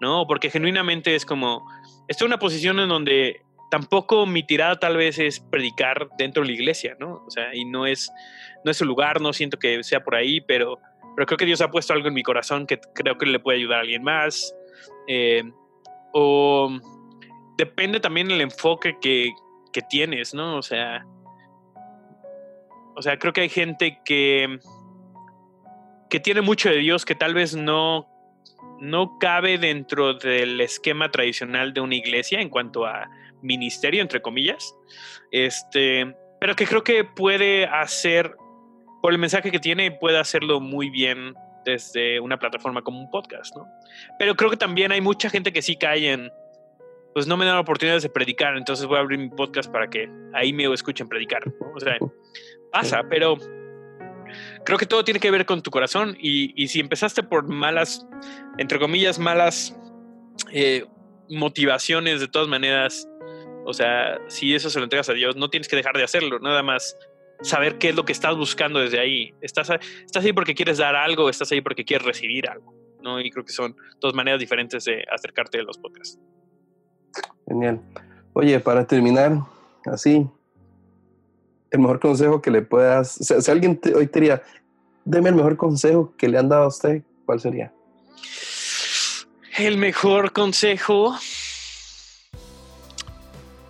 ¿no? 0.00 0.26
Porque 0.26 0.50
genuinamente 0.50 1.14
es 1.14 1.24
como, 1.24 1.66
estoy 2.06 2.26
en 2.26 2.32
una 2.32 2.38
posición 2.38 2.78
en 2.80 2.88
donde 2.88 3.42
tampoco 3.70 4.26
mi 4.26 4.42
tirada 4.42 4.78
tal 4.78 4.96
vez 4.96 5.18
es 5.18 5.40
predicar 5.40 6.08
dentro 6.18 6.42
de 6.42 6.48
la 6.48 6.54
iglesia, 6.54 6.96
¿no? 6.98 7.24
O 7.26 7.30
sea, 7.30 7.54
y 7.54 7.64
no 7.64 7.86
es, 7.86 8.10
no 8.64 8.70
es 8.70 8.76
su 8.76 8.84
lugar, 8.84 9.20
no 9.20 9.32
siento 9.32 9.58
que 9.58 9.82
sea 9.82 10.02
por 10.02 10.14
ahí, 10.14 10.40
pero, 10.40 10.78
pero 11.16 11.26
creo 11.26 11.38
que 11.38 11.44
Dios 11.44 11.60
ha 11.60 11.70
puesto 11.70 11.92
algo 11.92 12.08
en 12.08 12.14
mi 12.14 12.22
corazón 12.22 12.66
que 12.66 12.78
creo 12.94 13.18
que 13.18 13.26
le 13.26 13.40
puede 13.40 13.58
ayudar 13.58 13.78
a 13.78 13.80
alguien 13.82 14.02
más. 14.02 14.54
Eh, 15.06 15.42
o 16.12 16.70
depende 17.56 18.00
también 18.00 18.30
el 18.30 18.40
enfoque 18.40 18.96
que, 19.00 19.32
que 19.72 19.82
tienes, 19.82 20.32
¿no? 20.32 20.56
O 20.56 20.62
sea, 20.62 21.04
o 22.96 23.02
sea, 23.02 23.18
creo 23.18 23.32
que 23.32 23.42
hay 23.42 23.48
gente 23.48 24.00
que, 24.04 24.58
que 26.10 26.20
tiene 26.20 26.40
mucho 26.40 26.68
de 26.68 26.76
Dios 26.76 27.04
que 27.04 27.14
tal 27.14 27.34
vez 27.34 27.54
no 27.54 28.08
no 28.80 29.18
cabe 29.18 29.58
dentro 29.58 30.14
del 30.14 30.60
esquema 30.60 31.10
tradicional 31.10 31.72
de 31.72 31.80
una 31.80 31.96
iglesia 31.96 32.40
en 32.40 32.48
cuanto 32.48 32.86
a 32.86 33.10
ministerio, 33.42 34.02
entre 34.02 34.22
comillas. 34.22 34.74
Este, 35.30 36.14
pero 36.40 36.54
que 36.54 36.66
creo 36.66 36.84
que 36.84 37.04
puede 37.04 37.66
hacer, 37.66 38.34
por 39.02 39.12
el 39.12 39.18
mensaje 39.18 39.50
que 39.50 39.58
tiene, 39.58 39.90
puede 39.90 40.18
hacerlo 40.18 40.60
muy 40.60 40.90
bien 40.90 41.34
desde 41.64 42.20
una 42.20 42.38
plataforma 42.38 42.82
como 42.82 43.00
un 43.00 43.10
podcast, 43.10 43.54
¿no? 43.56 43.66
Pero 44.18 44.36
creo 44.36 44.50
que 44.50 44.56
también 44.56 44.92
hay 44.92 45.00
mucha 45.00 45.28
gente 45.28 45.52
que 45.52 45.60
sí 45.60 45.76
cae 45.76 46.12
en, 46.12 46.30
pues 47.14 47.26
no 47.26 47.36
me 47.36 47.44
dan 47.44 47.58
oportunidades 47.58 48.04
de 48.04 48.08
predicar, 48.08 48.56
entonces 48.56 48.86
voy 48.86 48.96
a 48.96 49.00
abrir 49.00 49.18
mi 49.18 49.28
podcast 49.28 49.70
para 49.70 49.88
que 49.88 50.08
ahí 50.32 50.52
me 50.52 50.72
escuchen 50.72 51.08
predicar, 51.08 51.42
O 51.74 51.80
sea, 51.80 51.98
pasa, 52.72 53.02
pero 53.10 53.36
creo 54.64 54.78
que 54.78 54.86
todo 54.86 55.04
tiene 55.04 55.20
que 55.20 55.30
ver 55.30 55.46
con 55.46 55.62
tu 55.62 55.70
corazón 55.70 56.16
y, 56.20 56.68
si 56.68 56.80
empezaste 56.80 57.22
por 57.22 57.48
malas, 57.48 58.06
entre 58.58 58.78
comillas, 58.78 59.18
malas 59.18 59.76
eh, 60.52 60.84
motivaciones, 61.28 62.20
de 62.20 62.28
todas 62.28 62.48
maneras, 62.48 63.08
o 63.64 63.74
sea, 63.74 64.18
si 64.28 64.54
eso 64.54 64.70
se 64.70 64.78
lo 64.78 64.84
entregas 64.84 65.08
a 65.08 65.12
Dios, 65.12 65.36
no 65.36 65.50
tienes 65.50 65.68
que 65.68 65.76
dejar 65.76 65.96
de 65.96 66.04
hacerlo, 66.04 66.38
nada 66.38 66.62
más 66.62 66.96
saber 67.42 67.78
qué 67.78 67.90
es 67.90 67.96
lo 67.96 68.04
que 68.04 68.12
estás 68.12 68.36
buscando 68.36 68.80
desde 68.80 68.98
ahí. 68.98 69.34
Estás, 69.40 69.70
estás 70.04 70.24
ahí 70.24 70.32
porque 70.32 70.54
quieres 70.54 70.78
dar 70.78 70.96
algo, 70.96 71.28
estás 71.28 71.52
ahí 71.52 71.60
porque 71.60 71.84
quieres 71.84 72.06
recibir 72.06 72.48
algo, 72.48 72.74
¿no? 73.02 73.20
Y 73.20 73.30
creo 73.30 73.44
que 73.44 73.52
son 73.52 73.76
dos 74.00 74.14
maneras 74.14 74.40
diferentes 74.40 74.84
de 74.84 75.04
acercarte 75.10 75.60
a 75.60 75.62
los 75.62 75.78
podcasts. 75.78 76.18
Genial. 77.46 77.80
Oye, 78.32 78.60
para 78.60 78.86
terminar, 78.86 79.38
así, 79.86 80.26
el 81.70 81.80
mejor 81.80 82.00
consejo 82.00 82.40
que 82.40 82.50
le 82.50 82.62
puedas, 82.62 83.12
si 83.12 83.50
alguien 83.50 83.80
hoy 83.94 84.06
te 84.06 84.20
diría, 84.20 84.42
deme 85.04 85.30
el 85.30 85.34
mejor 85.34 85.56
consejo 85.56 86.14
que 86.16 86.28
le 86.28 86.38
han 86.38 86.48
dado 86.48 86.64
a 86.64 86.68
usted, 86.68 87.02
¿cuál 87.26 87.40
sería? 87.40 87.72
El 89.56 89.76
mejor 89.76 90.32
consejo. 90.32 91.16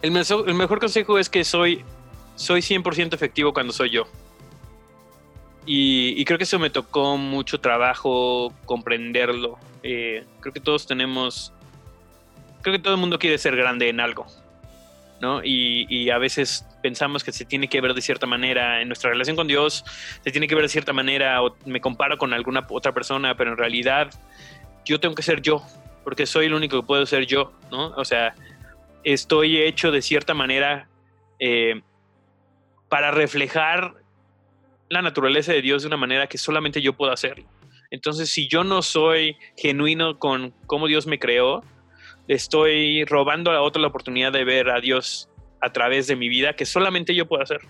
El, 0.02 0.16
el 0.16 0.54
mejor 0.54 0.80
consejo 0.80 1.18
es 1.18 1.28
que 1.28 1.44
soy, 1.44 1.84
soy 2.36 2.60
100% 2.60 3.14
efectivo 3.14 3.52
cuando 3.52 3.72
soy 3.72 3.90
yo. 3.90 4.06
Y, 5.70 6.24
creo 6.24 6.38
que 6.38 6.44
eso 6.44 6.58
me 6.58 6.70
tocó 6.70 7.18
mucho 7.18 7.60
trabajo 7.60 8.54
comprenderlo. 8.64 9.58
Eh, 9.82 10.24
creo 10.40 10.54
que 10.54 10.60
todos 10.60 10.86
tenemos. 10.86 11.52
Creo 12.62 12.76
que 12.76 12.82
todo 12.82 12.94
el 12.94 13.00
mundo 13.00 13.18
quiere 13.18 13.36
ser 13.36 13.54
grande 13.54 13.90
en 13.90 14.00
algo. 14.00 14.26
¿no? 15.20 15.42
Y, 15.44 16.08
a 16.08 16.16
veces 16.16 16.64
pensamos 16.88 17.22
que 17.22 17.32
se 17.32 17.44
tiene 17.44 17.68
que 17.68 17.82
ver 17.82 17.92
de 17.92 18.00
cierta 18.00 18.24
manera 18.24 18.80
en 18.80 18.88
nuestra 18.88 19.10
relación 19.10 19.36
con 19.36 19.46
Dios, 19.46 19.84
se 20.24 20.30
tiene 20.30 20.48
que 20.48 20.54
ver 20.54 20.64
de 20.64 20.70
cierta 20.70 20.94
manera 20.94 21.42
o 21.42 21.54
me 21.66 21.82
comparo 21.82 22.16
con 22.16 22.32
alguna 22.32 22.66
otra 22.70 22.94
persona, 22.94 23.36
pero 23.36 23.50
en 23.50 23.58
realidad 23.58 24.08
yo 24.86 24.98
tengo 24.98 25.14
que 25.14 25.22
ser 25.22 25.42
yo, 25.42 25.62
porque 26.02 26.24
soy 26.24 26.46
el 26.46 26.54
único 26.54 26.80
que 26.80 26.86
puedo 26.86 27.04
ser 27.04 27.26
yo, 27.26 27.52
¿no? 27.70 27.88
O 27.88 28.06
sea, 28.06 28.34
estoy 29.04 29.58
hecho 29.58 29.90
de 29.90 30.00
cierta 30.00 30.32
manera 30.32 30.88
eh, 31.38 31.82
para 32.88 33.10
reflejar 33.10 33.92
la 34.88 35.02
naturaleza 35.02 35.52
de 35.52 35.60
Dios 35.60 35.82
de 35.82 35.88
una 35.88 35.98
manera 35.98 36.26
que 36.26 36.38
solamente 36.38 36.80
yo 36.80 36.94
puedo 36.94 37.12
hacerlo. 37.12 37.44
Entonces, 37.90 38.30
si 38.30 38.48
yo 38.48 38.64
no 38.64 38.80
soy 38.80 39.36
genuino 39.58 40.18
con 40.18 40.54
cómo 40.64 40.86
Dios 40.86 41.06
me 41.06 41.18
creó, 41.18 41.62
estoy 42.28 43.04
robando 43.04 43.50
a 43.50 43.60
otro 43.60 43.82
la 43.82 43.88
oportunidad 43.88 44.32
de 44.32 44.44
ver 44.44 44.70
a 44.70 44.80
Dios 44.80 45.28
a 45.60 45.72
través 45.72 46.06
de 46.06 46.16
mi 46.16 46.28
vida 46.28 46.54
que 46.54 46.66
solamente 46.66 47.14
yo 47.14 47.26
puedo 47.26 47.42
hacer. 47.42 47.60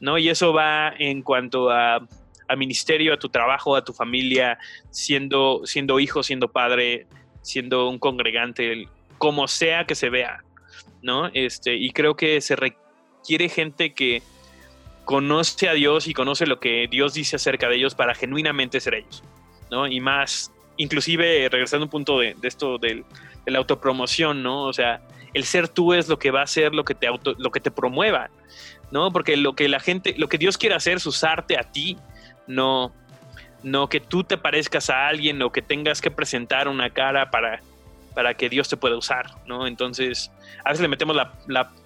¿no? 0.00 0.18
Y 0.18 0.28
eso 0.28 0.52
va 0.52 0.92
en 0.98 1.22
cuanto 1.22 1.70
a, 1.70 2.06
ministerio, 2.56 3.14
a 3.14 3.18
tu 3.18 3.28
trabajo, 3.28 3.76
a 3.76 3.84
tu 3.84 3.92
familia, 3.92 4.58
siendo, 4.90 5.62
siendo 5.64 5.98
hijo, 6.00 6.22
siendo 6.22 6.48
padre, 6.48 7.06
siendo 7.42 7.88
un 7.88 7.98
congregante, 7.98 8.88
como 9.18 9.48
sea 9.48 9.84
que 9.84 9.94
se 9.94 10.10
vea, 10.10 10.44
¿no? 11.02 11.28
Este, 11.32 11.74
y 11.74 11.90
creo 11.90 12.16
que 12.16 12.40
se 12.40 12.54
requiere 12.56 13.48
gente 13.48 13.94
que 13.94 14.22
conoce 15.04 15.68
a 15.68 15.72
Dios 15.72 16.06
y 16.06 16.14
conoce 16.14 16.46
lo 16.46 16.60
que 16.60 16.86
Dios 16.90 17.14
dice 17.14 17.36
acerca 17.36 17.68
de 17.68 17.76
ellos 17.76 17.94
para 17.94 18.14
genuinamente 18.14 18.80
ser 18.80 18.94
ellos, 18.94 19.22
¿no? 19.70 19.86
Y 19.86 20.00
más, 20.00 20.52
inclusive 20.76 21.48
regresando 21.48 21.84
a 21.84 21.86
un 21.86 21.90
punto 21.90 22.20
de 22.20 22.36
esto 22.42 22.78
del, 22.78 23.04
de 23.44 23.52
la 23.52 23.58
autopromoción, 23.58 24.42
¿no? 24.42 24.64
O 24.64 24.72
sea, 24.72 25.00
el 25.36 25.44
ser 25.44 25.68
tú 25.68 25.92
es 25.92 26.08
lo 26.08 26.18
que 26.18 26.30
va 26.30 26.40
a 26.40 26.46
ser 26.46 26.74
lo 26.74 26.82
que 26.82 26.94
te 26.94 27.06
auto, 27.06 27.34
lo 27.36 27.50
que 27.50 27.60
te 27.60 27.70
promueva, 27.70 28.30
¿no? 28.90 29.12
Porque 29.12 29.36
lo 29.36 29.54
que 29.54 29.68
la 29.68 29.80
gente, 29.80 30.14
lo 30.16 30.30
que 30.30 30.38
Dios 30.38 30.56
quiere 30.56 30.74
hacer 30.74 30.96
es 30.96 31.04
usarte 31.04 31.58
a 31.58 31.62
ti, 31.62 31.98
no, 32.46 32.90
no 33.62 33.90
que 33.90 34.00
tú 34.00 34.24
te 34.24 34.38
parezcas 34.38 34.88
a 34.88 35.06
alguien 35.06 35.42
o 35.42 35.52
que 35.52 35.60
tengas 35.60 36.00
que 36.00 36.10
presentar 36.10 36.68
una 36.68 36.88
cara 36.88 37.30
para, 37.30 37.60
para 38.14 38.32
que 38.32 38.48
Dios 38.48 38.70
te 38.70 38.78
pueda 38.78 38.96
usar, 38.96 39.26
¿no? 39.46 39.66
Entonces, 39.66 40.32
a 40.64 40.70
veces 40.70 40.80
le 40.80 40.88
metemos 40.88 41.14
la, 41.14 41.34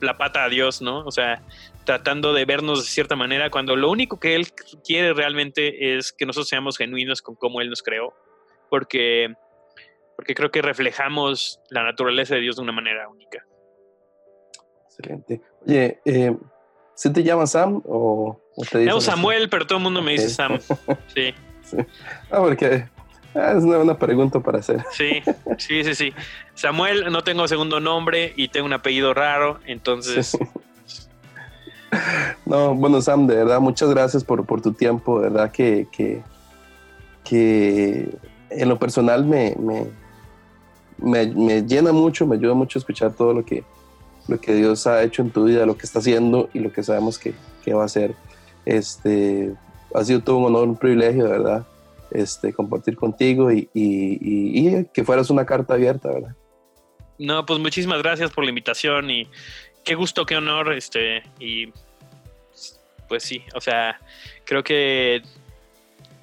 la, 0.01 0.17
pata 0.17 0.45
a 0.45 0.49
Dios, 0.49 0.81
¿no? 0.81 1.01
O 1.01 1.11
sea, 1.11 1.43
tratando 1.85 2.33
de 2.33 2.45
vernos 2.45 2.85
de 2.85 2.89
cierta 2.89 3.17
manera, 3.17 3.51
cuando 3.51 3.75
lo 3.75 3.91
único 3.91 4.21
que 4.21 4.37
Él 4.37 4.47
quiere 4.87 5.13
realmente 5.13 5.97
es 5.97 6.13
que 6.13 6.25
nosotros 6.25 6.49
seamos 6.49 6.79
genuinos 6.79 7.21
con 7.21 7.35
cómo 7.35 7.61
Él 7.61 7.69
nos 7.69 7.83
creó, 7.83 8.15
porque 8.69 9.35
porque 10.21 10.35
creo 10.35 10.51
que 10.51 10.61
reflejamos 10.61 11.63
la 11.71 11.83
naturaleza 11.83 12.35
de 12.35 12.43
Dios 12.43 12.57
de 12.57 12.63
una 12.63 12.73
manera 12.73 13.09
única. 13.09 13.43
Excelente. 14.85 15.41
Oye, 15.67 15.99
eh, 16.05 16.37
¿se 16.95 17.09
te 17.09 17.23
llama 17.23 17.47
Sam 17.47 17.81
o, 17.87 18.39
te 18.71 18.85
llamo 18.85 19.01
Samuel, 19.01 19.49
pero 19.49 19.67
todo 19.67 19.79
el 19.79 19.85
mundo 19.85 20.03
me 20.03 20.13
dice 20.13 20.29
Sam. 20.29 20.59
Sí. 21.15 21.33
Ah, 22.31 22.41
porque 22.41 22.87
ah, 23.35 23.55
es 23.57 23.65
una, 23.65 23.99
pregunta 23.99 24.41
para 24.41 24.59
hacer. 24.59 24.85
Sí, 24.93 25.23
sí, 25.57 25.85
sí, 25.85 25.95
sí. 25.95 26.13
Samuel, 26.53 27.11
no 27.11 27.25
tengo 27.25 27.49
segundo 27.49 27.81
nombre 27.81 28.35
y 28.37 28.49
tengo 28.49 28.67
un 28.67 28.75
apellido 28.75 29.15
raro, 29.15 29.59
entonces... 29.65 30.37
No, 32.45 32.75
bueno, 32.75 33.01
Sam, 33.01 33.27
de 33.27 33.37
verdad, 33.37 33.59
muchas 33.59 33.89
gracias 33.89 34.23
por, 34.23 34.45
por 34.45 34.61
tu 34.61 34.75
tiempo. 34.75 35.19
De 35.19 35.31
verdad 35.31 35.51
que, 35.51 35.89
que, 35.91 36.23
que 37.25 38.19
en 38.51 38.69
lo 38.69 38.79
personal 38.79 39.25
me, 39.25 39.55
me, 39.59 39.87
me, 41.03 41.63
llena 41.63 41.93
mucho, 41.93 42.27
me 42.27 42.37
ayuda 42.37 42.55
mucho 42.55 42.79
escuchar 42.79 43.15
todo 43.15 43.33
lo 43.33 43.45
que, 43.45 43.65
lo 44.29 44.41
que 44.41 44.55
Dios 44.55 44.87
ha 44.87 45.03
hecho 45.03 45.23
en 45.23 45.31
tu 45.31 45.45
vida, 45.45 45.67
lo 45.67 45.77
que 45.77 45.87
está 45.87 45.99
haciendo 45.99 46.49
y 46.53 46.61
lo 46.61 46.73
que 46.73 46.83
sabemos 46.83 47.19
que, 47.19 47.35
que 47.65 47.75
va 47.75 47.83
a 47.83 47.87
hacer. 47.87 48.15
Este, 48.65 49.55
ha 49.95 50.05
sido 50.05 50.21
todo 50.21 50.39
un 50.39 50.47
honor, 50.47 50.69
un 50.69 50.77
privilegio, 50.77 51.25
de 51.25 51.31
verdad, 51.31 51.67
este, 52.11 52.53
compartir 52.53 52.97
contigo 52.97 53.51
y, 53.53 53.69
y, 53.75 54.69
y, 54.69 54.85
que 54.93 55.05
fueras 55.05 55.31
una 55.31 55.45
carta 55.45 55.75
abierta, 55.75 56.09
¿verdad? 56.09 56.37
No, 57.19 57.45
pues 57.45 57.59
muchísimas 57.59 58.03
gracias 58.03 58.31
por 58.31 58.45
la 58.45 58.51
invitación 58.51 59.11
y 59.11 59.29
qué 59.85 59.95
gusto, 59.95 60.25
qué 60.25 60.37
honor, 60.37 60.73
este, 60.73 61.23
y 61.39 61.73
pues 63.09 63.25
sí, 63.25 63.43
o 63.55 63.61
sea, 63.61 64.01
creo 64.45 64.63
que 64.63 65.23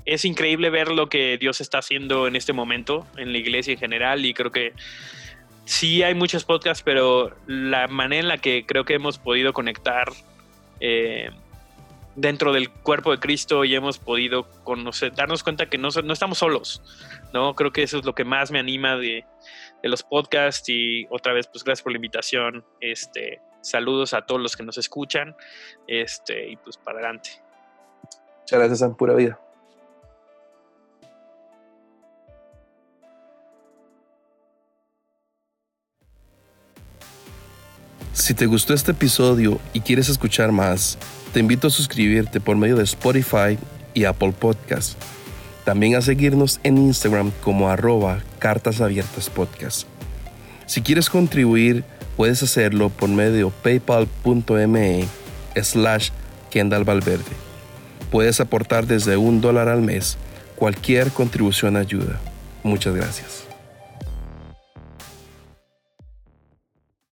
es 0.08 0.24
increíble 0.24 0.70
ver 0.70 0.90
lo 0.90 1.10
que 1.10 1.38
Dios 1.38 1.60
está 1.60 1.80
haciendo 1.80 2.28
en 2.28 2.38
este 2.38 2.54
momento 2.54 3.06
en 3.18 3.34
la 3.34 3.38
iglesia 3.38 3.74
en 3.74 3.80
general 3.80 4.26
y 4.26 4.34
creo 4.34 4.52
que 4.52 4.74
sí 5.66 6.02
hay 6.02 6.16
muchos 6.16 6.46
podcasts, 6.46 6.82
pero 6.82 7.36
la 7.46 7.88
manera 7.90 8.22
en 8.22 8.28
la 8.30 8.38
que 8.38 8.66
creo 8.66 8.86
que 8.86 8.94
hemos 8.94 9.18
podido 9.18 9.52
conectar 9.52 10.14
eh, 10.80 11.30
dentro 12.16 12.54
del 12.54 12.70
cuerpo 12.70 13.12
de 13.12 13.20
Cristo 13.20 13.66
y 13.66 13.76
hemos 13.76 14.00
podido 14.00 14.50
conocer, 14.64 15.14
darnos 15.14 15.44
cuenta 15.44 15.66
que 15.66 15.78
no, 15.78 15.90
no, 16.02 16.14
estamos 16.14 16.38
solos, 16.38 16.82
¿no? 17.34 17.54
Creo 17.54 17.74
que 17.74 17.84
eso 17.84 17.98
es 18.00 18.06
lo 18.06 18.16
que 18.16 18.24
más 18.24 18.50
me 18.50 18.60
anima 18.60 18.96
de, 18.96 19.26
de, 19.84 19.90
los 19.90 20.04
podcasts 20.04 20.70
y 20.70 21.06
otra 21.10 21.34
vez, 21.34 21.48
pues 21.48 21.66
gracias 21.66 21.84
por 21.84 21.92
la 21.92 21.98
invitación, 21.98 22.64
este, 22.80 23.42
saludos 23.60 24.14
a 24.14 24.26
todos 24.26 24.40
los 24.40 24.56
que 24.56 24.64
nos 24.64 24.78
escuchan, 24.78 25.36
este, 25.86 26.50
y 26.50 26.56
pues 26.56 26.78
para 26.78 27.00
adelante. 27.00 27.32
Muchas 28.40 28.60
gracias, 28.60 28.82
en 28.84 28.96
pura 28.96 29.14
vida. 29.14 29.38
Si 38.18 38.34
te 38.34 38.48
gustó 38.48 38.74
este 38.74 38.92
episodio 38.92 39.60
y 39.74 39.82
quieres 39.82 40.10
escuchar 40.10 40.52
más, 40.52 40.98
te 41.34 41.40
invito 41.40 41.68
a 41.68 41.70
suscribirte 41.70 42.42
por 42.42 42.58
medio 42.58 42.76
de 42.76 42.84
Spotify 42.84 43.60
y 43.94 44.06
Apple 44.06 44.34
Podcast. 44.38 44.98
También 45.64 45.96
a 45.96 46.02
seguirnos 46.02 46.60
en 46.64 46.80
Instagram 46.80 47.32
como 47.44 47.70
arroba 47.70 48.24
cartas 48.40 48.82
abiertas 48.82 49.30
podcast. 49.30 49.88
Si 50.66 50.82
quieres 50.82 51.12
contribuir, 51.12 51.84
puedes 52.18 52.42
hacerlo 52.42 52.90
por 52.90 53.08
medio 53.08 53.52
paypal.me 53.52 55.08
slash 55.62 56.10
Kendall 56.50 56.86
Valverde. 56.86 57.24
Puedes 58.10 58.40
aportar 58.40 58.88
desde 58.88 59.16
un 59.16 59.42
dólar 59.42 59.70
al 59.70 59.84
mes. 59.84 60.18
Cualquier 60.56 61.12
contribución 61.12 61.78
ayuda. 61.78 62.20
Muchas 62.64 62.96
gracias. 62.96 63.47